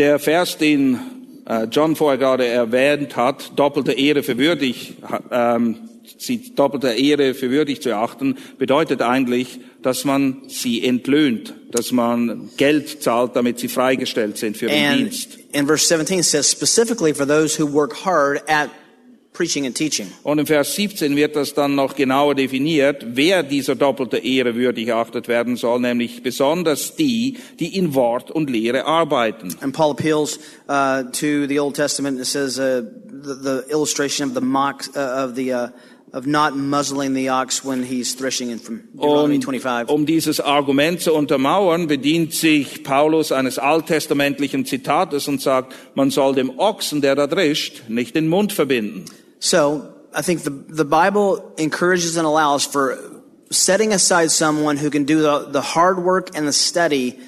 Der 0.00 0.18
Vers, 0.18 0.56
den 0.56 0.98
äh, 1.46 1.64
John 1.64 1.94
vorher 1.94 2.16
gerade 2.16 2.46
erwähnt 2.46 3.16
hat, 3.16 3.52
doppelte 3.56 3.92
Ehre 3.92 4.22
für 4.22 4.38
würdig, 4.38 4.94
ähm, 5.30 5.76
sie 6.16 6.54
doppelte 6.54 6.88
Ehre 6.88 7.34
für 7.34 7.50
würdig 7.50 7.82
zu 7.82 7.90
erachten, 7.90 8.38
bedeutet 8.56 9.02
eigentlich, 9.02 9.60
dass 9.82 10.06
man 10.06 10.40
sie 10.48 10.82
entlöhnt, 10.82 11.52
dass 11.70 11.92
man 11.92 12.48
Geld 12.56 13.02
zahlt, 13.02 13.36
damit 13.36 13.58
sie 13.58 13.68
freigestellt 13.68 14.38
sind 14.38 14.56
für 14.56 14.68
den 14.68 14.86
And 14.86 14.98
Dienst. 15.00 15.38
in 15.52 15.66
verse 15.66 15.86
17 15.86 16.20
it 16.20 16.24
says 16.24 16.50
specifically 16.50 17.12
for 17.12 17.26
those 17.26 17.62
who 17.62 17.70
work 17.70 18.02
hard 18.02 18.40
at 18.48 18.70
preaching 19.32 19.66
and 19.66 19.74
teaching. 19.74 20.10
Und 20.22 20.38
im 20.38 20.46
Vers 20.46 20.74
17 20.74 21.16
wird 21.16 21.36
das 21.36 21.54
dann 21.54 21.74
noch 21.74 21.94
genauer 21.94 22.34
definiert, 22.34 23.04
wer 23.06 23.42
dieser 23.42 23.74
doppelter 23.74 24.22
Ehre 24.22 24.54
würdig 24.54 24.88
erachtet 24.88 25.28
werden 25.28 25.56
soll, 25.56 25.80
nämlich 25.80 26.22
besonders 26.22 26.96
die, 26.96 27.38
die 27.58 27.76
in 27.76 27.94
Wort 27.94 28.30
und 28.30 28.50
Lehre 28.50 28.86
arbeiten. 28.86 29.54
And 29.60 29.74
Paul 29.74 29.92
appeals 29.92 30.38
uh, 30.68 31.04
to 31.12 31.46
the 31.46 31.60
Old 31.60 31.76
Testament. 31.76 32.20
It 32.20 32.26
says 32.26 32.58
uh, 32.58 32.82
the, 33.06 33.34
the 33.34 33.64
illustration 33.70 34.28
of 34.28 34.34
the 34.34 34.40
mock 34.40 34.84
uh, 34.96 35.24
of 35.24 35.36
the 35.36 35.52
uh, 35.52 35.68
of 36.12 36.26
not 36.26 36.56
muzzling 36.56 37.14
the 37.14 37.28
ox 37.28 37.64
when 37.64 37.84
he's 37.84 38.14
threshing 38.14 38.50
in 38.50 38.58
from 38.58 38.82
Deuteronomy 38.94 39.36
Und 39.36 39.44
25. 39.44 39.88
um 39.88 40.06
dieses 40.06 40.40
Argument 40.40 41.00
zu 41.00 41.12
untermauern, 41.14 41.86
bedient 41.86 42.34
sich 42.34 42.82
Paulus 42.82 43.32
eines 43.32 43.58
alttestamentlichen 43.58 44.66
Zitates 44.66 45.28
und 45.28 45.40
sagt, 45.40 45.74
man 45.94 46.10
soll 46.10 46.34
dem 46.34 46.58
Ochsen, 46.58 47.00
der 47.00 47.14
da 47.14 47.26
drischt, 47.26 47.82
nicht 47.88 48.14
den 48.14 48.28
Mund 48.28 48.52
verbinden. 48.52 49.04
So 49.38 49.82
I 50.16 50.22
think 50.22 50.40
the 50.40 50.50
the 50.68 50.84
Bible 50.84 51.42
encourages 51.56 52.16
and 52.16 52.26
allows 52.26 52.66
for 52.66 52.98
setting 53.50 53.92
aside 53.92 54.30
someone 54.30 54.76
who 54.76 54.90
can 54.90 55.04
do 55.04 55.20
the, 55.22 55.50
the 55.50 55.60
hard 55.74 55.98
work 55.98 56.36
and 56.36 56.46
the 56.46 56.52
study 56.52 57.18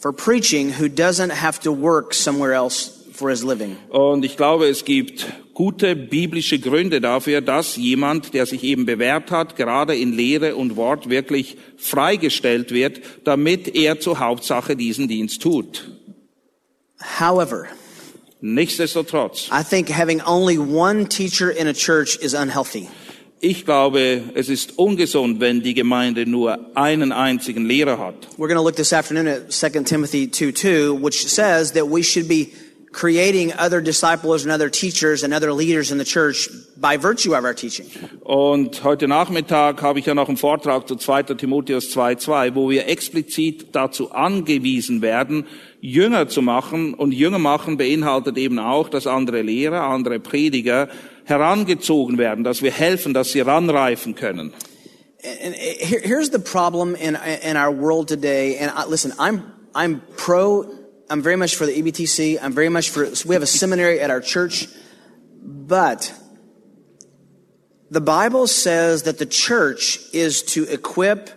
for 0.00 0.12
preaching 0.12 0.70
who 0.70 0.88
doesn't 0.88 1.30
have 1.30 1.60
to 1.60 1.72
work 1.72 2.14
somewhere 2.14 2.52
else 2.54 2.92
for 3.12 3.30
his 3.30 3.42
living. 3.42 3.76
Und 3.90 4.24
ich 4.24 4.36
glaube, 4.36 4.68
es 4.68 4.84
gibt 4.84 5.26
gute 5.58 5.96
biblische 5.96 6.60
Gründe 6.60 7.00
dafür, 7.00 7.40
dass 7.40 7.74
jemand, 7.74 8.32
der 8.32 8.46
sich 8.46 8.62
eben 8.62 8.86
bewährt 8.86 9.32
hat, 9.32 9.56
gerade 9.56 9.96
in 9.96 10.12
Lehre 10.12 10.54
und 10.54 10.76
Wort 10.76 11.10
wirklich 11.10 11.56
freigestellt 11.76 12.70
wird, 12.70 13.00
damit 13.24 13.74
er 13.74 13.98
zur 13.98 14.20
Hauptsache 14.20 14.76
diesen 14.76 15.08
Dienst 15.08 15.42
tut. 15.42 15.90
However, 17.18 17.66
Nichtsdestotrotz, 18.40 19.50
I 19.50 19.64
think 19.64 19.90
having 19.90 20.20
only 20.24 20.58
one 20.58 21.08
teacher 21.08 21.50
in 21.50 21.66
a 21.66 21.72
church 21.72 22.16
is 22.22 22.34
unhealthy. 22.34 22.86
ich 23.40 23.64
glaube, 23.64 24.22
es 24.34 24.48
ist 24.48 24.78
ungesund, 24.78 25.40
wenn 25.40 25.62
die 25.62 25.74
Gemeinde 25.74 26.24
nur 26.24 26.76
einen 26.76 27.10
einzigen 27.10 27.66
Lehrer 27.66 27.98
hat. 27.98 28.28
We're 28.36 28.46
going 28.46 28.54
to 28.54 28.62
look 28.62 28.76
this 28.76 28.92
afternoon 28.92 29.26
at 29.26 29.52
2 29.52 29.82
Timothy 29.82 30.30
2 30.30 30.52
2, 30.52 31.02
which 31.02 31.26
says 31.28 31.72
that 31.72 31.90
we 31.90 32.04
should 32.04 32.28
be 32.28 32.52
creating 32.92 33.52
other 33.58 33.80
disciples 33.82 34.44
and 34.44 34.52
other 34.52 34.70
teachers 34.70 35.22
and 35.22 35.34
other 35.34 35.52
leaders 35.52 35.90
in 35.90 35.98
the 35.98 36.04
church 36.04 36.48
by 36.76 36.96
virtue 36.96 37.34
of 37.34 37.44
our 37.44 37.54
teaching. 37.54 37.86
Und 38.22 38.82
heute 38.82 39.06
Nachmittag 39.08 39.82
habe 39.82 39.98
ich 39.98 40.06
ja 40.06 40.14
noch 40.14 40.28
einen 40.28 40.36
Vortrag 40.36 40.88
zu 40.88 40.96
2. 40.96 41.34
Timotheus 41.34 41.94
2.2, 41.94 42.54
wo 42.54 42.70
wir 42.70 42.86
explizit 42.88 43.74
dazu 43.74 44.12
angewiesen 44.12 45.02
werden, 45.02 45.46
Jünger 45.80 46.28
zu 46.28 46.40
machen. 46.42 46.94
Und 46.94 47.12
Jünger 47.12 47.38
machen 47.38 47.76
beinhaltet 47.76 48.38
eben 48.38 48.58
auch, 48.58 48.88
dass 48.88 49.06
andere 49.06 49.42
Lehrer, 49.42 49.82
andere 49.82 50.18
Prediger 50.18 50.88
herangezogen 51.24 52.16
werden, 52.18 52.42
dass 52.42 52.62
wir 52.62 52.70
helfen, 52.72 53.12
dass 53.14 53.32
sie 53.32 53.40
ranreifen 53.40 54.14
können. 54.14 54.52
And 55.44 55.54
here- 55.56 56.00
here's 56.00 56.30
the 56.30 56.38
problem 56.38 56.94
in, 56.94 57.16
in 57.42 57.56
our 57.56 57.72
world 57.72 58.08
today. 58.08 58.56
And 58.56 58.72
listen, 58.88 59.12
I'm, 59.18 59.42
I'm 59.74 60.00
pro, 60.16 60.64
I'm 61.10 61.22
very 61.22 61.36
much 61.36 61.56
for 61.56 61.66
the 61.66 61.72
EBTC. 61.72 62.38
I'm 62.40 62.52
very 62.52 62.68
much 62.68 62.90
for, 62.90 63.08
we 63.26 63.34
have 63.34 63.42
a 63.42 63.46
seminary 63.46 64.00
at 64.00 64.10
our 64.10 64.20
church. 64.20 64.68
But 65.42 66.12
the 67.90 68.00
Bible 68.00 68.46
says 68.46 69.04
that 69.04 69.18
the 69.18 69.26
church 69.26 70.00
is 70.12 70.42
to 70.54 70.64
equip 70.64 71.30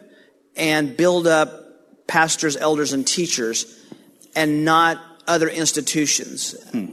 and 0.56 0.98
build 0.98 1.28
up 1.28 2.08
pastors, 2.08 2.58
elders, 2.58 2.92
and 2.92 3.08
teachers 3.08 3.80
and 4.36 4.66
not 4.66 5.00
other 5.28 5.48
institutions. 5.48 6.56
Hmm. 6.72 6.88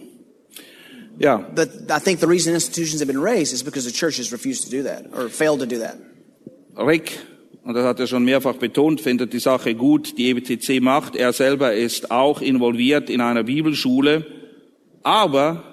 Yeah. 1.18 1.38
But 1.38 1.90
I 1.90 1.98
think 1.98 2.20
the 2.20 2.28
reason 2.28 2.54
institutions 2.54 3.00
have 3.00 3.08
been 3.08 3.20
raised 3.20 3.52
is 3.52 3.64
because 3.64 3.84
the 3.84 3.90
church 3.90 4.18
has 4.18 4.30
refused 4.30 4.64
to 4.64 4.70
do 4.70 4.84
that 4.84 5.06
or 5.12 5.28
failed 5.28 5.60
to 5.60 5.66
do 5.66 5.78
that. 5.78 5.98
Rick, 6.76 7.18
und 7.68 7.74
das 7.74 7.84
hat 7.84 8.00
er 8.00 8.06
schon 8.06 8.24
mehrfach 8.24 8.54
betont, 8.54 9.02
findet 9.02 9.34
die 9.34 9.40
Sache 9.40 9.74
gut, 9.74 10.16
die 10.16 10.30
EBTC 10.30 10.80
macht. 10.80 11.14
Er 11.14 11.34
selber 11.34 11.74
ist 11.74 12.10
auch 12.10 12.40
involviert 12.40 13.10
in 13.10 13.20
einer 13.20 13.42
Bibelschule. 13.42 14.24
Aber 15.02 15.64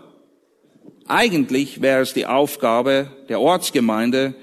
eigentlich 1.08 1.81
wäre 1.81 2.01
es 2.01 2.12
die 2.12 2.25
Aufgabe 2.25 3.12
der 3.29 3.39
Ortsgemeinde, 3.39 4.36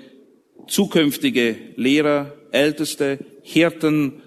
zukünftige 0.66 1.58
Lehrer, 1.76 2.32
Älteste, 2.52 3.18
Hirten, 3.42 4.22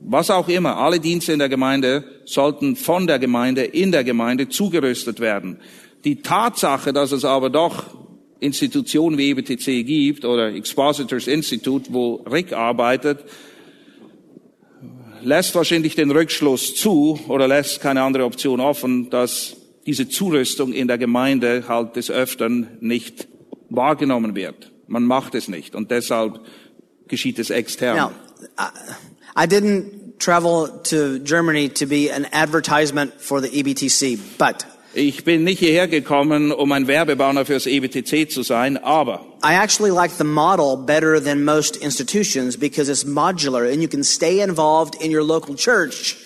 was 0.00 0.32
auch 0.32 0.48
immer, 0.48 0.76
alle 0.76 0.98
Dienste 0.98 1.32
in 1.32 1.38
der 1.38 1.48
Gemeinde 1.48 2.02
sollten 2.24 2.74
von 2.74 3.06
der 3.06 3.20
Gemeinde 3.20 3.62
in 3.62 3.92
der 3.92 4.02
Gemeinde 4.02 4.48
zugerüstet 4.48 5.20
werden. 5.20 5.60
Die 6.02 6.22
Tatsache, 6.22 6.92
dass 6.92 7.12
es 7.12 7.24
aber 7.24 7.50
doch 7.50 8.03
Institutionen 8.44 9.18
wie 9.18 9.30
EBTC 9.30 9.84
gibt 9.84 10.24
oder 10.24 10.54
Expositors 10.54 11.26
Institute, 11.26 11.92
wo 11.92 12.16
Rick 12.30 12.52
arbeitet, 12.52 13.24
lässt 15.22 15.54
wahrscheinlich 15.54 15.94
den 15.94 16.10
Rückschluss 16.10 16.74
zu 16.74 17.18
oder 17.28 17.48
lässt 17.48 17.80
keine 17.80 18.02
andere 18.02 18.24
Option 18.24 18.60
offen, 18.60 19.10
dass 19.10 19.56
diese 19.86 20.08
Zurüstung 20.08 20.72
in 20.72 20.88
der 20.88 20.98
Gemeinde 20.98 21.64
halt 21.68 21.96
des 21.96 22.10
Öfteren 22.10 22.68
nicht 22.80 23.28
wahrgenommen 23.70 24.34
wird. 24.34 24.70
Man 24.86 25.04
macht 25.04 25.34
es 25.34 25.48
nicht 25.48 25.74
und 25.74 25.90
deshalb 25.90 26.40
geschieht 27.08 27.38
es 27.38 27.50
extern. 27.50 27.96
Now, 27.96 28.12
I, 28.58 29.44
I 29.44 29.46
didn't 29.46 30.18
travel 30.18 30.68
to 30.84 31.18
Germany 31.20 31.68
to 31.70 31.86
be 31.86 32.10
an 32.10 32.26
advertisement 32.32 33.12
for 33.18 33.40
the 33.40 33.48
EBTC, 33.48 34.18
but 34.38 34.64
Ich 34.96 35.24
bin 35.24 35.42
nicht 35.42 35.58
hierher 35.58 35.88
gekommen, 35.88 36.52
um 36.52 36.70
ein 36.70 36.86
Werbebanner 36.86 37.44
fürs 37.44 37.66
EBTC 37.66 38.30
zu 38.30 38.44
sein, 38.44 38.76
aber 38.76 39.26
I 39.44 39.54
actually 39.54 39.90
like 39.90 40.12
the 40.12 40.24
model 40.24 40.76
better 40.76 41.20
than 41.20 41.44
most 41.44 41.76
institutions 41.76 42.56
because 42.56 42.88
it's 42.88 43.04
modular 43.04 43.70
and 43.70 43.82
you 43.82 43.88
can 43.88 44.04
stay 44.04 44.40
involved 44.40 44.94
in 45.02 45.10
your 45.10 45.24
local 45.24 45.56
church 45.56 46.16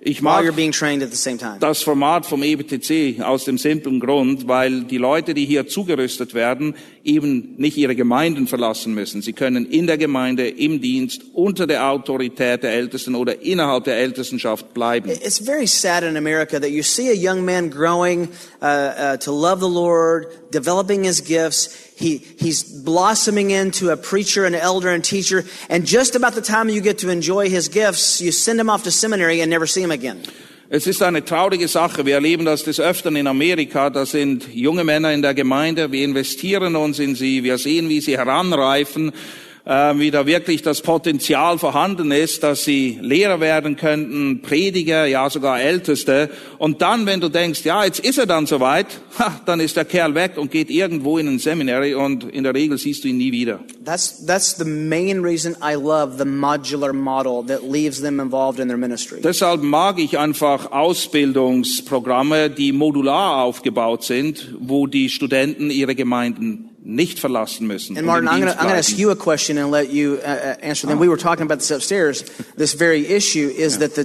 Ich 0.00 0.22
mag 0.22 0.54
being 0.54 0.70
trained 0.70 1.02
at 1.02 1.10
the 1.10 1.16
same 1.16 1.38
time. 1.38 1.58
das 1.58 1.82
Format 1.82 2.24
vom 2.24 2.44
EBTC 2.44 3.20
aus 3.20 3.44
dem 3.44 3.58
simplen 3.58 3.98
Grund, 3.98 4.46
weil 4.46 4.84
die 4.84 4.96
Leute, 4.96 5.34
die 5.34 5.44
hier 5.44 5.66
zugerüstet 5.66 6.34
werden, 6.34 6.76
eben 7.02 7.56
nicht 7.56 7.76
ihre 7.76 7.96
Gemeinden 7.96 8.46
verlassen 8.46 8.94
müssen. 8.94 9.22
Sie 9.22 9.32
können 9.32 9.66
in 9.66 9.88
der 9.88 9.98
Gemeinde, 9.98 10.48
im 10.48 10.80
Dienst, 10.80 11.22
unter 11.32 11.66
der 11.66 11.90
Autorität 11.90 12.62
der 12.62 12.74
Ältesten 12.74 13.16
oder 13.16 13.42
innerhalb 13.42 13.84
der 13.84 13.96
Ältestenschaft 13.96 14.72
bleiben. 14.72 15.10
It's 15.10 15.40
very 15.40 15.66
sad 15.66 16.04
in 16.04 16.16
America 16.16 16.60
that 16.60 16.70
you 16.70 16.84
see 16.84 17.10
a 17.10 17.14
young 17.14 17.44
man 17.44 17.68
growing 17.68 18.28
uh, 18.62 18.66
uh, 18.66 19.16
to 19.16 19.32
love 19.32 19.58
the 19.58 19.68
Lord, 19.68 20.28
developing 20.52 21.02
his 21.02 21.20
gifts. 21.20 21.87
He, 21.98 22.18
he's 22.38 22.62
blossoming 22.62 23.50
into 23.50 23.90
a 23.90 23.96
preacher, 23.96 24.44
an 24.44 24.54
elder, 24.54 24.88
and 24.88 25.02
teacher. 25.02 25.44
And 25.68 25.84
just 25.84 26.14
about 26.14 26.34
the 26.34 26.40
time 26.40 26.68
you 26.68 26.80
get 26.80 26.98
to 26.98 27.10
enjoy 27.10 27.50
his 27.50 27.68
gifts, 27.68 28.20
you 28.20 28.30
send 28.30 28.60
him 28.60 28.70
off 28.70 28.84
to 28.84 28.92
seminary 28.92 29.40
and 29.40 29.50
never 29.50 29.66
see 29.66 29.82
him 29.82 29.90
again. 29.90 30.22
Es 30.70 30.86
ist 30.86 31.02
eine 31.02 31.24
traurige 31.24 31.66
Sache. 31.66 32.06
Wir 32.06 32.16
erleben 32.16 32.44
das 32.44 32.62
des 32.62 32.78
Öfteren 32.78 33.16
in 33.16 33.26
Amerika. 33.26 33.90
Da 33.90 34.06
sind 34.06 34.46
junge 34.54 34.84
Männer 34.84 35.12
in 35.12 35.22
der 35.22 35.34
Gemeinde. 35.34 35.90
Wir 35.90 36.04
investieren 36.04 36.76
uns 36.76 37.00
in 37.00 37.16
sie. 37.16 37.42
Wir 37.42 37.58
sehen, 37.58 37.88
wie 37.88 38.00
sie 38.00 38.16
heranreifen, 38.16 39.12
wie 39.68 40.10
da 40.10 40.24
wirklich 40.24 40.62
das 40.62 40.80
Potenzial 40.80 41.58
vorhanden 41.58 42.10
ist, 42.10 42.42
dass 42.42 42.64
sie 42.64 42.98
Lehrer 43.02 43.38
werden 43.38 43.76
könnten, 43.76 44.40
Prediger, 44.40 45.04
ja 45.04 45.28
sogar 45.28 45.60
Älteste. 45.60 46.30
Und 46.56 46.80
dann, 46.80 47.04
wenn 47.04 47.20
du 47.20 47.28
denkst, 47.28 47.66
ja, 47.66 47.84
jetzt 47.84 48.00
ist 48.00 48.16
er 48.16 48.24
dann 48.24 48.46
soweit, 48.46 48.86
ha, 49.18 49.38
dann 49.44 49.60
ist 49.60 49.76
der 49.76 49.84
Kerl 49.84 50.14
weg 50.14 50.38
und 50.38 50.50
geht 50.50 50.70
irgendwo 50.70 51.18
in 51.18 51.28
ein 51.28 51.38
Seminary 51.38 51.94
und 51.94 52.24
in 52.24 52.44
der 52.44 52.54
Regel 52.54 52.78
siehst 52.78 53.04
du 53.04 53.08
ihn 53.08 53.18
nie 53.18 53.30
wieder. 53.30 53.60
That's, 53.84 54.24
that's 54.24 54.56
the 54.56 54.64
main 54.64 55.22
reason 55.22 55.54
I 55.62 55.74
love 55.74 56.16
the 56.16 56.24
modular 56.24 56.94
model 56.94 57.44
that 57.46 57.70
leaves 57.70 58.00
them 58.00 58.20
involved 58.20 58.60
in 58.60 58.68
their 58.68 58.78
ministry. 58.78 59.20
Deshalb 59.20 59.62
mag 59.62 59.98
ich 59.98 60.18
einfach 60.18 60.72
Ausbildungsprogramme, 60.72 62.48
die 62.48 62.72
modular 62.72 63.42
aufgebaut 63.42 64.02
sind, 64.02 64.54
wo 64.60 64.86
die 64.86 65.10
Studenten 65.10 65.70
ihre 65.70 65.94
Gemeinden 65.94 66.67
nicht 66.88 67.20
verlassen 67.20 67.66
müssen. 67.66 67.96
And 67.98 68.06
Martin, 68.06 68.28
I'm 68.28 68.40
going 68.40 68.52
to 68.52 68.58
ask 68.58 68.98
you 68.98 69.10
a 69.10 69.16
question 69.16 69.58
and 69.58 69.70
let 69.70 69.90
you 69.90 70.18
uh, 70.24 70.26
uh, 70.26 70.56
answer 70.62 70.86
them. 70.88 70.98
We 70.98 71.08
were 71.08 71.18
talking 71.18 71.44
about 71.44 71.58
this 71.58 71.70
upstairs. 71.70 72.24
This 72.56 72.72
very 72.72 73.06
issue 73.06 73.52
is 73.54 73.78
that 73.78 73.94
the, 73.94 74.04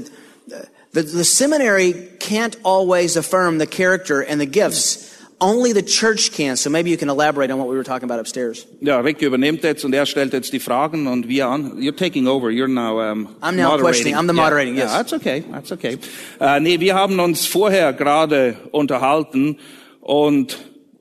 the 0.92 1.04
the 1.04 1.24
seminary 1.24 1.94
can't 2.20 2.58
always 2.64 3.16
affirm 3.16 3.58
the 3.58 3.68
character 3.68 4.22
and 4.22 4.40
the 4.40 4.46
gifts. 4.46 5.12
Only 5.40 5.74
the 5.74 5.82
church 5.82 6.32
can. 6.32 6.56
So 6.58 6.70
maybe 6.70 6.90
you 6.90 6.98
can 6.98 7.10
elaborate 7.10 7.52
on 7.52 7.58
what 7.58 7.68
we 7.68 7.76
were 7.76 7.84
talking 7.84 8.04
about 8.04 8.20
upstairs. 8.20 8.66
Ja, 8.82 9.00
Rick 9.00 9.22
übernimmt 9.22 9.64
jetzt 9.64 9.84
und 9.86 9.94
er 9.94 10.06
stellt 10.06 10.34
jetzt 10.34 10.52
die 10.52 10.60
Fragen 10.60 11.08
und 11.08 11.28
wir 11.28 11.48
an. 11.48 11.82
You're 11.82 11.96
taking 11.96 12.28
over. 12.28 12.50
You're 12.50 12.68
now 12.68 13.00
um, 13.00 13.28
I'm 13.42 13.56
now 13.56 13.70
moderating. 13.70 13.82
questioning. 13.82 14.16
I'm 14.16 14.28
the 14.28 14.34
Yeah, 14.34 14.44
moderating, 14.44 14.76
yes. 14.76 14.92
Yeah, 14.92 14.98
that's 14.98 15.14
okay. 15.14 15.44
That's 15.52 15.72
okay. 15.72 15.98
Äh, 16.40 16.60
nee, 16.60 16.80
wir 16.80 16.96
haben 16.96 17.20
uns 17.20 17.46
vorher 17.46 17.94
gerade 17.94 18.58
unterhalten 18.72 19.58
und 20.02 20.58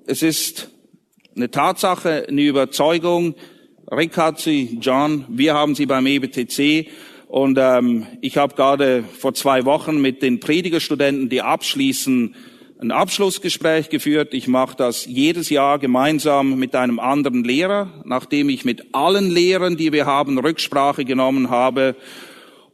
es 0.07 0.23
ist 0.23 0.72
eine 1.37 1.51
Tatsache, 1.51 2.27
eine 2.29 2.43
Überzeugung. 2.43 3.35
Rick 3.91 4.17
hat 4.17 4.41
sie, 4.41 4.79
John, 4.81 5.25
wir 5.29 5.55
haben 5.55 5.75
sie 5.75 5.87
beim 5.87 6.07
EBTC. 6.07 6.89
Und 7.29 7.59
ähm, 7.59 8.07
ich 8.21 8.37
habe 8.37 8.55
gerade 8.55 9.05
vor 9.19 9.33
zwei 9.35 9.65
Wochen 9.65 10.01
mit 10.01 10.23
den 10.23 10.41
Predigerstudenten, 10.41 11.29
die 11.29 11.41
abschließen, 11.41 12.35
ein 12.79 12.91
Abschlussgespräch 12.91 13.89
geführt. 13.89 14.35
Ich 14.35 14.49
mache 14.49 14.77
das 14.77 15.07
jedes 15.07 15.49
Jahr 15.49 15.79
gemeinsam 15.79 16.59
mit 16.59 16.75
einem 16.75 16.99
anderen 16.99 17.45
Lehrer, 17.45 18.03
nachdem 18.05 18.49
ich 18.49 18.65
mit 18.65 18.95
allen 18.95 19.31
Lehrern, 19.31 19.77
die 19.77 19.93
wir 19.93 20.05
haben, 20.05 20.39
Rücksprache 20.39 21.05
genommen 21.05 21.49
habe, 21.49 21.97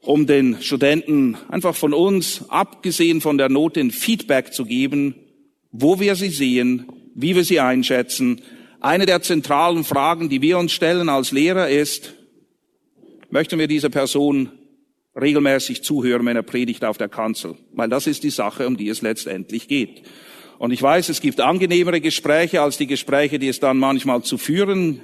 um 0.01 0.27
den 0.27 0.63
Studenten 0.63 1.37
einfach 1.49 1.75
von 1.75 1.93
uns, 1.93 2.47
abgesehen 2.49 3.21
von 3.21 3.37
der 3.39 3.51
Note, 3.51 3.81
ein 3.81 3.91
Feedback 3.91 4.55
zu 4.55 4.65
geben, 4.65 5.15
wo 5.71 6.01
wir 6.01 6.17
sie 6.17 6.31
sehen, 6.31 6.87
wie 7.21 7.35
wir 7.35 7.43
sie 7.43 7.59
einschätzen. 7.59 8.41
Eine 8.79 9.05
der 9.05 9.23
zentralen 9.23 9.83
Fragen, 9.83 10.29
die 10.29 10.41
wir 10.41 10.57
uns 10.57 10.71
stellen 10.71 11.09
als 11.09 11.33
Lehrer 11.33 11.69
ist, 11.69 12.15
möchten 13.29 13.59
wir 13.59 13.67
dieser 13.67 13.91
Person 13.91 14.53
regelmäßig 15.21 15.83
zuhören, 15.83 16.25
wenn 16.27 16.37
er 16.37 16.45
predigt 16.45 16.85
auf 16.85 16.97
der 16.97 17.09
Kanzel? 17.09 17.57
Weil 17.73 17.89
das 17.89 18.07
ist 18.07 18.23
die 18.23 18.31
Sache, 18.31 18.69
um 18.69 18.77
die 18.77 18.89
es 18.89 19.03
letztendlich 19.03 19.67
geht. 19.67 20.03
Und 20.59 20.71
ich 20.71 20.81
weiß, 20.81 21.09
es 21.09 21.21
gibt 21.21 21.41
angenehmere 21.41 22.01
Gespräche 22.01 22.63
als 22.63 22.79
die 22.79 22.87
Gespräche, 22.87 23.41
die 23.41 23.49
es 23.49 23.59
dann 23.59 23.79
manchmal 23.79 24.23
zu 24.23 24.39
führen 24.39 25.01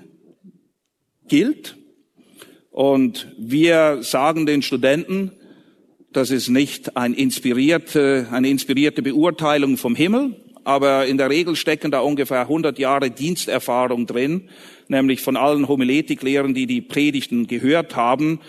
gilt. 1.26 1.76
Und 2.70 3.34
wir 3.38 4.04
sagen 4.04 4.46
den 4.46 4.62
Studenten, 4.62 5.32
das 6.12 6.30
ist 6.30 6.48
nicht 6.48 6.96
ein 6.96 7.12
inspirierte, 7.12 8.28
eine 8.30 8.50
inspirierte 8.50 9.02
Beurteilung 9.02 9.76
vom 9.76 9.96
Himmel, 9.96 10.43
aber 10.64 11.06
in 11.06 11.18
der 11.18 11.30
Regel 11.30 11.56
stecken 11.56 11.90
da 11.90 12.00
ungefähr 12.00 12.40
100 12.40 12.78
Jahre 12.78 13.10
Diensterfahrung 13.10 14.06
drin, 14.06 14.48
nämlich 14.88 15.20
von 15.20 15.36
allen 15.36 15.68
Homiletiklehrern, 15.68 16.54
die 16.54 16.66
die 16.66 16.80
Predigten 16.80 17.46
gehört 17.46 17.96
haben. 17.96 18.40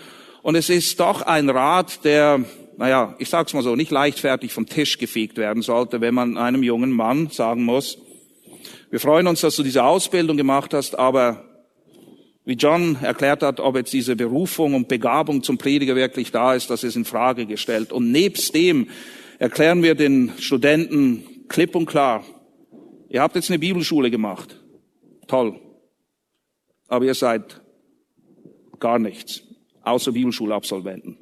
Und 0.42 0.54
es 0.54 0.70
ist 0.70 0.98
doch 1.00 1.22
ein 1.22 1.50
Rat, 1.50 2.04
der, 2.04 2.44
naja, 2.76 3.14
ich 3.18 3.28
sag's 3.28 3.52
mal 3.52 3.62
so, 3.62 3.76
nicht 3.76 3.90
leichtfertig 3.90 4.52
vom 4.52 4.66
Tisch 4.66 4.98
gefegt 4.98 5.36
werden 5.36 5.62
sollte, 5.62 6.00
wenn 6.00 6.14
man 6.14 6.36
einem 6.36 6.62
jungen 6.62 6.90
Mann 6.90 7.28
sagen 7.30 7.64
muss, 7.64 7.98
wir 8.90 9.00
freuen 9.00 9.26
uns, 9.26 9.40
dass 9.40 9.56
du 9.56 9.62
diese 9.62 9.84
Ausbildung 9.84 10.36
gemacht 10.36 10.72
hast, 10.72 10.98
aber 10.98 11.44
wie 12.44 12.54
John 12.54 12.96
erklärt 13.02 13.42
hat, 13.42 13.58
ob 13.58 13.76
jetzt 13.76 13.92
diese 13.92 14.14
Berufung 14.14 14.74
und 14.74 14.86
Begabung 14.86 15.42
zum 15.42 15.58
Prediger 15.58 15.96
wirklich 15.96 16.30
da 16.30 16.54
ist, 16.54 16.70
das 16.70 16.84
ist 16.84 16.94
in 16.94 17.04
Frage 17.04 17.44
gestellt. 17.46 17.92
Und 17.92 18.12
nebst 18.12 18.54
dem 18.54 18.86
erklären 19.40 19.82
wir 19.82 19.96
den 19.96 20.32
Studenten 20.38 21.24
klipp 21.48 21.74
und 21.74 21.86
klar, 21.86 22.24
ihr 23.08 23.22
habt 23.22 23.36
jetzt 23.36 23.50
eine 23.50 23.58
Bibelschule 23.58 24.10
gemacht. 24.10 24.62
Toll. 25.26 25.60
Aber 26.88 27.04
ihr 27.04 27.14
seid 27.14 27.60
gar 28.78 28.98
nichts, 28.98 29.42
außer 29.82 30.12
Bibelschulabsolventen. 30.12 31.18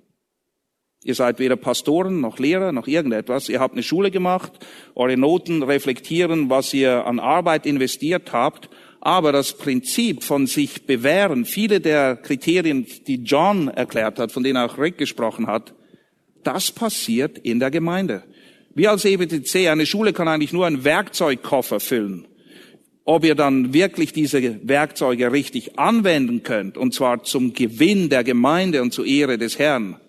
Ihr 1.04 1.14
seid 1.14 1.38
weder 1.38 1.56
Pastoren 1.56 2.22
noch 2.22 2.38
Lehrer 2.38 2.72
noch 2.72 2.86
irgendetwas. 2.86 3.50
Ihr 3.50 3.60
habt 3.60 3.74
eine 3.74 3.82
Schule 3.82 4.10
gemacht, 4.10 4.52
eure 4.94 5.18
Noten 5.18 5.62
reflektieren, 5.62 6.48
was 6.48 6.72
ihr 6.72 7.06
an 7.06 7.20
Arbeit 7.20 7.66
investiert 7.66 8.32
habt. 8.32 8.70
Aber 9.00 9.30
das 9.30 9.58
Prinzip 9.58 10.24
von 10.24 10.46
sich 10.46 10.86
bewähren, 10.86 11.44
viele 11.44 11.80
der 11.80 12.16
Kriterien, 12.16 12.86
die 13.06 13.16
John 13.16 13.68
erklärt 13.68 14.18
hat, 14.18 14.32
von 14.32 14.42
denen 14.42 14.56
auch 14.56 14.78
Rick 14.78 14.96
gesprochen 14.96 15.46
hat, 15.46 15.74
das 16.42 16.72
passiert 16.72 17.36
in 17.36 17.60
der 17.60 17.70
Gemeinde. 17.70 18.24
Wir 18.74 18.90
als 18.90 19.04
EBTC, 19.04 19.68
eine 19.68 19.86
Schule 19.86 20.12
kann 20.12 20.26
eigentlich 20.26 20.52
nur 20.52 20.66
einen 20.66 20.82
Werkzeugkoffer 20.82 21.78
füllen. 21.78 22.26
Ob 23.04 23.24
ihr 23.24 23.34
dann 23.34 23.72
wirklich 23.72 24.12
diese 24.12 24.66
Werkzeuge 24.66 25.30
richtig 25.30 25.78
anwenden 25.78 26.42
könnt, 26.42 26.76
und 26.76 26.92
zwar 26.92 27.22
zum 27.22 27.52
Gewinn 27.52 28.08
der 28.08 28.24
Gemeinde 28.24 28.82
und 28.82 28.92
zur 28.92 29.06
Ehre 29.06 29.38
des 29.38 29.58
Herrn, 29.58 30.00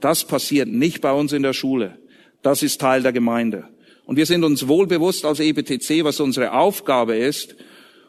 das 0.00 0.26
passiert 0.26 0.68
nicht 0.68 1.00
bei 1.00 1.12
uns 1.12 1.32
in 1.32 1.42
der 1.42 1.54
Schule. 1.54 1.98
Das 2.42 2.62
ist 2.62 2.80
Teil 2.80 3.02
der 3.02 3.12
Gemeinde. 3.12 3.68
Und 4.04 4.16
wir 4.16 4.26
sind 4.26 4.44
uns 4.44 4.68
wohl 4.68 4.86
bewusst 4.86 5.24
als 5.24 5.40
EBTC, 5.40 6.04
was 6.04 6.20
unsere 6.20 6.52
Aufgabe 6.52 7.16
ist. 7.16 7.56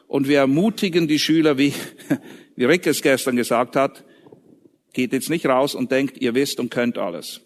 Und 0.08 0.28
wir 0.28 0.38
ermutigen 0.38 1.08
die 1.08 1.18
Schüler, 1.18 1.56
wie, 1.56 1.72
wie 2.56 2.64
Rick 2.64 2.86
es 2.86 3.00
gestern 3.00 3.36
gesagt 3.36 3.76
hat, 3.76 4.04
geht 4.92 5.12
jetzt 5.12 5.30
nicht 5.30 5.46
raus 5.46 5.74
und 5.74 5.90
denkt, 5.90 6.20
ihr 6.20 6.34
wisst 6.34 6.58
und 6.60 6.70
könnt 6.70 6.98
alles. 6.98 7.40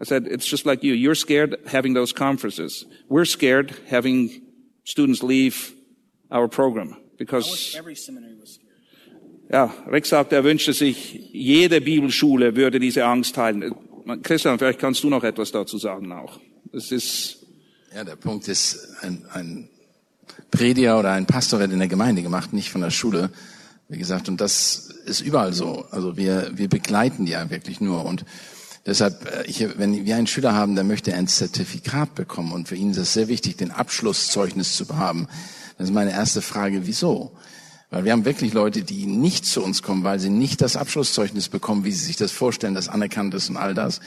I 0.00 0.04
said, 0.04 0.26
it's 0.26 0.46
just 0.46 0.66
like 0.66 0.82
you. 0.82 0.92
You're 0.94 1.14
scared 1.14 1.56
having 1.66 1.94
those 1.94 2.12
conferences. 2.12 2.84
We're 3.08 3.24
scared 3.24 3.74
having 3.88 4.42
students 4.84 5.22
leave 5.22 5.72
our 6.30 6.48
program 6.48 6.96
because 7.18 7.74
Every 7.78 7.96
seminary 7.96 8.36
was 8.38 8.54
scared. 8.54 8.66
ja, 9.50 9.72
Rick 9.90 10.06
sagt, 10.06 10.32
er 10.32 10.44
wünschte 10.44 10.72
sich, 10.74 11.30
jede 11.32 11.80
Bibelschule 11.80 12.56
würde 12.56 12.78
diese 12.78 13.04
Angst 13.06 13.34
teilen. 13.36 13.74
Christian, 14.22 14.58
vielleicht 14.58 14.78
kannst 14.78 15.02
du 15.02 15.08
noch 15.08 15.24
etwas 15.24 15.50
dazu 15.50 15.78
sagen 15.78 16.12
auch. 16.12 16.38
Es 16.72 16.92
ist, 16.92 17.38
Ja, 17.94 18.04
der 18.04 18.16
Punkt 18.16 18.46
ist, 18.48 18.88
ein, 19.00 19.24
ein 19.32 19.68
Prediger 20.50 20.98
oder 20.98 21.12
ein 21.12 21.26
Pastor 21.26 21.58
wird 21.60 21.72
in 21.72 21.78
der 21.78 21.88
Gemeinde 21.88 22.22
gemacht, 22.22 22.52
nicht 22.52 22.70
von 22.70 22.82
der 22.82 22.90
Schule. 22.90 23.30
Wie 23.88 23.98
gesagt, 23.98 24.28
und 24.28 24.40
das 24.40 24.90
ist 25.06 25.22
überall 25.22 25.52
so. 25.54 25.86
Also 25.90 26.16
wir, 26.16 26.50
wir 26.54 26.68
begleiten 26.68 27.24
die 27.24 27.32
ja 27.32 27.48
wirklich 27.50 27.80
nur. 27.80 28.04
Und 28.04 28.24
deshalb, 28.86 29.26
äh, 29.26 29.44
ich, 29.44 29.66
wenn 29.78 30.04
wir 30.04 30.16
einen 30.16 30.26
Schüler 30.26 30.54
haben, 30.54 30.74
der 30.74 30.84
möchte 30.84 31.14
ein 31.14 31.28
Zertifikat 31.28 32.14
bekommen 32.14 32.52
und 32.52 32.68
für 32.68 32.76
ihn 32.76 32.92
ist 32.92 32.98
es 32.98 33.12
sehr 33.12 33.28
wichtig, 33.28 33.56
den 33.56 33.70
Abschlusszeugnis 33.70 34.76
zu 34.76 34.86
haben. 34.96 35.28
Das 35.78 35.88
ist 35.88 35.94
meine 35.94 36.12
erste 36.12 36.40
Frage, 36.42 36.86
wieso? 36.86 37.32
Weil 37.90 38.04
wir 38.04 38.12
haben 38.12 38.24
wirklich 38.24 38.52
Leute, 38.52 38.82
die 38.82 39.06
nicht 39.06 39.46
zu 39.46 39.62
uns 39.62 39.82
kommen, 39.82 40.04
weil 40.04 40.18
sie 40.18 40.30
nicht 40.30 40.60
das 40.60 40.76
Abschlusszeugnis 40.76 41.48
bekommen, 41.48 41.84
wie 41.84 41.92
sie 41.92 42.04
sich 42.04 42.16
das 42.16 42.32
vorstellen, 42.32 42.74
das 42.74 42.88
anerkannt 42.88 43.34
ist 43.34 43.48
und 43.48 43.56
all 43.56 43.74
das. 43.74 44.00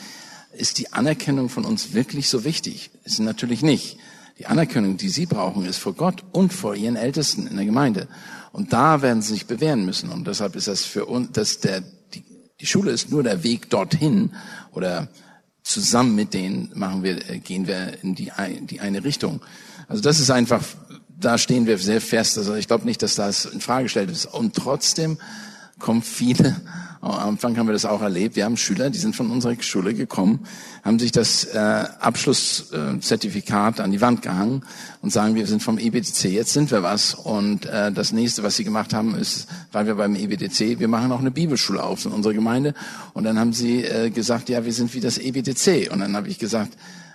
Ist 0.52 0.80
die 0.80 0.92
Anerkennung 0.92 1.50
von 1.50 1.64
uns 1.64 1.94
wirklich 1.94 2.28
so 2.28 2.44
wichtig? 2.44 2.92
Ist 3.04 3.20
natürlich 3.20 3.62
nicht. 3.62 3.98
Die 4.40 4.48
Anerkennung, 4.48 4.98
die 4.98 5.10
sie 5.10 5.26
brauchen, 5.26 5.66
ist 5.66 5.78
vor 5.78 5.94
Gott 5.94 6.24
und 6.32 6.54
vor 6.54 6.76
ihren 6.76 6.96
Ältesten 6.96 7.46
in 7.48 7.56
der 7.56 7.66
Gemeinde. 7.66 8.08
Und 8.52 8.74
da 8.74 9.02
werden 9.02 9.22
sie 9.22 9.34
sich 9.34 9.46
bewähren 9.46 9.86
müssen. 9.86 10.10
Und 10.10 10.28
deshalb 10.28 10.56
ist 10.56 10.68
das 10.68 10.86
für 10.86 11.06
uns, 11.06 11.32
dass 11.34 11.60
der, 11.60 11.84
die, 12.62 12.66
Schule 12.66 12.92
ist 12.92 13.10
nur 13.10 13.24
der 13.24 13.44
Weg 13.44 13.70
dorthin 13.70 14.32
oder 14.74 15.08
zusammen 15.64 16.16
mit 16.16 16.34
denen 16.34 16.72
machen 16.74 17.04
wir, 17.04 17.30
äh, 17.30 17.40
gehen 17.40 17.68
wir 17.68 18.02
in 18.04 18.16
die, 18.16 18.32
ein- 18.32 18.66
die 18.68 18.80
eine 18.80 19.04
Richtung. 19.04 19.42
Also 19.88 20.02
das 20.02 20.20
ist 20.20 20.30
einfach, 20.32 20.64
da 21.20 21.38
stehen 21.38 21.66
wir 21.68 21.78
sehr 21.78 22.02
fest. 22.02 22.38
Also 22.38 22.56
ich 22.56 22.68
glaube 22.68 22.86
nicht, 22.86 23.02
dass 23.02 23.16
das 23.16 23.46
in 23.46 23.62
Frage 23.62 23.84
gestellt 23.84 24.10
ist. 24.10 24.26
Und 24.26 24.56
trotzdem 24.56 25.18
kommen 25.78 26.02
viele, 26.02 26.60
am 27.02 27.30
Anfang 27.30 27.58
haben 27.58 27.68
wir 27.68 27.74
das 27.74 27.86
auch 27.86 28.02
erlebt, 28.02 28.36
wir 28.36 28.44
haben 28.44 28.58
Schüler, 28.58 28.90
die 28.90 28.98
sind 28.98 29.16
von 29.16 29.32
unserer 29.32 29.56
Schule 29.62 29.94
gekommen, 29.94 30.46
haben 30.84 31.00
sich 31.00 31.14
das 31.14 31.46
äh, 31.46 31.58
Abschlusszertifikat 31.58 33.80
an 33.80 33.92
die 33.92 34.02
Wand 34.02 34.22
gehangen 34.22 34.64
und 35.02 35.12
sagen, 35.12 35.36
wir 35.36 35.48
sind 35.48 35.64
vom 35.64 35.78
EBTC, 35.78 36.26
jetzt 36.26 36.52
sind 36.52 36.72
wir 36.72 36.84
was. 36.84 37.14
Und 37.14 37.66
äh, 37.66 37.94
das 37.94 38.12
nächste, 38.12 38.44
was 38.44 38.58
sie 38.58 38.66
gemacht 38.66 38.94
haben, 38.94 39.16
ist, 39.16 39.48
weil 39.72 39.88
wir 39.88 39.96
beim 39.96 40.16
EBTC, 40.16 40.80
wir 40.80 40.90
machen 40.90 41.14
auch 41.14 41.20
eine 41.20 41.32
Bibelschule 41.32 41.82
auf 41.82 42.04
in 42.06 42.12
unserer 42.12 42.34
Gemeinde. 42.34 42.74
Und 43.14 43.24
dann 43.24 43.40
haben 43.40 43.54
sie 43.54 43.82
äh, 43.84 44.10
gesagt, 44.10 44.50
ja, 44.50 44.66
wir 44.66 44.74
sind 44.74 44.94
wie 44.94 45.00
das 45.00 45.18
EBTC. 45.18 45.90
Und 45.92 46.00
dann 46.00 46.18
habe 46.18 46.28
ich 46.28 46.38
gesagt, 46.38 46.74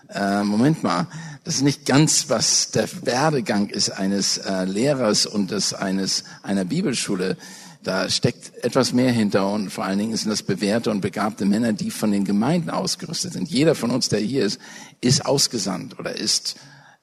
äh, 0.08 0.42
Moment 0.44 0.82
mal, 0.82 1.08
das 1.44 1.56
ist 1.56 1.62
nicht 1.62 1.84
ganz, 1.84 2.30
was 2.30 2.70
der 2.70 2.88
Werdegang 3.02 3.68
ist 3.68 3.90
eines 3.90 4.38
äh, 4.38 4.64
Lehrers 4.64 5.26
und 5.26 5.50
des 5.50 5.74
eines 5.74 6.24
einer 6.42 6.64
Bibelschule. 6.64 7.36
Da 7.84 8.08
steckt 8.08 8.64
etwas 8.64 8.94
mehr 8.94 9.12
hinter 9.12 9.50
und 9.52 9.68
vor 9.68 9.84
allen 9.84 9.98
Dingen 9.98 10.16
sind 10.16 10.30
das 10.30 10.42
bewährte 10.42 10.90
und 10.90 11.02
begabte 11.02 11.44
Männer, 11.44 11.74
die 11.74 11.90
von 11.90 12.10
den 12.10 12.24
Gemeinden 12.24 12.70
ausgerüstet 12.70 13.34
sind. 13.34 13.50
Jeder 13.50 13.74
von 13.74 13.90
uns, 13.90 14.08
der 14.08 14.20
hier 14.20 14.42
ist, 14.42 14.58
ist 15.02 15.26
ausgesandt 15.26 15.98
oder 15.98 16.16
ist 16.16 16.56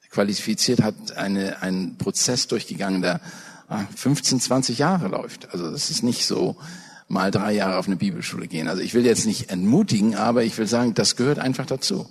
qualifiziert, 0.09 0.81
hat 0.81 1.15
eine, 1.15 1.61
einen 1.61 1.99
Prozess 1.99 2.47
durchgegangen, 2.47 3.03
der 3.03 3.21
ah, 3.67 3.85
15, 3.95 4.41
20 4.41 4.79
Jahre 4.79 5.07
läuft. 5.07 5.53
Also 5.53 5.69
das 5.69 5.91
ist 5.91 6.01
nicht 6.01 6.25
so 6.25 6.57
mal 7.07 7.29
drei 7.29 7.53
Jahre 7.53 7.77
auf 7.77 7.85
eine 7.85 7.97
Bibelschule 7.97 8.47
gehen. 8.47 8.67
Also 8.67 8.81
ich 8.81 8.95
will 8.95 9.05
jetzt 9.05 9.27
nicht 9.27 9.51
entmutigen, 9.51 10.15
aber 10.15 10.43
ich 10.43 10.57
will 10.57 10.67
sagen, 10.67 10.95
das 10.95 11.15
gehört 11.15 11.37
einfach 11.37 11.67
dazu. 11.67 12.09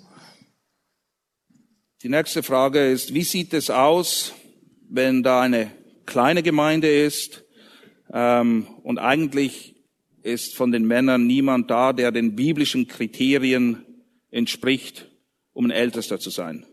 Die 2.04 2.08
nächste 2.08 2.44
Frage 2.44 2.88
ist, 2.88 3.14
wie 3.14 3.24
sieht 3.24 3.52
es 3.52 3.68
aus, 3.68 4.32
wenn 4.88 5.24
da 5.24 5.40
eine 5.40 5.72
kleine 6.06 6.44
Gemeinde 6.44 6.88
ist 6.88 7.42
und 8.12 8.98
eigentlich 8.98 9.76
ist 10.22 10.56
von 10.56 10.72
den 10.72 10.84
Männern 10.84 11.26
niemand 11.26 11.70
da, 11.70 11.92
der 11.92 12.10
den 12.10 12.34
biblischen 12.34 12.88
Kriterien 12.88 13.84
entspricht, 14.30 15.08
um 15.52 15.66
ein 15.66 15.70
Ältester 15.70 16.18
zu 16.18 16.30
sein. 16.30 16.66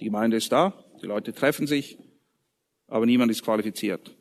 Die 0.00 0.06
Gemeinde 0.06 0.38
ist 0.38 0.50
da, 0.50 0.74
die 1.02 1.06
Leute 1.06 1.32
treffen 1.32 1.66
sich, 1.66 1.98
aber 2.88 3.06
niemand 3.06 3.30
ist 3.30 3.42
qualifiziert. 3.42 4.14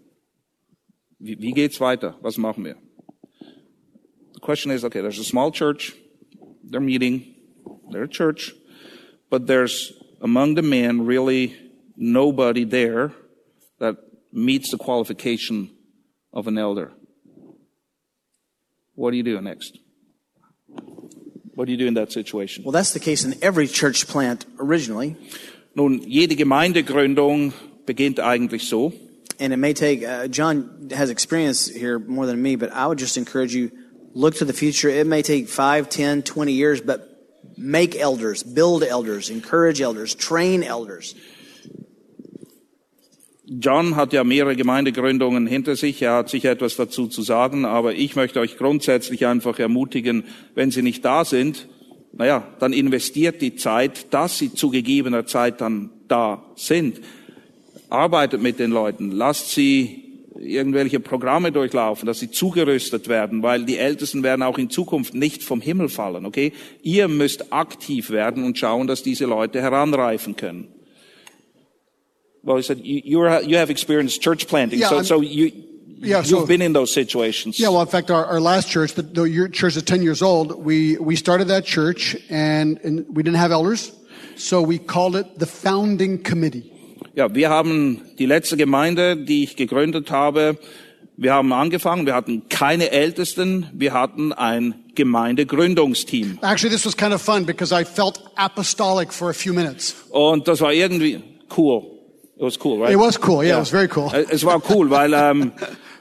Wie, 1.17 1.39
wie 1.39 1.51
geht's 1.51 1.79
weiter? 1.79 2.17
Was 2.21 2.37
machen 2.37 2.65
wir? 2.65 2.75
The 4.33 4.39
question 4.41 4.71
is, 4.71 4.83
okay, 4.83 5.01
there's 5.01 5.19
a 5.19 5.23
small 5.23 5.51
church, 5.51 5.93
they're 6.63 6.81
meeting, 6.81 7.35
they're 7.91 8.03
a 8.03 8.09
church, 8.09 8.53
but 9.29 9.47
there's 9.47 9.93
among 10.21 10.55
the 10.55 10.61
men 10.61 11.05
really 11.05 11.55
nobody 11.95 12.65
there 12.65 13.11
that 13.79 13.97
meets 14.31 14.71
the 14.71 14.77
qualification 14.77 15.69
of 16.33 16.47
an 16.47 16.57
elder. 16.57 16.91
What 18.95 19.11
do 19.11 19.17
you 19.17 19.23
do 19.23 19.39
next? 19.41 19.77
What 21.55 21.65
do 21.65 21.71
you 21.71 21.77
do 21.77 21.87
in 21.87 21.95
that 21.95 22.11
situation? 22.11 22.63
Well, 22.63 22.71
that's 22.71 22.93
the 22.93 22.99
case 22.99 23.23
in 23.23 23.35
every 23.41 23.67
church 23.67 24.07
plant 24.07 24.45
originally. 24.59 25.15
Nun, 25.75 26.01
jede 26.09 26.37
Gemeindegründung 26.37 27.53
beginnt 27.85 28.19
eigentlich 28.19 28.67
so. 28.67 28.93
And 29.39 29.53
it 29.53 29.57
may 29.57 29.73
take, 29.73 30.03
uh, 30.03 30.27
John 30.27 30.89
has 30.91 31.09
experience 31.09 31.67
here 31.67 31.97
more 31.99 32.25
than 32.25 32.41
me, 32.41 32.55
but 32.55 32.71
I 32.71 32.87
would 32.87 32.99
just 32.99 33.17
encourage 33.17 33.55
you, 33.55 33.71
look 34.13 34.35
to 34.35 34.45
the 34.45 34.53
future. 34.53 34.89
It 34.89 35.07
may 35.07 35.21
take 35.21 35.49
5, 35.49 35.89
10, 35.89 36.23
20 36.23 36.51
years, 36.51 36.81
but 36.81 37.09
make 37.57 37.95
elders, 37.95 38.43
build 38.43 38.83
elders, 38.83 39.29
encourage 39.29 39.81
elders, 39.81 40.13
train 40.13 40.63
elders. 40.63 41.15
John 43.59 43.97
hat 43.97 44.13
ja 44.13 44.23
mehrere 44.23 44.55
Gemeindegründungen 44.55 45.45
hinter 45.45 45.75
sich. 45.75 46.01
Er 46.01 46.13
hat 46.13 46.29
sicher 46.29 46.51
etwas 46.51 46.77
dazu 46.77 47.07
zu 47.07 47.21
sagen, 47.21 47.65
aber 47.65 47.93
ich 47.93 48.15
möchte 48.15 48.39
euch 48.39 48.57
grundsätzlich 48.57 49.25
einfach 49.25 49.59
ermutigen, 49.59 50.23
wenn 50.55 50.71
Sie 50.71 50.81
nicht 50.81 51.03
da 51.03 51.25
sind, 51.25 51.67
naja, 52.13 52.47
dann 52.59 52.71
investiert 52.71 53.41
die 53.41 53.55
Zeit, 53.55 54.13
dass 54.13 54.37
Sie 54.37 54.53
zu 54.53 54.69
gegebener 54.69 55.25
Zeit 55.25 55.59
dann 55.59 55.89
da 56.07 56.45
sind. 56.55 57.01
Arbeitet 57.89 58.41
mit 58.41 58.57
den 58.57 58.71
Leuten, 58.71 59.11
lasst 59.11 59.51
sie 59.51 60.01
irgendwelche 60.39 61.01
Programme 61.01 61.51
durchlaufen, 61.51 62.05
dass 62.05 62.19
sie 62.19 62.31
zugerüstet 62.31 63.09
werden, 63.09 63.43
weil 63.43 63.65
die 63.65 63.77
Ältesten 63.77 64.23
werden 64.23 64.43
auch 64.43 64.57
in 64.57 64.69
Zukunft 64.69 65.13
nicht 65.13 65.43
vom 65.43 65.59
Himmel 65.59 65.89
fallen, 65.89 66.25
okay? 66.25 66.53
Ihr 66.83 67.09
müsst 67.09 67.51
aktiv 67.51 68.11
werden 68.11 68.45
und 68.45 68.57
schauen, 68.57 68.87
dass 68.87 69.03
diese 69.03 69.25
Leute 69.25 69.61
heranreifen 69.61 70.37
können. 70.37 70.69
Well, 72.43 72.57
he 72.57 72.63
said 72.63 72.79
you, 72.83 73.01
you're, 73.05 73.41
you 73.41 73.57
have 73.57 73.69
experienced 73.69 74.21
church 74.21 74.47
planting, 74.47 74.79
Yeah, 74.79 74.89
so, 74.89 74.95
I'm- 74.97 75.05
so 75.05 75.21
you, 75.21 75.51
Yeah, 76.03 76.17
you've 76.17 76.27
so- 76.27 76.45
been 76.47 76.61
in 76.63 76.73
those 76.73 76.91
situations. 76.91 77.59
Yeah, 77.59 77.69
well, 77.69 77.81
in 77.81 77.87
fact, 77.87 78.09
our, 78.09 78.25
our 78.25 78.39
last 78.39 78.69
church, 78.69 78.95
the, 78.95 79.03
the 79.03 79.23
your 79.23 79.47
church 79.47 79.77
is 79.77 79.83
10 79.83 80.01
years 80.01 80.23
old, 80.23 80.55
we, 80.65 80.97
we 80.97 81.15
started 81.15 81.47
that 81.49 81.63
church 81.63 82.17
and, 82.29 82.79
and 82.83 83.05
we 83.15 83.21
didn't 83.21 83.37
have 83.37 83.51
elders. 83.51 83.91
So 84.35 84.63
we 84.63 84.79
called 84.79 85.15
it 85.15 85.27
the 85.37 85.45
founding 85.45 86.23
committee. 86.23 86.71
Ja, 87.13 87.27
wir 87.35 87.49
haben 87.49 88.01
die 88.17 88.25
letzte 88.25 88.57
Gemeinde, 88.57 89.15
die 89.17 89.43
ich 89.43 89.55
gegründet 89.57 90.09
habe, 90.09 90.57
wir 91.17 91.33
haben 91.33 91.53
angefangen, 91.53 92.07
wir 92.07 92.15
hatten 92.15 92.47
keine 92.49 92.89
Ältesten, 92.89 93.67
wir 93.73 93.93
hatten 93.93 94.33
ein 94.33 94.73
Gemeindegründungsteam. 94.95 96.39
Actually, 96.41 96.73
this 96.73 96.85
was 96.85 96.95
kind 96.97 97.13
of 97.13 97.21
fun 97.21 97.45
because 97.45 97.71
I 97.71 97.83
felt 97.83 98.19
apostolic 98.37 99.13
for 99.13 99.29
a 99.29 99.33
few 99.33 99.53
minutes. 99.53 99.93
Und 100.09 100.47
das 100.47 100.61
war 100.61 100.73
irgendwie 100.73 101.19
cool. 101.57 101.90
It 102.41 102.45
was 102.45 102.57
cool, 102.65 102.79
right? 102.79 102.91
It 102.91 102.97
was 102.97 103.19
cool. 103.21 103.43
Yeah, 103.43 103.57
it 103.57 103.59
was 103.59 103.69
very 103.69 103.87
cool. 103.95 104.09
Äh, 104.11 104.25
Es 104.31 104.43
war 104.43 104.59
cool, 104.71 104.89
weil 104.89 105.13
ähm, 105.13 105.51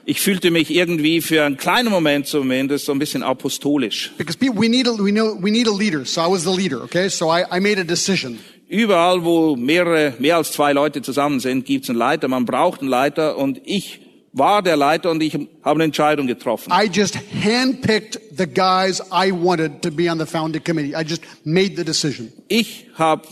ich 0.05 0.19
fühlte 0.21 0.49
mich 0.49 0.71
irgendwie 0.71 1.21
für 1.21 1.43
einen 1.43 1.55
kleinen 1.55 1.89
Moment 1.91 2.25
zumindest 2.25 2.85
so 2.85 2.93
ein 2.93 2.97
bisschen 2.97 3.21
apostolisch. 3.21 4.11
Because 4.17 4.39
people, 4.39 4.59
we 4.59 4.67
need 4.67 4.87
a, 4.87 4.91
we 4.97 5.11
know, 5.11 5.37
we 5.39 5.51
need 5.51 5.67
a 5.67 5.71
leader. 5.71 6.03
So 6.03 6.21
I 6.21 6.31
was 6.31 6.41
the 6.43 6.49
leader. 6.49 6.81
Okay. 6.83 7.09
So 7.09 7.27
I, 7.31 7.43
I 7.55 7.59
made 7.59 7.79
a 7.79 7.83
decision. 7.83 8.39
Überall, 8.67 9.23
wo 9.23 9.55
mehrere, 9.55 10.15
mehr 10.17 10.37
als 10.37 10.51
zwei 10.51 10.73
Leute 10.73 11.03
zusammen 11.03 11.39
sind, 11.39 11.63
gibt 11.65 11.83
es 11.83 11.91
einen 11.91 11.99
Leiter. 11.99 12.27
Man 12.27 12.45
braucht 12.45 12.81
einen 12.81 12.89
Leiter 12.89 13.37
und 13.37 13.61
ich 13.63 13.99
war 14.33 14.63
der 14.63 14.77
Leiter 14.77 15.11
und 15.11 15.21
ich 15.21 15.35
habe 15.35 15.75
eine 15.75 15.83
Entscheidung 15.83 16.25
getroffen. 16.25 16.71
I 16.73 16.89
just 16.91 17.19
handpicked 17.43 18.19
the 18.35 18.47
guys 18.47 18.99
I 19.11 19.31
wanted 19.31 19.83
to 19.83 19.91
be 19.91 20.09
on 20.09 20.17
the 20.17 20.25
founding 20.25 20.63
committee. 20.63 20.95
I 20.95 21.03
just 21.07 21.21
made 21.43 21.75
the 21.75 21.83
decision. 21.83 22.33
Ich 22.47 22.87
habe 22.95 23.27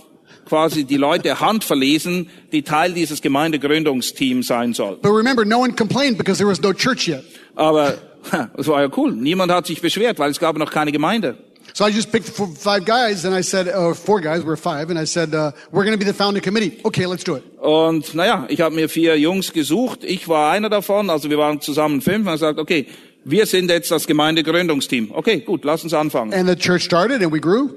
quasi 0.50 0.84
die 0.84 0.97
Leute 0.97 1.39
handverlesen, 1.39 2.30
die 2.52 2.64
Teil 2.64 2.93
dieses 2.93 3.22
Gemeindegründungsteams 3.22 4.47
sein 4.47 4.74
sollten. 4.74 5.02
But 5.02 5.12
remember, 5.12 5.45
no 5.45 5.60
one 5.60 5.74
complained 5.76 6.18
because 6.18 6.39
there 6.39 6.50
was 6.50 6.62
no 6.62 6.74
church 6.74 7.08
yet. 7.08 7.24
Aber 7.56 7.97
ha, 8.32 8.50
es 8.58 8.68
war 8.68 8.82
ja 8.82 8.89
cool. 8.97 9.14
Niemand 9.14 9.52
hat 9.52 9.68
sich 9.68 9.82
beschwert, 9.82 10.20
weil 10.20 10.32
es 10.32 10.39
gab 10.39 10.58
noch 10.58 10.72
keine 10.72 10.91
Gemeinde. 10.91 11.38
So 11.74 11.86
I 11.86 11.91
just 11.91 12.12
picked 12.12 12.28
five 12.28 12.84
guys 12.84 13.26
and 13.26 13.36
I 13.36 13.43
said, 13.43 13.68
uh, 13.68 13.93
four 13.93 14.20
guys, 14.22 14.43
we're 14.43 14.58
five, 14.58 14.89
and 14.89 15.00
I 15.00 15.06
said, 15.06 15.34
uh, 15.36 15.52
we're 15.72 15.86
going 15.86 15.97
to 15.97 16.04
be 16.04 16.06
the 16.06 16.14
founding 16.14 16.41
committee. 16.41 16.80
Okay, 16.84 17.06
let's 17.06 17.24
do 17.24 17.36
it. 17.36 17.43
Und 17.60 18.16
naja, 18.16 18.47
ich 18.50 18.60
habe 18.62 18.74
mir 18.74 18.89
vier 18.89 19.18
Jungs 19.20 19.54
gesucht. 19.54 20.04
Ich 20.04 20.28
war 20.28 20.52
einer 20.52 20.70
davon, 20.70 21.10
also 21.10 21.30
wir 21.30 21.38
waren 21.38 21.62
zusammen 21.62 22.02
fünf. 22.02 22.26
Und 22.26 22.34
er 22.34 22.38
sagt, 22.38 22.60
okay, 22.60 22.88
wir 23.24 23.45
sind 23.45 23.70
jetzt 23.70 23.91
das 23.91 24.08
Gemeindegründungsteam. 24.08 25.12
Okay, 25.14 25.41
gut, 25.41 25.64
lass 25.64 25.84
uns 25.84 25.93
anfangen. 25.93 26.34
And 26.34 26.50
the 26.50 26.56
church 26.56 26.84
started 26.84 27.22
and 27.22 27.32
we 27.32 27.39
grew. 27.39 27.70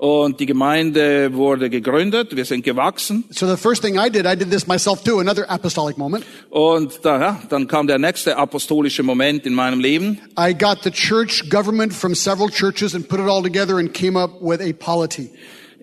Und 0.00 0.40
die 0.40 0.46
Gemeinde 0.46 1.34
wurde 1.34 1.68
gegründet, 1.68 2.34
wir 2.34 2.46
sind 2.46 2.64
gewachsen. 2.64 3.24
So 3.28 3.46
the 3.46 3.58
first 3.60 3.82
thing 3.82 3.96
I 3.96 4.08
did, 4.08 4.24
I 4.24 4.34
did 4.34 4.50
this 4.50 4.66
myself 4.66 5.04
too, 5.04 5.18
another 5.18 5.44
apostolic 5.50 5.98
moment. 5.98 6.24
Und 6.48 7.00
da, 7.02 7.20
ja, 7.20 7.42
dann 7.50 7.66
kam 7.66 7.86
der 7.86 7.98
nächste 7.98 8.38
apostolische 8.38 9.02
Moment 9.02 9.44
in 9.44 9.52
meinem 9.52 9.78
Leben. 9.78 10.18
I 10.38 10.54
got 10.54 10.78
the 10.84 10.90
church 10.90 11.50
government 11.50 11.92
from 11.92 12.14
several 12.14 12.48
churches 12.48 12.94
and 12.94 13.06
put 13.06 13.20
it 13.20 13.26
all 13.26 13.42
together 13.42 13.76
and 13.76 13.92
came 13.92 14.18
up 14.18 14.40
with 14.40 14.62
a 14.62 14.72
polity. 14.72 15.28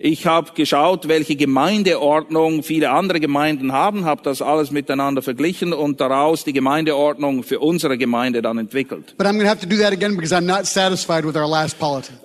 Ich 0.00 0.26
habe 0.26 0.52
geschaut, 0.54 1.08
welche 1.08 1.34
Gemeindeordnung 1.34 2.62
viele 2.62 2.90
andere 2.90 3.18
Gemeinden 3.18 3.72
haben, 3.72 4.04
habe 4.04 4.22
das 4.22 4.40
alles 4.40 4.70
miteinander 4.70 5.22
verglichen 5.22 5.72
und 5.72 6.00
daraus 6.00 6.44
die 6.44 6.52
Gemeindeordnung 6.52 7.42
für 7.42 7.58
unsere 7.58 7.98
Gemeinde 7.98 8.40
dann 8.40 8.58
entwickelt. 8.58 9.16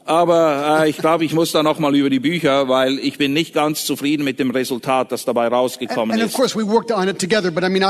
Aber 0.05 0.82
äh, 0.84 0.89
ich 0.89 0.97
glaube, 0.97 1.26
ich 1.26 1.34
muss 1.34 1.51
da 1.51 1.63
noch 1.63 1.80
mal 1.80 1.95
über 1.95 2.11
die 2.11 2.19
Bücher, 2.19 2.69
weil 2.69 2.99
ich 2.99 3.17
bin 3.17 3.34
nicht 3.34 3.55
ganz 3.55 3.86
zufrieden 3.86 4.24
mit 4.24 4.38
dem 4.38 4.51
Resultat, 4.51 5.11
das 5.11 5.26
dabei 5.26 5.47
rausgekommen 5.47 6.11
And 6.11 6.30
ist. 6.30 6.55
we 6.55 6.63
together, 7.17 7.49
I 7.63 7.69
mean. 7.69 7.82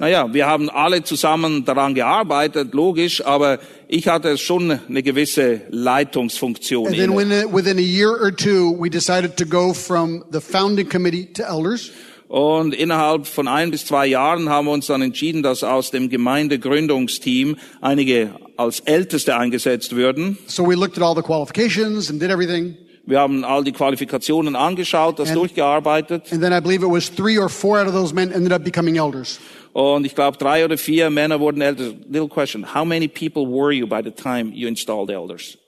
Naja, 0.00 0.34
wir 0.34 0.46
haben 0.46 0.68
alle 0.68 1.02
zusammen 1.02 1.64
daran 1.64 1.94
gearbeitet, 1.94 2.74
logisch, 2.74 3.24
aber 3.24 3.58
ich 3.88 4.08
hatte 4.08 4.36
schon 4.38 4.80
eine 4.88 5.02
gewisse 5.02 5.62
Leitungsfunktion. 5.70 6.88
And 6.88 6.96
then 6.96 7.14
when, 7.14 7.30
uh, 7.30 7.52
within 7.52 7.78
a 7.78 7.80
year 7.80 8.10
or 8.10 8.30
two, 8.34 8.76
we 8.78 8.90
decided 8.90 9.36
to 9.36 9.46
go 9.46 9.72
from 9.72 10.24
the 10.32 10.40
founding 10.40 10.88
committee 10.88 11.26
to 11.34 11.42
elders. 11.42 11.90
Und 12.28 12.74
innerhalb 12.74 13.26
von 13.28 13.46
ein 13.46 13.70
bis 13.70 13.86
zwei 13.86 14.06
Jahren 14.08 14.48
haben 14.48 14.66
wir 14.66 14.72
uns 14.72 14.86
dann 14.86 15.00
entschieden, 15.00 15.44
dass 15.44 15.62
aus 15.62 15.92
dem 15.92 16.08
Gemeindegründungsteam 16.08 17.56
einige 17.80 18.30
als 18.56 18.80
Älteste 18.80 19.36
eingesetzt 19.36 19.94
würden. 19.94 20.36
So 20.46 20.66
we 20.66 20.74
looked 20.74 20.98
at 20.98 21.04
all 21.04 21.14
the 21.14 21.22
qualifications 21.22 22.10
and 22.10 22.20
did 22.20 22.30
everything. 22.30 22.76
Wir 23.08 23.20
haben 23.20 23.44
all 23.44 23.62
die 23.62 23.70
Qualifikationen 23.70 24.56
angeschaut, 24.56 25.20
das 25.20 25.28
And- 25.28 25.38
durchgearbeitet. 25.38 26.32
And 26.32 26.42
then 26.42 26.52
I 26.52 26.60
believe 26.60 26.84
it 26.84 26.90
was 26.90 27.08
three 27.08 27.38
or 27.38 27.48
four 27.48 27.78
out 27.80 27.86
of 27.86 27.94
those 27.94 28.12
men 28.12 28.32
ended 28.32 28.52
up 28.52 28.64
becoming 28.64 28.96
elders. 28.96 29.38
Und 29.76 30.06
ich 30.06 30.14
glaube, 30.14 30.38
drei 30.38 30.64
oder 30.64 30.78
vier 30.78 31.10
Männer 31.10 31.38
wurden 31.38 31.60
älter. 31.60 31.92
Little 32.08 32.28
question. 32.28 32.74
How 32.74 32.82
many 32.82 33.08
people 33.08 33.46
were 33.46 33.70
you 33.70 33.86
by 33.86 34.00
the 34.02 34.10
time 34.10 34.50
you 34.54 34.68
installed 34.68 35.10
elders? 35.10 35.58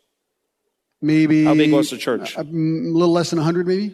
Maybe 1.03 1.45
How 1.45 1.55
big 1.55 1.71
was 1.71 1.91
the 1.91 1.99
church? 1.99 2.35
A, 2.35 2.41
a 2.41 2.43
little 2.43 3.13
less 3.13 3.29
than 3.29 3.39
100 3.39 3.67
maybe. 3.67 3.93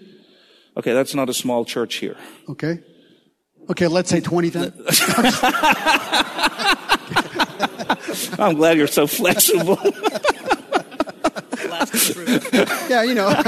Okay, 0.76 0.92
that's 0.92 1.16
not 1.16 1.28
a 1.28 1.34
small 1.34 1.64
church 1.64 1.96
here. 1.96 2.16
Okay. 2.48 2.78
Okay, 3.68 3.88
let's 3.88 4.08
say 4.08 4.20
20 4.20 4.50
then. 4.50 4.72
I'm 8.38 8.54
glad 8.54 8.76
you're 8.76 8.86
so 8.86 9.08
flexible. 9.08 9.80
yeah, 12.88 13.02
you 13.02 13.14
know. 13.14 13.34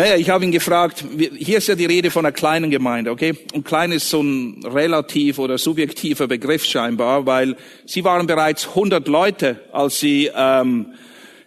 Naja, 0.00 0.16
ich 0.16 0.30
habe 0.30 0.46
ihn 0.46 0.50
gefragt, 0.50 1.04
hier 1.36 1.58
ist 1.58 1.68
ja 1.68 1.74
die 1.74 1.84
Rede 1.84 2.10
von 2.10 2.24
einer 2.24 2.32
kleinen 2.32 2.70
Gemeinde, 2.70 3.10
okay? 3.10 3.34
Und 3.52 3.66
klein 3.66 3.92
ist 3.92 4.08
so 4.08 4.22
ein 4.22 4.64
relativ 4.64 5.38
oder 5.38 5.58
subjektiver 5.58 6.26
Begriff 6.26 6.64
scheinbar, 6.64 7.26
weil 7.26 7.54
sie 7.84 8.02
waren 8.02 8.26
bereits 8.26 8.68
100 8.68 9.06
Leute, 9.08 9.60
als 9.72 10.00
sie 10.00 10.30
ähm, 10.34 10.94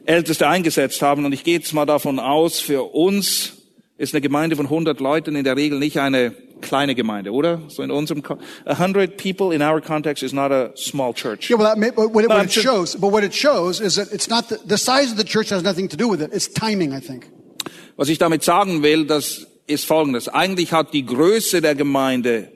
Älteste 0.05 0.47
eingesetzt 0.47 1.01
haben. 1.01 1.25
Und 1.25 1.33
ich 1.33 1.43
gehe 1.43 1.55
jetzt 1.57 1.73
mal 1.73 1.87
davon 1.87 2.19
aus, 2.19 2.59
für 2.59 2.93
uns 2.93 3.53
ist 3.97 4.13
eine 4.13 4.21
Gemeinde 4.21 4.55
von 4.55 4.67
100 4.67 4.99
Leuten 4.99 5.35
in 5.35 5.45
der 5.45 5.57
Regel 5.57 5.79
nicht 5.79 5.97
eine 5.97 6.35
kleine 6.61 6.93
Gemeinde, 6.93 7.31
oder? 7.31 7.59
So 7.69 7.81
in 7.81 7.89
unserem, 7.89 8.21
Ko- 8.21 8.37
100 8.65 9.17
people 9.17 9.51
in 9.51 9.63
our 9.63 9.81
context 9.81 10.21
is 10.21 10.31
not 10.31 10.51
a 10.51 10.73
small 10.75 11.15
church. 11.15 11.49
Yeah, 11.49 11.57
well, 11.57 11.67
that 11.67 11.79
may, 11.79 11.89
but 11.89 12.13
what, 12.13 12.23
it, 12.23 12.27
But 12.27 12.37
what 12.37 12.45
it 12.45 12.51
shows, 12.53 12.95
but 12.95 13.11
what 13.11 13.23
it 13.23 13.33
shows 13.33 13.81
is 13.81 13.95
that 13.95 14.13
it's 14.13 14.29
not 14.29 14.49
the, 14.49 14.59
the 14.63 14.77
size 14.77 15.09
of 15.09 15.17
the 15.17 15.23
church 15.23 15.49
has 15.49 15.63
nothing 15.63 15.89
to 15.89 15.97
do 15.97 16.07
with 16.07 16.21
it. 16.21 16.29
It's 16.31 16.47
timing, 16.47 16.93
I 16.93 16.99
think. 16.99 17.25
Was 17.95 18.09
ich 18.09 18.17
damit 18.17 18.43
sagen 18.43 18.83
will, 18.83 19.05
das 19.05 19.47
ist 19.67 19.85
Folgendes. 19.85 20.27
Eigentlich 20.27 20.71
hat 20.73 20.93
die 20.93 21.05
Größe 21.05 21.61
der 21.61 21.75
Gemeinde 21.75 22.49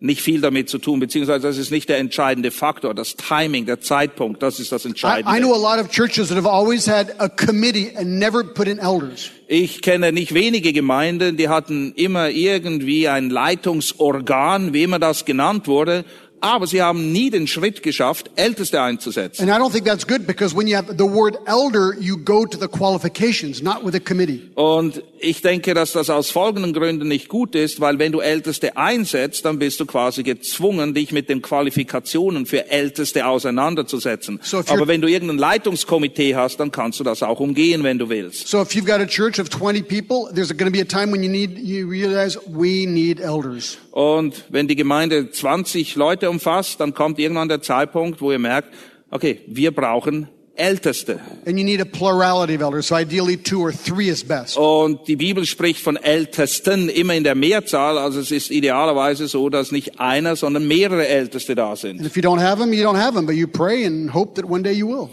nicht 0.00 0.20
viel 0.20 0.40
damit 0.40 0.68
zu 0.68 0.78
tun, 0.78 1.00
beziehungsweise 1.00 1.48
das 1.48 1.58
ist 1.58 1.72
nicht 1.72 1.88
der 1.88 1.98
entscheidende 1.98 2.52
Faktor. 2.52 2.94
Das 2.94 3.16
Timing, 3.16 3.66
der 3.66 3.80
Zeitpunkt, 3.80 4.42
das 4.42 4.60
ist 4.60 4.70
das 4.70 4.84
I, 4.84 4.88
Entscheidende. 4.88 5.36
I 5.36 5.40
know 5.40 5.52
a 5.52 5.58
lot 5.58 5.84
of 5.84 5.90
churches 5.90 6.28
that 6.28 6.36
have 6.36 6.48
always 6.48 6.86
had 6.86 7.14
a 7.18 7.28
committee 7.28 7.90
and 7.96 8.18
never 8.18 8.44
put 8.44 8.68
in 8.68 8.78
elders. 8.78 9.30
Ich 9.48 9.82
kenne 9.82 10.12
nicht 10.12 10.34
wenige 10.34 10.72
Gemeinden, 10.72 11.36
die 11.36 11.48
hatten 11.48 11.92
immer 11.94 12.30
irgendwie 12.30 13.08
ein 13.08 13.30
Leitungsorgan, 13.30 14.72
wie 14.72 14.84
immer 14.84 15.00
das 15.00 15.24
genannt 15.24 15.66
wurde, 15.66 16.04
aber 16.40 16.66
sie 16.66 16.82
haben 16.82 17.12
nie 17.12 17.30
den 17.30 17.46
Schritt 17.46 17.82
geschafft, 17.82 18.30
Älteste 18.36 18.80
einzusetzen. 18.80 19.48
And 19.48 19.50
I 19.50 19.62
don't 19.62 19.72
think 19.72 19.84
that's 19.84 20.06
good 20.06 20.26
because 20.26 20.54
when 20.56 20.66
you 20.66 20.76
have 20.76 20.96
the 20.96 21.04
word 21.04 21.38
elder, 21.46 21.94
you 21.98 22.16
go 22.16 22.44
to 22.46 22.58
the 22.58 22.68
qualifications, 22.68 23.62
not 23.62 23.84
with 23.84 23.94
a 23.94 24.00
committee. 24.00 24.50
Und 24.54 25.02
ich 25.20 25.42
denke, 25.42 25.74
dass 25.74 25.92
das 25.92 26.10
aus 26.10 26.30
folgenden 26.30 26.72
Gründen 26.72 27.08
nicht 27.08 27.28
gut 27.28 27.54
ist, 27.54 27.80
weil 27.80 27.98
wenn 27.98 28.12
du 28.12 28.20
Älteste 28.20 28.76
einsetzt, 28.76 29.44
dann 29.44 29.58
bist 29.58 29.80
du 29.80 29.86
quasi 29.86 30.22
gezwungen, 30.22 30.94
dich 30.94 31.12
mit 31.12 31.28
den 31.28 31.42
Qualifikationen 31.42 32.46
für 32.46 32.70
Älteste 32.70 33.26
auseinanderzusetzen. 33.26 34.40
So 34.42 34.62
Aber 34.66 34.88
wenn 34.88 35.00
du 35.00 35.08
irgendein 35.08 35.38
Leitungskomitee 35.38 36.34
hast, 36.34 36.58
dann 36.60 36.70
kannst 36.70 37.00
du 37.00 37.04
das 37.04 37.22
auch 37.22 37.40
umgehen, 37.40 37.82
wenn 37.82 37.98
du 37.98 38.08
willst. 38.08 38.48
So 38.48 38.62
if 38.62 38.70
you've 38.70 38.86
got 38.86 39.00
a 39.00 39.06
church 39.06 39.40
of 39.40 39.48
20 39.50 39.82
people, 39.88 40.32
there's 40.34 40.56
going 40.56 40.70
to 40.70 40.76
be 40.76 40.80
a 40.80 40.84
time 40.84 41.12
when 41.12 41.22
you 41.22 41.30
need, 41.30 41.58
you 41.58 41.88
realize 41.88 42.38
we 42.46 42.86
need 42.86 43.20
elders. 43.20 43.78
Und 43.90 44.44
wenn 44.48 44.68
die 44.68 44.76
Gemeinde 44.76 45.30
20 45.30 45.96
Leute 45.96 46.30
umfasst, 46.30 46.80
dann 46.80 46.94
kommt 46.94 47.18
irgendwann 47.18 47.48
der 47.48 47.62
Zeitpunkt, 47.62 48.20
wo 48.20 48.32
ihr 48.32 48.38
merkt, 48.38 48.72
okay, 49.10 49.40
wir 49.46 49.72
brauchen 49.72 50.28
Älteste. 50.58 51.20
And 51.46 51.58
you 51.58 51.64
need 51.64 51.80
a 51.80 51.84
plurality 51.84 52.54
of 52.56 52.60
elders. 52.62 52.88
So 52.88 52.96
ideally 52.96 53.36
two 53.36 53.60
or 53.62 53.72
three 53.72 54.08
is 54.08 54.22
best. 54.24 54.56
Und 54.56 55.06
die 55.08 55.16
Bibel 55.16 55.44
spricht 55.46 55.80
von 55.80 55.96
Ältesten 55.96 56.88
immer 56.88 57.14
in 57.14 57.24
der 57.24 57.34
Mehrzahl. 57.34 57.96
Also 57.98 58.20
es 58.20 58.30
ist 58.30 58.50
idealerweise 58.50 59.28
so, 59.28 59.48
dass 59.48 59.72
nicht 59.72 60.00
einer, 60.00 60.36
sondern 60.36 60.66
mehrere 60.68 61.06
Älteste 61.06 61.54
da 61.54 61.70
And 61.70 61.78
sind. 61.78 62.00
if 62.04 62.16
you 62.16 62.22
don't 62.22 62.40
have 62.40 62.60
them, 62.60 62.72
you 62.72 62.84
don't 62.84 62.98
have 62.98 63.14
them, 63.14 63.26
but 63.26 63.34
you 63.34 63.46
pray 63.46 63.84
and 63.86 64.12
hope 64.12 64.34
that 64.40 64.50
one 64.50 64.62
day 64.62 64.72
you 64.72 64.88
will. 64.88 65.08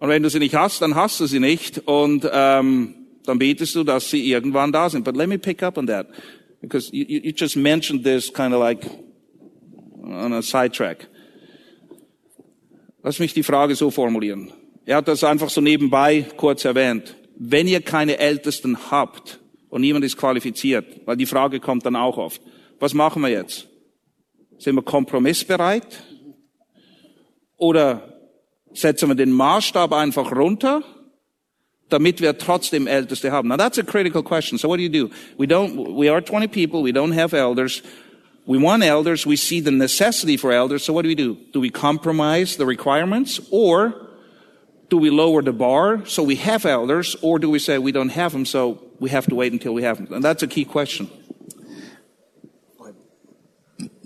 Und 0.00 0.08
wenn 0.08 0.22
du 0.22 0.30
sie 0.30 0.38
nicht 0.38 0.54
hast, 0.54 0.82
dann 0.82 0.94
hast 0.94 1.18
du 1.20 1.26
sie 1.26 1.40
nicht. 1.40 1.78
Und 1.86 2.28
ähm, 2.32 2.94
dann 3.24 3.38
betest 3.38 3.74
du, 3.74 3.84
dass 3.84 4.10
sie 4.10 4.30
irgendwann 4.30 4.72
da 4.72 4.88
sind. 4.90 5.04
But 5.04 5.16
let 5.16 5.28
me 5.28 5.38
pick 5.38 5.62
up 5.62 5.76
on 5.78 5.86
that. 5.86 6.06
Because 6.60 6.90
you, 6.92 7.04
you 7.06 7.20
you 7.24 7.32
just 7.36 7.56
mentioned 7.56 8.04
this 8.04 8.32
kind 8.32 8.52
of 8.52 8.60
like 8.60 8.80
on 10.02 10.32
a 10.32 10.42
sidetrack. 10.42 11.08
Lass 13.02 13.18
mich 13.20 13.32
die 13.32 13.42
Frage 13.44 13.74
so 13.76 13.90
formulieren. 13.90 14.52
Er 14.88 14.96
hat 14.96 15.06
das 15.06 15.22
einfach 15.22 15.50
so 15.50 15.60
nebenbei 15.60 16.24
kurz 16.38 16.64
erwähnt. 16.64 17.14
Wenn 17.36 17.68
ihr 17.68 17.82
keine 17.82 18.18
Ältesten 18.18 18.90
habt 18.90 19.38
und 19.68 19.82
niemand 19.82 20.02
ist 20.02 20.16
qualifiziert, 20.16 21.02
weil 21.04 21.18
die 21.18 21.26
Frage 21.26 21.60
kommt 21.60 21.84
dann 21.84 21.94
auch 21.94 22.16
oft, 22.16 22.40
was 22.80 22.94
machen 22.94 23.20
wir 23.20 23.28
jetzt? 23.28 23.68
Sind 24.56 24.76
wir 24.76 24.82
kompromissbereit? 24.82 26.02
Oder 27.58 28.18
setzen 28.72 29.10
wir 29.10 29.14
den 29.14 29.30
Maßstab 29.30 29.92
einfach 29.92 30.34
runter, 30.34 30.82
damit 31.90 32.22
wir 32.22 32.38
trotzdem 32.38 32.86
Älteste 32.86 33.30
haben? 33.30 33.48
Now 33.48 33.58
that's 33.58 33.78
a 33.78 33.82
critical 33.82 34.22
question. 34.22 34.58
So 34.58 34.70
what 34.70 34.78
do 34.78 34.84
you 34.84 34.88
do? 34.88 35.10
We 35.36 35.44
don't, 35.44 35.98
we 35.98 36.10
are 36.10 36.24
20 36.24 36.48
people, 36.48 36.82
we 36.82 36.92
don't 36.92 37.12
have 37.12 37.36
elders. 37.36 37.82
We 38.46 38.58
want 38.58 38.82
elders, 38.82 39.26
we 39.26 39.36
see 39.36 39.60
the 39.62 39.70
necessity 39.70 40.38
for 40.38 40.50
elders, 40.50 40.82
so 40.82 40.94
what 40.94 41.02
do 41.02 41.10
we 41.10 41.14
do? 41.14 41.36
Do 41.52 41.60
we 41.60 41.68
compromise 41.68 42.56
the 42.56 42.64
requirements 42.64 43.38
or 43.50 44.07
do 44.88 44.98
we 44.98 45.10
lower 45.10 45.42
the 45.42 45.52
bar 45.52 46.04
so 46.06 46.22
we 46.22 46.36
have 46.36 46.64
elders 46.64 47.16
or 47.22 47.38
do 47.38 47.50
we 47.50 47.58
say 47.58 47.78
we 47.78 47.92
don't 47.92 48.12
have 48.12 48.32
them 48.32 48.44
so 48.44 48.78
we 49.00 49.10
have 49.10 49.26
to 49.28 49.34
wait 49.34 49.52
until 49.52 49.74
we 49.74 49.82
have 49.82 49.98
them? 49.98 50.12
And 50.12 50.24
that's 50.24 50.42
a 50.42 50.46
key 50.46 50.64
question. 50.64 51.08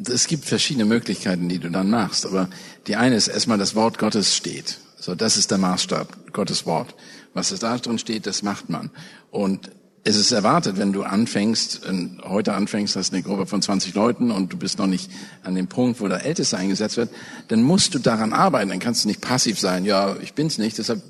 Es 0.04 0.26
gibt 0.26 0.44
verschiedene 0.44 0.84
Möglichkeiten, 0.84 1.48
die 1.48 1.60
du 1.60 1.70
dann 1.70 1.88
machst, 1.88 2.26
aber 2.26 2.50
die 2.88 2.96
eine 2.96 3.14
ist 3.14 3.28
erstmal 3.28 3.58
das 3.58 3.76
Wort 3.76 3.98
Gottes 3.98 4.36
steht. 4.36 4.78
So, 4.98 5.14
das 5.14 5.36
ist 5.36 5.50
der 5.52 5.58
Maßstab, 5.58 6.32
Gottes 6.32 6.66
Wort. 6.66 6.94
Was 7.34 7.52
es 7.52 7.60
da 7.60 7.76
drin 7.78 7.98
steht, 7.98 8.26
das 8.26 8.42
macht 8.42 8.68
man. 8.68 8.90
Und 9.30 9.70
es 10.04 10.16
ist 10.16 10.32
erwartet, 10.32 10.78
wenn 10.78 10.92
du 10.92 11.04
anfängst, 11.04 11.82
heute 12.24 12.54
anfängst, 12.54 12.96
hast 12.96 13.12
eine 13.12 13.22
Gruppe 13.22 13.46
von 13.46 13.62
20 13.62 13.94
Leuten 13.94 14.32
und 14.32 14.52
du 14.52 14.56
bist 14.56 14.78
noch 14.78 14.88
nicht 14.88 15.10
an 15.44 15.54
dem 15.54 15.68
Punkt, 15.68 16.00
wo 16.00 16.08
der 16.08 16.24
Älteste 16.24 16.56
eingesetzt 16.56 16.96
wird, 16.96 17.10
dann 17.48 17.62
musst 17.62 17.94
du 17.94 18.00
daran 18.00 18.32
arbeiten. 18.32 18.70
Dann 18.70 18.80
kannst 18.80 19.04
du 19.04 19.08
nicht 19.08 19.20
passiv 19.20 19.60
sein. 19.60 19.84
Ja, 19.84 20.16
ich 20.20 20.34
bin's 20.34 20.58
nicht, 20.58 20.78
deshalb 20.78 21.02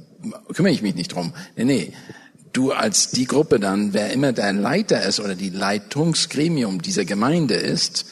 kümmere 0.55 0.73
ich 0.73 0.83
mich 0.83 0.95
nicht 0.95 1.15
drum. 1.15 1.33
Nee, 1.57 1.65
nee. 1.65 1.93
Du 2.53 2.73
als 2.73 3.11
die 3.11 3.25
Gruppe 3.25 3.59
dann, 3.59 3.95
wer 3.95 4.13
immer 4.13 4.33
der 4.33 4.53
Leiter 4.53 5.03
ist 5.03 5.21
oder 5.21 5.35
die 5.35 5.49
Leitungsgremium 5.49 6.83
dieser 6.83 7.07
Gemeinde 7.07 7.55
ist, 7.55 8.05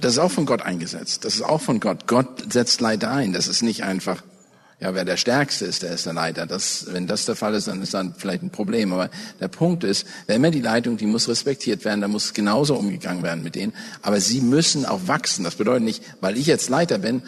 das 0.00 0.12
ist 0.12 0.18
auch 0.18 0.30
von 0.30 0.46
Gott 0.46 0.62
eingesetzt. 0.62 1.24
Das 1.24 1.34
ist 1.34 1.42
auch 1.42 1.60
von 1.60 1.80
Gott. 1.80 2.06
Gott 2.06 2.52
setzt 2.52 2.80
Leiter 2.80 3.10
ein. 3.10 3.32
Das 3.32 3.48
ist 3.48 3.62
nicht 3.62 3.82
einfach, 3.82 4.22
ja, 4.80 4.94
wer 4.94 5.04
der 5.04 5.16
Stärkste 5.16 5.64
ist, 5.64 5.82
der 5.82 5.92
ist 5.92 6.06
der 6.06 6.12
Leiter. 6.12 6.46
Das, 6.46 6.86
wenn 6.92 7.08
das 7.08 7.26
der 7.26 7.34
Fall 7.34 7.54
ist, 7.54 7.66
dann 7.66 7.82
ist 7.82 7.94
dann 7.94 8.14
vielleicht 8.16 8.44
ein 8.44 8.50
Problem. 8.50 8.92
Aber 8.92 9.10
der 9.40 9.48
Punkt 9.48 9.82
ist, 9.82 10.06
wer 10.26 10.36
immer 10.36 10.52
die 10.52 10.60
Leitung, 10.60 10.96
die 10.96 11.06
muss 11.06 11.28
respektiert 11.28 11.84
werden, 11.84 12.00
da 12.00 12.06
muss 12.06 12.32
genauso 12.32 12.76
umgegangen 12.76 13.24
werden 13.24 13.42
mit 13.42 13.56
denen. 13.56 13.72
Aber 14.02 14.20
sie 14.20 14.40
müssen 14.40 14.86
auch 14.86 15.00
wachsen. 15.06 15.42
Das 15.42 15.56
bedeutet 15.56 15.82
nicht, 15.82 16.04
weil 16.20 16.36
ich 16.36 16.46
jetzt 16.46 16.68
Leiter 16.68 16.98
bin, 16.98 17.22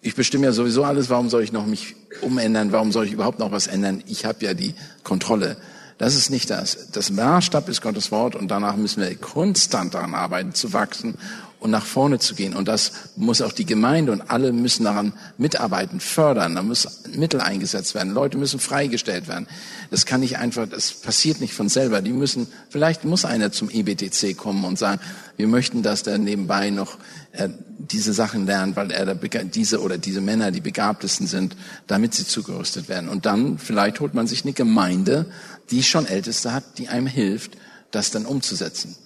ich 0.00 0.16
bestimme 0.16 0.46
ja 0.46 0.52
sowieso 0.52 0.82
alles, 0.82 1.10
warum 1.10 1.30
soll 1.30 1.44
ich 1.44 1.52
noch 1.52 1.64
mich 1.64 1.94
umändern, 2.22 2.72
warum 2.72 2.90
soll 2.90 3.06
ich 3.06 3.12
überhaupt 3.12 3.38
noch 3.38 3.52
was 3.52 3.68
ändern? 3.68 4.02
Ich 4.08 4.24
habe 4.24 4.44
ja 4.44 4.52
die 4.52 4.74
Kontrolle. 5.04 5.56
Das 5.98 6.16
ist 6.16 6.30
nicht 6.30 6.50
das. 6.50 6.88
Das 6.90 7.12
Maßstab 7.12 7.68
ist 7.68 7.82
Gottes 7.82 8.10
Wort 8.10 8.34
und 8.34 8.50
danach 8.50 8.74
müssen 8.74 9.00
wir 9.00 9.14
konstant 9.14 9.94
daran 9.94 10.14
arbeiten, 10.14 10.54
zu 10.54 10.72
wachsen 10.72 11.16
und 11.62 11.70
nach 11.70 11.86
vorne 11.86 12.18
zu 12.18 12.34
gehen. 12.34 12.54
Und 12.54 12.66
das 12.66 12.90
muss 13.14 13.40
auch 13.40 13.52
die 13.52 13.64
Gemeinde 13.64 14.10
und 14.10 14.30
alle 14.30 14.52
müssen 14.52 14.82
daran 14.82 15.12
mitarbeiten, 15.38 16.00
fördern. 16.00 16.56
Da 16.56 16.62
muss 16.62 17.02
Mittel 17.14 17.40
eingesetzt 17.40 17.94
werden. 17.94 18.12
Leute 18.12 18.36
müssen 18.36 18.58
freigestellt 18.58 19.28
werden. 19.28 19.46
Das 19.90 20.04
kann 20.04 20.20
nicht 20.20 20.38
einfach, 20.38 20.68
das 20.68 20.92
passiert 20.92 21.40
nicht 21.40 21.54
von 21.54 21.68
selber. 21.68 22.02
Die 22.02 22.12
müssen, 22.12 22.48
vielleicht 22.68 23.04
muss 23.04 23.24
einer 23.24 23.52
zum 23.52 23.70
EBTC 23.70 24.36
kommen 24.36 24.64
und 24.64 24.76
sagen, 24.76 25.00
wir 25.36 25.46
möchten, 25.46 25.84
dass 25.84 26.02
der 26.02 26.18
nebenbei 26.18 26.70
noch 26.70 26.98
äh, 27.30 27.48
diese 27.78 28.12
Sachen 28.12 28.44
lernt, 28.44 28.74
weil 28.74 28.90
er 28.90 29.14
Bega- 29.14 29.44
diese 29.44 29.80
oder 29.80 29.98
diese 29.98 30.20
Männer 30.20 30.50
die 30.50 30.60
begabtesten 30.60 31.28
sind, 31.28 31.56
damit 31.86 32.12
sie 32.12 32.26
zugerüstet 32.26 32.88
werden. 32.88 33.08
Und 33.08 33.24
dann 33.24 33.58
vielleicht 33.58 34.00
holt 34.00 34.14
man 34.14 34.26
sich 34.26 34.42
eine 34.42 34.52
Gemeinde, 34.52 35.26
die 35.70 35.84
schon 35.84 36.06
Älteste 36.06 36.52
hat, 36.52 36.78
die 36.78 36.88
einem 36.88 37.06
hilft, 37.06 37.56
das 37.92 38.10
dann 38.10 38.26
umzusetzen. 38.26 38.96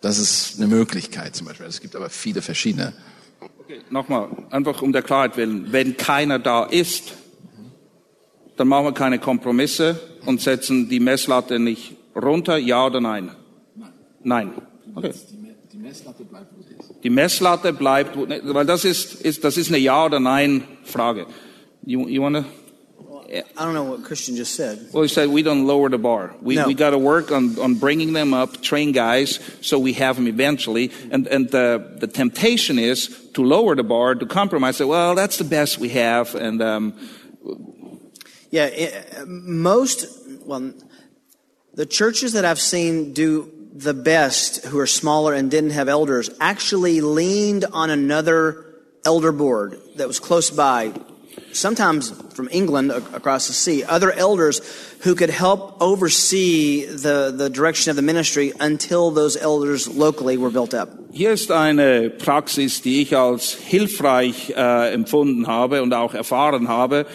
Das 0.00 0.18
ist 0.18 0.58
eine 0.58 0.66
Möglichkeit 0.66 1.34
zum 1.34 1.46
Beispiel. 1.46 1.66
Es 1.66 1.80
gibt 1.80 1.96
aber 1.96 2.10
viele 2.10 2.42
verschiedene. 2.42 2.92
Nochmal, 3.90 4.28
einfach 4.50 4.82
um 4.82 4.92
der 4.92 5.02
Klarheit 5.02 5.36
willen. 5.36 5.72
Wenn 5.72 5.96
keiner 5.96 6.38
da 6.38 6.64
ist, 6.64 7.14
dann 8.56 8.68
machen 8.68 8.84
wir 8.86 8.92
keine 8.92 9.18
Kompromisse 9.18 9.98
und 10.26 10.40
setzen 10.40 10.88
die 10.88 11.00
Messlatte 11.00 11.58
nicht 11.58 11.94
runter, 12.14 12.56
ja 12.58 12.86
oder 12.86 13.00
nein? 13.00 13.30
Nein. 14.22 14.52
Okay. 14.94 15.12
Messlatte 15.84 16.24
bleibt, 16.24 16.46
wo 16.56 16.62
sie 16.62 16.74
ist. 16.74 17.04
Die 17.04 17.10
Messlatte 17.10 17.72
bleibt, 17.72 18.16
wo- 18.16 18.24
ne, 18.26 18.40
weil 18.44 18.64
das 18.66 18.84
ist, 18.84 19.14
ist 19.20 19.44
das 19.44 19.56
ist 19.56 19.68
eine 19.68 19.78
Ja 19.78 20.06
oder 20.06 20.18
Nein 20.18 20.64
Frage. 20.84 21.26
You, 21.84 22.08
you 22.08 22.22
wanna? 22.22 22.44
I 23.26 23.64
don't 23.64 23.74
know 23.74 23.84
what 23.84 24.04
Christian 24.04 24.36
just 24.36 24.54
said. 24.54 24.88
Well, 24.92 25.02
he 25.02 25.08
said 25.08 25.28
we 25.30 25.42
don't 25.42 25.66
lower 25.66 25.88
the 25.88 25.98
bar. 25.98 26.34
We 26.42 26.56
No. 26.56 26.66
we 26.66 26.74
got 26.74 26.90
to 26.90 26.98
work 26.98 27.32
on 27.32 27.58
on 27.58 27.74
bringing 27.76 28.12
them 28.12 28.34
up, 28.34 28.60
train 28.62 28.92
guys, 28.92 29.40
so 29.60 29.78
we 29.78 29.94
have 29.94 30.16
them 30.16 30.28
eventually. 30.28 30.90
And 31.10 31.26
and 31.28 31.48
the 31.50 31.96
the 31.98 32.06
temptation 32.06 32.78
is 32.78 33.08
to 33.32 33.42
lower 33.42 33.74
the 33.74 33.82
bar, 33.82 34.14
to 34.14 34.26
compromise. 34.26 34.76
Say, 34.76 34.84
well, 34.84 35.14
that's 35.14 35.36
the 35.38 35.44
best 35.44 35.78
we 35.78 35.88
have, 35.90 36.34
and 36.34 36.62
um, 36.62 36.92
Yeah, 38.50 38.66
i 38.66 39.24
most, 39.26 40.06
well, 40.46 40.72
the 41.74 41.86
churches 41.86 42.32
that 42.34 42.44
I've 42.44 42.60
seen 42.60 43.12
do 43.12 43.50
the 43.74 43.94
best 43.94 44.64
who 44.66 44.78
are 44.78 44.86
smaller 44.86 45.34
and 45.34 45.50
didn't 45.50 45.70
have 45.70 45.88
elders 45.88 46.30
actually 46.40 47.00
leaned 47.00 47.64
on 47.72 47.90
another 47.90 48.64
elder 49.04 49.32
board 49.32 49.80
that 49.96 50.06
was 50.06 50.20
close 50.20 50.50
by, 50.50 50.92
sometimes 51.54 52.12
from 52.34 52.48
England 52.50 52.90
ac- 52.90 53.02
across 53.14 53.46
the 53.46 53.52
sea, 53.52 53.84
other 53.84 54.12
elders 54.12 54.60
who 55.04 55.14
could 55.14 55.30
help 55.30 55.76
oversee 55.80 56.86
the, 56.86 57.32
the 57.36 57.48
direction 57.48 57.90
of 57.90 57.96
the 57.96 58.02
ministry 58.02 58.52
until 58.60 59.10
those 59.10 59.36
elders 59.36 59.88
locally 59.88 60.36
were 60.36 60.50
built 60.50 60.74
up. 60.74 60.88
Hier 61.12 61.30
ist 61.32 61.50
eine 61.50 62.10
Praxis, 62.10 62.82
die 62.82 63.02
ich 63.02 63.16
als 63.16 63.52
hilfreich 63.52 64.52
äh, 64.56 64.92
empfunden 64.92 65.46
habe 65.46 65.82
und 65.82 65.94
auch 65.94 66.14
erfahren 66.14 66.68
habe. 66.68 67.06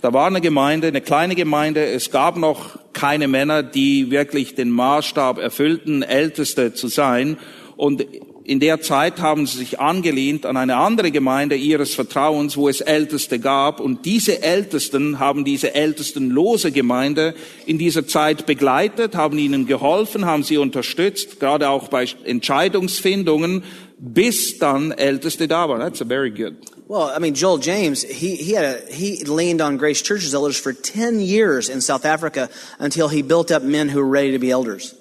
Da 0.00 0.12
war 0.12 0.28
eine 0.28 0.40
Gemeinde, 0.40 0.86
eine 0.86 1.00
kleine 1.00 1.34
Gemeinde. 1.34 1.84
Es 1.84 2.12
gab 2.12 2.36
noch 2.36 2.78
keine 2.92 3.26
Männer, 3.26 3.64
die 3.64 4.12
wirklich 4.12 4.54
den 4.54 4.70
Maßstab 4.70 5.38
erfüllten, 5.38 6.02
Älteste 6.02 6.72
zu 6.72 6.86
sein. 6.86 7.36
Und 7.76 8.04
in 8.48 8.60
der 8.60 8.80
Zeit 8.80 9.20
haben 9.20 9.46
sie 9.46 9.58
sich 9.58 9.78
angelehnt 9.78 10.46
an 10.46 10.56
eine 10.56 10.76
andere 10.76 11.10
Gemeinde 11.10 11.54
ihres 11.54 11.94
Vertrauens, 11.94 12.56
wo 12.56 12.70
es 12.70 12.80
Älteste 12.80 13.38
gab. 13.38 13.78
Und 13.78 14.06
diese 14.06 14.42
Ältesten 14.42 15.18
haben 15.18 15.44
diese 15.44 15.74
ältestenlose 15.74 16.72
Gemeinde 16.72 17.34
in 17.66 17.76
dieser 17.76 18.06
Zeit 18.06 18.46
begleitet, 18.46 19.14
haben 19.14 19.36
ihnen 19.38 19.66
geholfen, 19.66 20.24
haben 20.24 20.44
sie 20.44 20.56
unterstützt, 20.56 21.40
gerade 21.40 21.68
auch 21.68 21.88
bei 21.88 22.06
Entscheidungsfindungen, 22.24 23.64
bis 23.98 24.58
dann 24.58 24.92
Älteste 24.92 25.46
da 25.46 25.68
waren. 25.68 25.80
That's 25.80 26.00
a 26.00 26.06
very 26.06 26.30
good. 26.30 26.54
Well, 26.88 27.12
I 27.14 27.18
mean, 27.18 27.34
Joel 27.34 27.58
James, 27.58 28.02
he, 28.02 28.36
he 28.36 28.54
had 28.54 28.64
a, 28.64 28.78
he 28.90 29.22
leaned 29.24 29.60
on 29.60 29.76
Grace 29.76 30.00
Church's 30.00 30.32
elders 30.32 30.58
for 30.58 30.72
10 30.72 31.20
years 31.20 31.68
in 31.68 31.82
South 31.82 32.06
Africa 32.06 32.48
until 32.78 33.08
he 33.08 33.20
built 33.20 33.50
up 33.50 33.62
men 33.62 33.90
who 33.90 33.98
were 33.98 34.08
ready 34.08 34.32
to 34.32 34.38
be 34.38 34.50
elders. 34.50 34.94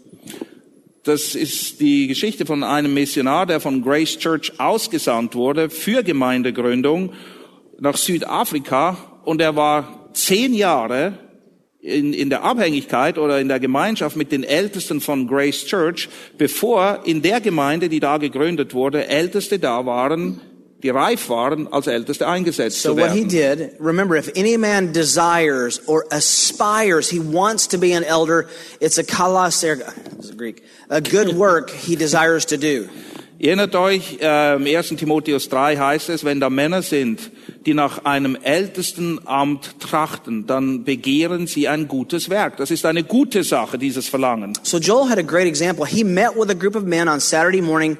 Das 1.07 1.35
ist 1.35 1.79
die 1.79 2.07
Geschichte 2.07 2.45
von 2.45 2.65
einem 2.65 2.93
Missionar, 2.93 3.45
der 3.45 3.61
von 3.61 3.81
Grace 3.81 4.17
Church 4.17 4.51
ausgesandt 4.57 5.35
wurde 5.35 5.69
für 5.69 6.03
Gemeindegründung 6.03 7.13
nach 7.79 7.95
Südafrika. 7.95 8.97
Und 9.23 9.39
er 9.39 9.55
war 9.55 10.09
zehn 10.11 10.53
Jahre 10.53 11.17
in, 11.79 12.11
in 12.11 12.29
der 12.29 12.43
Abhängigkeit 12.43 13.17
oder 13.17 13.39
in 13.39 13.47
der 13.47 13.61
Gemeinschaft 13.61 14.17
mit 14.17 14.33
den 14.33 14.43
Ältesten 14.43 14.99
von 14.99 15.29
Grace 15.29 15.65
Church, 15.65 16.09
bevor 16.37 17.03
in 17.05 17.21
der 17.21 17.39
Gemeinde, 17.39 17.87
die 17.87 18.01
da 18.01 18.17
gegründet 18.17 18.73
wurde, 18.73 19.07
Älteste 19.07 19.59
da 19.59 19.85
waren, 19.85 20.41
die 20.83 20.89
reif 20.89 21.29
waren, 21.29 21.71
als 21.71 21.87
Älteste 21.87 22.27
eingesetzt 22.27 22.81
So 22.81 22.93
zu 22.93 22.97
what 23.01 23.11
he 23.11 23.29
werden. 23.31 23.69
did, 23.69 23.71
remember, 23.79 24.15
if 24.15 24.31
any 24.37 24.57
man 24.57 24.93
desires 24.93 25.81
or 25.87 26.05
aspires, 26.11 27.09
he 27.09 27.19
wants 27.19 27.67
to 27.67 27.77
be 27.77 27.95
an 27.95 28.03
elder, 28.03 28.45
it's 28.79 28.97
a 28.97 29.03
kalas 29.03 29.61
this 29.61 30.29
is 30.29 30.37
Greek, 30.37 30.61
a 30.89 31.01
good 31.01 31.35
work 31.35 31.71
he 31.71 31.95
desires 31.95 32.45
to 32.45 32.57
do. 32.57 32.87
Erinnert 33.39 33.75
euch, 33.75 34.17
äh, 34.19 34.55
im 34.55 34.65
1. 34.65 34.97
Timotheus 34.97 35.47
3 35.49 35.77
heißt 35.77 36.09
es, 36.09 36.23
wenn 36.23 36.39
da 36.39 36.49
Männer 36.49 36.81
sind, 36.81 37.31
die 37.67 37.75
nach 37.75 38.03
einem 38.03 38.35
Ältestenamt 38.35 39.79
trachten, 39.79 40.47
dann 40.47 40.83
begehren 40.83 41.45
sie 41.45 41.67
ein 41.67 41.87
gutes 41.87 42.29
Werk. 42.31 42.57
Das 42.57 42.71
ist 42.71 42.85
eine 42.85 43.03
gute 43.03 43.43
Sache, 43.43 43.77
dieses 43.77 44.07
Verlangen. 44.07 44.53
So 44.63 44.79
Joel 44.79 45.09
had 45.09 45.19
a 45.19 45.21
great 45.21 45.45
example. 45.45 45.85
He 45.85 46.03
met 46.03 46.35
with 46.35 46.49
a 46.49 46.55
group 46.55 46.75
of 46.75 46.83
men 46.83 47.07
on 47.07 47.19
Saturday 47.19 47.61
morning 47.61 47.97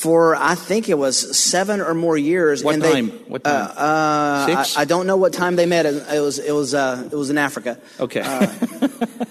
for 0.00 0.34
I 0.34 0.54
think 0.54 0.88
it 0.88 0.96
was 0.96 1.36
seven 1.36 1.82
or 1.82 1.92
more 1.92 2.16
years. 2.16 2.64
What 2.64 2.74
and 2.74 2.82
they, 2.82 2.92
time? 2.92 3.10
What 3.28 3.44
time? 3.44 3.54
Uh, 3.54 3.80
uh, 3.80 4.46
Six? 4.46 4.76
I, 4.76 4.80
I 4.80 4.84
don't 4.86 5.06
know 5.06 5.18
what 5.18 5.34
time 5.34 5.56
they 5.56 5.66
met. 5.66 5.84
It 5.84 6.20
was 6.20 6.38
it 6.38 6.52
was 6.52 6.72
uh, 6.72 7.06
it 7.12 7.14
was 7.14 7.28
in 7.28 7.36
Africa. 7.36 7.78
Okay. 8.00 8.22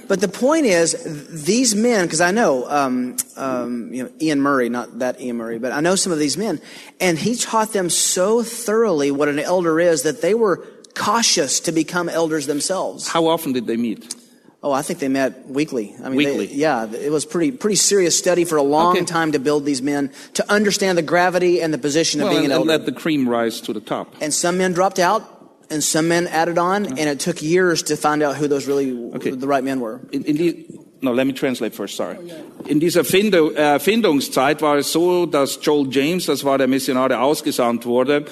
But 0.10 0.22
the 0.22 0.28
point 0.28 0.66
is, 0.66 0.98
these 1.46 1.76
men, 1.76 2.08
because 2.08 2.20
I 2.20 2.32
know, 2.32 2.68
um, 2.68 3.16
um, 3.38 3.94
you 3.94 4.04
know, 4.04 4.10
Ian 4.20 4.42
Murray, 4.42 4.68
not 4.68 4.98
that 5.00 5.22
Ian 5.22 5.38
Murray, 5.38 5.60
but 5.60 5.72
I 5.72 5.82
know 5.82 5.94
some 5.94 6.12
of 6.12 6.18
these 6.18 6.36
men, 6.36 6.60
and 7.00 7.16
he 7.16 7.36
taught 7.36 7.74
them 7.74 7.92
so 7.92 8.42
thoroughly 8.42 9.12
what 9.12 9.28
an 9.28 9.38
elder 9.38 9.80
is 9.80 10.02
that 10.04 10.24
they 10.24 10.34
were 10.34 10.66
cautious 10.96 11.60
to 11.62 11.72
become 11.72 12.10
elders 12.10 12.48
themselves. 12.48 13.08
How 13.08 13.28
often 13.28 13.54
did 13.54 13.68
they 13.68 13.78
meet? 13.78 14.16
Oh, 14.62 14.74
I 14.74 14.82
think 14.82 15.00
they 15.00 15.08
met 15.08 15.48
weekly. 15.48 15.96
I 16.04 16.10
mean, 16.10 16.18
Weekly. 16.18 16.48
They, 16.48 16.56
yeah, 16.56 16.86
it 16.92 17.12
was 17.12 17.26
pretty 17.26 17.52
pretty 17.52 17.78
serious 17.78 18.18
study 18.18 18.44
for 18.44 18.58
a 18.58 18.62
long 18.62 18.98
Okay. 18.98 19.06
time 19.06 19.32
to 19.32 19.40
build 19.40 19.64
these 19.64 19.82
men 19.82 20.12
to 20.34 20.44
understand 20.52 20.98
the 20.98 21.02
gravity 21.02 21.62
and 21.62 21.74
the 21.74 21.78
position 21.78 22.20
of 22.20 22.26
Well, 22.26 22.34
being 22.34 22.46
and, 22.46 22.54
an 22.54 22.62
and 22.62 22.70
elder. 22.70 22.84
let 22.84 22.86
the 22.86 22.92
cream 23.02 23.28
rise 23.30 23.62
to 23.62 23.74
the 23.74 23.80
top. 23.80 24.08
and 24.22 24.34
some 24.34 24.58
men 24.58 24.74
dropped 24.74 25.00
out, 25.00 25.22
and 25.70 25.82
some 25.82 26.10
men 26.10 26.28
added 26.28 26.58
on, 26.58 26.86
uh-huh. 26.86 26.96
and 27.00 27.10
it 27.10 27.20
took 27.22 27.42
years 27.42 27.84
to 27.84 27.96
find 27.96 28.22
out 28.22 28.36
who 28.36 28.48
those 28.50 28.68
really 28.68 28.92
Okay. 29.16 29.32
the 29.32 29.48
right 29.48 29.64
men 29.64 29.80
were. 29.80 30.02
In, 30.12 30.24
in 30.26 30.36
die, 30.36 30.66
no, 31.02 31.14
let 31.14 31.26
me 31.26 31.32
translate 31.32 31.74
first, 31.74 31.96
sorry. 31.96 32.18
In 32.68 32.80
dieser 32.82 33.02
äh, 33.06 33.80
Findungszeit 33.80 34.62
war 34.62 34.78
es 34.78 34.92
so, 34.92 35.26
dass 35.26 35.58
Joel 35.62 35.88
James, 35.90 36.26
das 36.26 36.44
war 36.44 36.58
der 36.58 36.68
Missionar, 36.68 37.08
der 37.08 37.22
ausgesandt 37.22 37.86
wurde, 37.86 38.26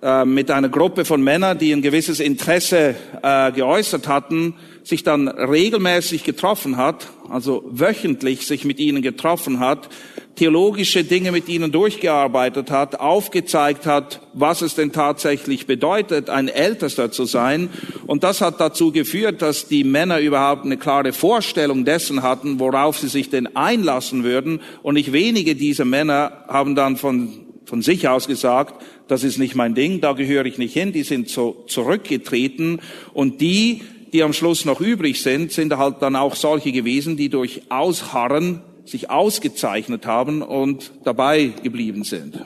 äh, 0.00 0.24
mit 0.24 0.50
einer 0.50 0.68
Gruppe 0.68 1.04
von 1.04 1.22
Männern, 1.22 1.58
die 1.58 1.72
ein 1.72 1.82
gewisses 1.82 2.20
Interesse 2.20 2.94
äh, 3.20 3.50
geäußert 3.50 4.06
hatten, 4.06 4.54
sich 4.84 5.02
dann 5.02 5.26
regelmäßig 5.26 6.22
getroffen 6.22 6.76
hat, 6.76 7.08
also 7.28 7.64
wöchentlich 7.68 8.46
sich 8.46 8.64
mit 8.64 8.78
ihnen 8.78 9.02
getroffen 9.02 9.58
hat, 9.58 9.88
theologische 10.36 11.02
Dinge 11.02 11.32
mit 11.32 11.48
ihnen 11.48 11.72
durchgearbeitet 11.72 12.70
hat, 12.70 13.00
aufgezeigt 13.00 13.86
hat, 13.86 14.20
was 14.34 14.62
es 14.62 14.76
denn 14.76 14.92
tatsächlich 14.92 15.66
bedeutet, 15.66 16.30
ein 16.30 16.46
Ältester 16.46 17.10
zu 17.10 17.24
sein. 17.24 17.68
Und 18.06 18.22
das 18.22 18.40
hat 18.40 18.60
dazu 18.60 18.92
geführt, 18.92 19.42
dass 19.42 19.66
die 19.66 19.82
Männer 19.82 20.20
überhaupt 20.20 20.64
eine 20.64 20.76
klare 20.76 21.12
Vorstellung 21.12 21.84
dessen 21.84 22.22
hatten, 22.22 22.60
worauf 22.60 22.98
sie 22.98 23.08
sich 23.08 23.30
denn 23.30 23.56
einlassen 23.56 24.22
würden. 24.22 24.60
Und 24.84 24.94
nicht 24.94 25.12
wenige 25.12 25.56
dieser 25.56 25.84
Männer 25.84 26.44
haben 26.46 26.76
dann 26.76 26.96
von, 26.96 27.47
von 27.68 27.82
sich 27.82 28.08
aus 28.08 28.26
gesagt, 28.26 28.82
das 29.08 29.22
ist 29.24 29.38
nicht 29.38 29.54
mein 29.54 29.74
Ding, 29.74 30.00
da 30.00 30.12
gehöre 30.14 30.46
ich 30.46 30.56
nicht 30.58 30.72
hin. 30.72 30.92
Die 30.92 31.02
sind 31.02 31.28
so 31.28 31.64
zurückgetreten. 31.68 32.80
Und 33.12 33.40
die, 33.42 33.82
die 34.12 34.22
am 34.22 34.32
Schluss 34.32 34.64
noch 34.64 34.80
übrig 34.80 35.22
sind, 35.22 35.52
sind 35.52 35.76
halt 35.76 35.96
dann 36.00 36.16
auch 36.16 36.34
solche 36.34 36.72
gewesen, 36.72 37.16
die 37.18 37.28
durch 37.28 37.62
Ausharren 37.70 38.62
sich 38.86 39.10
ausgezeichnet 39.10 40.06
haben 40.06 40.40
und 40.40 40.92
dabei 41.04 41.52
geblieben 41.62 42.04
sind. 42.04 42.40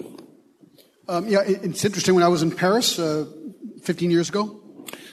Um, 1.06 1.28
yeah, 1.28 1.42
it- 1.48 1.60
it's 1.64 1.84
interesting. 1.84 2.16
When 2.16 2.22
I 2.24 2.30
was 2.30 2.42
in 2.42 2.50
Paris 2.50 2.98
uh, 2.98 3.24
15 3.82 4.10
years 4.10 4.28
ago, 4.30 4.58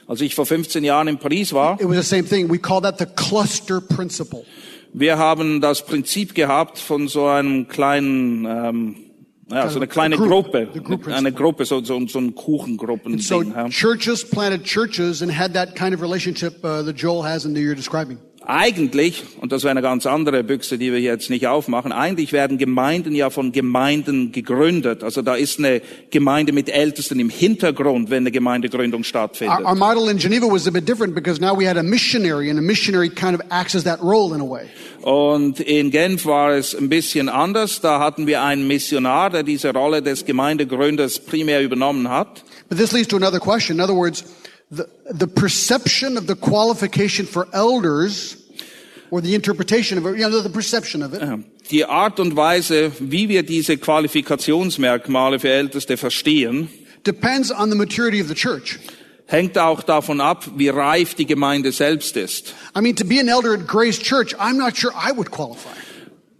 Als 0.07 0.21
ich 0.21 0.33
vor 0.33 0.45
15 0.47 0.83
Jahren 0.83 1.07
in 1.07 1.17
Paris 1.19 1.53
war, 1.53 1.79
it 1.79 1.87
was 1.87 1.97
the 1.97 2.03
same 2.15 2.23
thing. 2.27 2.49
We 2.49 2.57
call 2.57 2.81
that 2.81 2.97
the 2.97 3.05
cluster 3.05 3.79
principle. 3.79 4.43
wir 4.91 5.17
haben 5.19 5.61
das 5.61 5.85
Prinzip 5.85 6.33
gehabt 6.33 6.79
von 6.79 7.07
so 7.07 7.25
einem 7.27 7.67
kleinen, 7.67 8.45
ähm, 8.45 8.95
ja, 9.51 9.87
kleine 9.87 10.15
Group, 10.15 10.51
Gruppe, 10.51 10.67
the 10.73 10.79
group 10.79 11.07
eine 11.07 11.31
Gruppe, 11.31 11.65
so, 11.65 11.83
so, 11.83 11.99
Kuchengruppen. 12.35 13.19
So 13.19 13.43
churches 13.69 14.23
planted 14.23 14.63
churches 14.63 15.21
and 15.21 15.31
had 15.31 15.53
that 15.53 15.75
kind 15.75 15.93
of 15.93 16.01
relationship 16.01 16.63
uh, 16.63 16.83
that 16.83 16.95
Joel 16.95 17.23
has 17.23 17.45
and 17.45 17.55
that 17.55 17.61
you're 17.61 17.75
describing. 17.75 18.19
Eigentlich, 18.51 19.25
und 19.41 19.51
das 19.51 19.61
wäre 19.61 19.69
eine 19.69 19.83
ganz 19.83 20.07
andere 20.07 20.43
Büchse, 20.43 20.79
die 20.79 20.91
wir 20.91 20.99
jetzt 20.99 21.29
nicht 21.29 21.45
aufmachen, 21.45 21.91
eigentlich 21.91 22.33
werden 22.33 22.57
Gemeinden 22.57 23.13
ja 23.13 23.29
von 23.29 23.51
Gemeinden 23.51 24.31
gegründet. 24.31 25.03
Also 25.03 25.21
da 25.21 25.35
ist 25.35 25.59
eine 25.59 25.83
Gemeinde 26.09 26.51
mit 26.51 26.67
Ältesten 26.67 27.19
im 27.19 27.29
Hintergrund, 27.29 28.09
wenn 28.09 28.23
eine 28.23 28.31
Gemeindegründung 28.31 29.03
stattfindet. 29.03 29.59
Our, 29.59 29.67
our 29.67 29.75
model 29.75 30.09
in 30.09 30.17
Geneva 30.17 30.47
was 30.47 30.67
a 30.67 30.71
bit 30.71 30.89
different 30.89 31.13
because 31.13 31.39
now 31.39 31.55
we 31.55 31.69
had 31.69 31.77
a 31.77 31.83
missionary, 31.83 32.49
and 32.49 32.57
a 32.57 32.61
missionary 32.63 33.11
kind 33.11 33.35
of 33.35 33.41
acts 33.51 33.75
as 33.75 33.83
that 33.83 34.01
role 34.01 34.33
in 34.33 34.41
a 34.41 34.49
way. 34.49 34.65
Und 35.03 35.59
in 35.59 35.91
Genf 35.91 36.25
war 36.25 36.53
es 36.53 36.75
ein 36.75 36.89
bisschen 36.89 37.29
anders. 37.29 37.81
Da 37.81 37.99
hatten 37.99 38.25
wir 38.25 38.41
einen 38.41 38.67
Missionar, 38.67 39.29
der 39.29 39.43
diese 39.43 39.71
Rolle 39.71 40.01
des 40.01 40.25
Gemeindegründers 40.25 41.19
primär 41.19 41.61
übernommen 41.61 42.09
hat. 42.09 42.43
But 42.67 42.79
this 42.79 42.93
leads 42.93 43.09
to 43.09 43.15
another 43.15 43.39
question. 43.39 43.77
In 43.77 43.83
other 43.83 43.95
words, 43.95 44.23
the, 44.71 44.85
the 45.11 45.27
perception 45.27 46.17
of 46.17 46.27
the 46.27 46.35
qualification 46.35 47.27
for 47.27 47.47
elders, 47.53 48.37
or 49.11 49.21
the 49.21 49.35
interpretation 49.35 49.97
of 49.97 50.05
it, 50.05 50.19
you 50.19 50.29
know, 50.29 50.41
the 50.41 50.49
perception 50.49 51.03
of 51.03 51.13
it, 51.13 51.21
Die 51.71 51.85
Art 51.85 52.19
und 52.19 52.35
Weise, 52.35 52.91
wie 52.99 53.29
wir 53.29 53.43
diese 53.43 53.77
Qualifikationsmerkmale 53.77 55.39
für 55.39 55.49
Älteste 55.49 55.97
verstehen, 55.97 56.69
depends 57.05 57.51
on 57.51 57.69
the 57.69 57.77
maturity 57.77 58.21
of 58.21 58.27
the 58.27 58.35
church. 58.35 58.79
hängt 59.27 59.57
auch 59.57 59.83
davon 59.83 60.21
ab, 60.21 60.45
wie 60.55 60.69
reif 60.69 61.13
die 61.13 61.25
Gemeinde 61.25 61.71
selbst 61.71 62.17
ist. 62.17 62.53
I 62.75 62.81
mean, 62.81 62.95
to 62.95 63.05
be 63.05 63.19
an 63.19 63.27
elder 63.27 63.53
at 63.53 63.67
Grace 63.67 63.99
Church, 63.99 64.35
I'm 64.39 64.57
not 64.57 64.75
sure 64.75 64.91
I 64.93 65.15
would 65.15 65.29
qualify. 65.31 65.69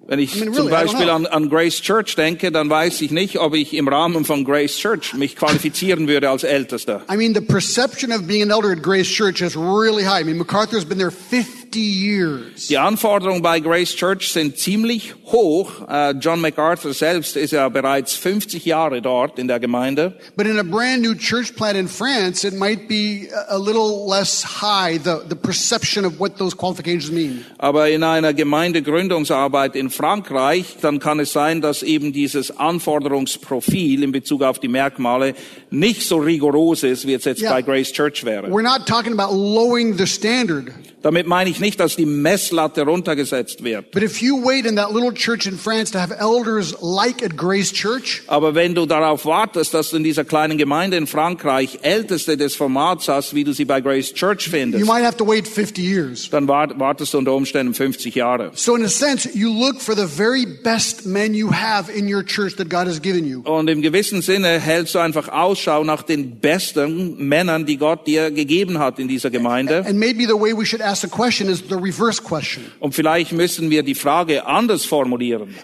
Wenn 0.08 0.18
ich 0.18 0.36
I 0.36 0.40
mean, 0.40 0.54
zum 0.54 0.66
really, 0.66 0.76
don't 0.76 0.86
Beispiel 0.86 1.10
an, 1.12 1.28
an 1.28 1.50
Grace 1.50 1.82
Church 1.82 2.16
denke, 2.16 2.52
dann 2.52 2.68
weiß 2.68 3.02
ich 3.02 3.12
nicht, 3.12 3.38
ob 3.38 3.54
ich 3.54 3.76
im 3.76 3.88
Rahmen 3.88 4.26
von 4.26 4.44
Grace 4.44 4.76
Church 4.76 5.14
mich 5.14 5.36
qualifizieren 5.36 6.08
würde 6.08 6.32
als 6.32 6.44
Ältester. 6.44 7.04
I 7.12 7.16
mean, 7.16 7.36
the 7.36 7.42
perception 7.42 8.12
of 8.12 8.26
being 8.26 8.42
an 8.42 8.50
elder 8.50 8.72
at 8.72 8.82
Grace 8.82 9.08
Church 9.08 9.42
is 9.42 9.56
really 9.56 10.04
high. 10.04 10.22
I 10.22 10.24
mean, 10.24 10.40
MacArthur's 10.40 10.84
been 10.84 10.98
there 10.98 11.12
50 11.12 11.38
years. 11.38 11.59
Die 11.76 12.78
Anforderungen 12.78 13.42
bei 13.42 13.60
Grace 13.60 13.96
Church 13.96 14.32
sind 14.32 14.58
ziemlich 14.58 15.14
hoch. 15.26 15.88
Äh, 15.88 16.16
John 16.20 16.42
MacArthur 16.42 16.94
selbst 16.94 17.38
ist 17.38 17.52
ja 17.52 17.70
bereits 17.70 18.16
50 18.16 18.66
Jahre 18.66 19.02
dort 19.02 19.38
in 19.38 19.48
der 19.48 19.60
Gemeinde. 19.60 20.18
But 20.36 20.48
in 20.48 20.58
a 20.58 20.64
brand 20.64 21.04
new 21.04 21.14
church 21.14 21.56
plant 21.56 21.78
in 21.78 21.88
France, 21.88 22.48
it 22.48 22.56
might 22.56 22.88
be 22.88 23.30
a 23.48 23.60
a 23.60 23.62
little 23.62 24.08
less 24.08 24.44
high, 24.44 24.98
the, 24.98 25.22
the 25.28 25.36
perception 25.36 26.06
of 26.06 26.20
what 26.20 26.38
those 26.38 26.56
qualifications 26.56 27.12
mean. 27.12 27.46
Aber 27.58 27.90
in 27.90 28.04
einer 28.04 28.34
Gemeindegründungsarbeit 28.34 29.76
in 29.76 29.90
Frankreich, 29.90 30.78
dann 30.82 31.00
kann 31.00 31.20
es 31.20 31.34
sein, 31.34 31.62
dass 31.62 31.84
eben 31.84 32.14
dieses 32.14 32.58
Anforderungsprofil 32.58 34.04
in 34.04 34.12
Bezug 34.12 34.44
auf 34.44 34.60
die 34.60 34.68
Merkmale 34.68 35.36
nicht 35.72 36.04
so 36.08 36.18
rigoros 36.18 36.84
ist, 36.84 37.06
wie 37.08 37.14
es 37.14 37.26
jetzt 37.26 37.42
Ja. 37.42 37.52
bei 37.52 37.62
Grace 37.62 37.92
Church 37.92 38.24
wäre. 38.26 38.48
We're 38.48 38.62
not 38.64 38.86
talking 38.88 39.18
about 39.18 39.34
lowering 39.36 39.98
the 39.98 40.08
standard. 40.08 40.72
Damit 41.02 41.28
meine 41.28 41.50
ich 41.50 41.62
nicht, 41.62 41.80
dass 41.80 41.96
die 41.96 42.06
Messlatte 42.06 42.82
runtergesetzt 42.82 43.64
wird. 43.64 43.92
But 43.92 44.04
if 44.04 44.22
you 44.22 44.44
wait 44.44 44.66
in 44.66 44.76
that 44.76 44.92
little 44.94 45.14
church 45.14 45.46
in 45.48 45.58
France 45.58 45.94
to 45.94 46.00
have 46.00 46.14
elders 46.20 46.76
like 46.82 47.24
at 47.24 47.38
Grace 47.38 47.72
Church, 47.72 48.22
Aber 48.28 48.54
wenn 48.54 48.76
du 48.76 48.86
darauf 48.86 49.24
wartest, 49.26 49.74
dass 49.74 49.92
du 49.92 49.98
in 49.98 50.04
dieser 50.04 50.26
kleinen 50.26 50.58
Gemeinde 50.58 50.98
in 50.98 51.08
Frankreich 51.08 51.80
Älteste 51.84 52.36
des 52.36 52.56
Formats 52.58 53.08
hast, 53.08 53.34
wie 53.34 53.46
du 53.46 53.54
sie 53.54 53.64
bei 53.64 53.80
Grace 53.80 54.14
Church 54.14 54.48
you 54.48 54.52
findest, 54.52 54.86
might 54.86 55.06
have 55.06 55.16
to 55.16 55.26
wait 55.26 55.48
50 55.48 55.78
years. 55.82 56.30
dann 56.32 56.50
wart- 56.50 56.78
wartest 56.80 57.14
du 57.14 57.18
unter 57.20 57.34
Umständen 57.34 57.74
50 57.74 58.16
Jahre. 58.16 58.52
So 58.56 58.76
in 58.76 58.84
a 58.84 58.90
sense, 58.90 59.30
you 59.34 59.50
look 59.54 59.80
for 59.80 59.96
the 59.96 60.06
very 60.06 60.46
best 60.46 61.06
men 61.06 61.34
you 61.34 61.50
have 61.54 61.90
in 61.90 62.14
your 62.14 62.24
church 62.26 62.58
that 62.58 62.70
God 62.70 62.88
has 62.88 63.02
given 63.02 63.26
you. 63.26 63.42
Und 63.44 63.70
im 63.70 63.82
gewissen 63.82 64.22
Sinne 64.22 64.60
hältst 64.60 64.96
du 64.96 65.00
einfach 65.00 65.30
Ausschau 65.60 65.84
nach 65.84 66.04
den 66.04 66.40
besten 66.40 67.28
Männern, 67.28 67.66
die 67.66 67.78
Gott 67.78 68.08
dir 68.08 68.32
gegeben 68.32 68.80
hat 68.80 69.00
in 69.00 69.08
dieser 69.08 69.30
Gemeinde. 69.30 69.86
Und 72.80 72.96
vielleicht 72.96 73.32
müssen 73.34 73.70
wir 73.70 73.84
die 73.84 73.96
Frage 73.96 74.46
anders 74.46 74.86
formulieren. 74.86 75.56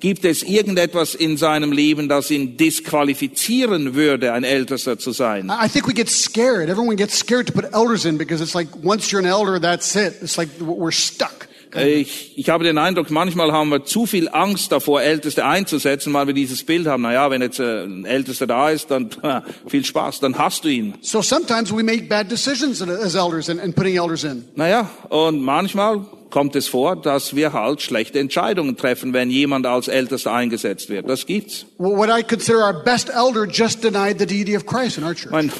Gibt 0.00 0.24
es 0.24 0.42
irgendetwas 0.42 1.14
in 1.14 1.36
seinem 1.36 1.72
Leben, 1.72 2.08
das 2.08 2.30
ihn 2.30 2.56
disqualifizieren 2.56 3.94
würde, 3.94 4.32
ein 4.32 4.44
Ältester 4.44 4.98
zu 4.98 5.12
sein? 5.12 5.50
I 5.50 5.68
think 5.68 5.86
we 5.86 5.92
get 5.92 6.08
scared. 6.08 6.70
Everyone 6.70 6.96
gets 6.96 7.18
scared 7.18 7.46
to 7.48 7.52
put 7.52 7.66
elders 7.74 8.06
in 8.06 8.16
because 8.16 8.42
it's 8.42 8.54
like 8.54 8.68
once 8.82 9.10
you're 9.10 9.20
an 9.20 9.26
elder, 9.26 9.60
that's 9.60 9.94
it. 9.96 10.14
It's 10.22 10.38
like 10.38 10.48
we're 10.58 10.92
stuck. 10.92 11.49
Ich, 11.76 12.32
ich 12.36 12.48
habe 12.48 12.64
den 12.64 12.78
Eindruck, 12.78 13.10
manchmal 13.10 13.52
haben 13.52 13.68
wir 13.68 13.84
zu 13.84 14.06
viel 14.06 14.28
Angst 14.28 14.72
davor, 14.72 15.02
Älteste 15.02 15.44
einzusetzen, 15.44 16.12
weil 16.12 16.26
wir 16.26 16.34
dieses 16.34 16.64
Bild 16.64 16.86
haben, 16.86 17.02
na 17.02 17.12
ja, 17.12 17.30
wenn 17.30 17.42
jetzt 17.42 17.60
äh, 17.60 17.84
ein 17.84 18.04
Ältester 18.04 18.46
da 18.46 18.70
ist, 18.70 18.90
dann 18.90 19.10
viel 19.68 19.84
Spaß, 19.84 20.20
dann 20.20 20.36
hast 20.36 20.64
du 20.64 20.68
ihn. 20.68 20.94
So 21.00 21.22
sometimes 21.22 21.70
we 21.70 21.82
make 21.82 22.04
bad 22.04 22.30
decisions 22.30 22.82
as 22.82 23.14
elders 23.14 23.48
and, 23.48 23.60
and 23.60 23.74
putting 23.76 23.96
elders 23.96 24.24
in. 24.24 24.44
Naja, 24.56 24.90
und 25.08 25.42
manchmal 25.42 26.00
kommt 26.30 26.56
es 26.56 26.68
vor, 26.68 26.96
dass 26.96 27.36
wir 27.36 27.52
halt 27.52 27.82
schlechte 27.82 28.18
Entscheidungen 28.18 28.76
treffen, 28.76 29.12
wenn 29.12 29.30
jemand 29.30 29.66
als 29.66 29.88
Ältester 29.88 30.32
eingesetzt 30.32 30.88
wird. 30.88 31.08
Das 31.08 31.26
gibt's. 31.26 31.66
Well, 31.78 31.96
what 31.96 32.08
I 32.08 32.22
consider 32.22 32.64
our 32.64 32.82
best 32.84 33.10
elder 33.10 33.46
just 33.46 33.82
denied 33.84 34.18
the 34.18 34.26
deity 34.26 34.56
of 34.56 34.64
Christ 34.66 34.98
in 34.98 35.04
our 35.04 35.14
church. 35.14 35.26
Ich 35.26 35.30
meine, 35.30 35.50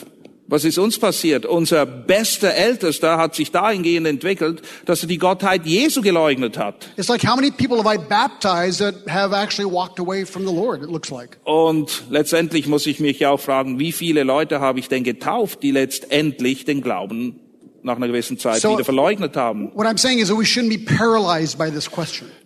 was 0.51 0.65
ist 0.65 0.79
uns 0.79 0.99
passiert? 0.99 1.47
Unser 1.47 1.87
bester 1.87 2.53
Ältester 2.53 3.17
hat 3.17 3.37
sich 3.37 3.53
dahingehend 3.53 4.07
entwickelt, 4.07 4.63
dass 4.85 5.03
er 5.03 5.09
die 5.09 5.19
Gottheit 5.19 5.65
Jesu 5.65 6.03
geleugnet 6.03 6.59
hat. 6.59 6.89
It's 6.97 7.09
like 7.09 7.25
how 7.25 7.37
many 7.37 7.53
people 7.53 7.79
have 7.79 7.95
I 7.95 7.99
baptized 7.99 8.81
that 8.81 9.09
have 9.09 9.35
actually 9.35 9.71
walked 9.71 10.01
away 10.01 10.27
from 10.27 10.45
the 10.47 10.53
Lord, 10.53 10.83
it 10.83 10.91
looks 10.91 11.11
like. 11.11 11.39
Und 11.45 12.03
letztendlich 12.11 12.67
muss 12.67 12.87
ich 12.87 12.99
mich 12.99 13.25
auch 13.27 13.39
fragen, 13.39 13.79
wie 13.79 13.93
viele 13.93 14.25
Leute 14.25 14.61
habe 14.61 14.81
ich 14.81 14.89
denn 14.89 15.05
getauft, 15.05 15.63
die 15.63 15.71
letztendlich 15.71 16.65
den 16.65 16.83
Glauben 16.83 17.39
nach 17.83 17.97
einer 17.97 18.09
gewissen 18.09 18.39
Zeit 18.39 18.61
So- 18.61 18.73
wieder 18.75 18.85
verleugnet 18.85 19.37
haben? 19.37 19.71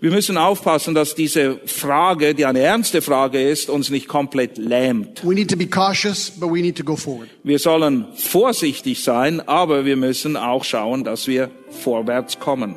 Wir 0.01 0.11
müssen 0.11 0.37
aufpassen, 0.39 0.95
dass 0.95 1.15
diese 1.15 1.61
Frage, 1.67 2.35
die 2.35 2.47
eine 2.47 2.61
ernste 2.61 3.03
Frage 3.03 3.43
ist, 3.43 3.71
uns 3.71 3.91
nicht 3.91 4.09
komplett 4.09 4.59
lähmt. 4.59 5.25
We 5.25 5.35
need 5.35 5.51
to 5.51 5.57
be 5.57 5.67
cautious, 5.67 6.31
but 6.31 6.51
we 6.51 6.61
need 6.61 6.77
to 6.77 6.85
go 6.85 6.97
forward. 6.97 7.29
Wir 7.43 7.59
sollen 7.59 8.07
vorsichtig 8.17 9.03
sein, 9.03 9.41
aber 9.47 9.85
wir 9.85 9.97
müssen 9.97 10.37
auch 10.37 10.65
schauen, 10.65 11.05
dass 11.05 11.27
wir 11.27 11.51
vorwärts 11.71 12.39
kommen. 12.39 12.77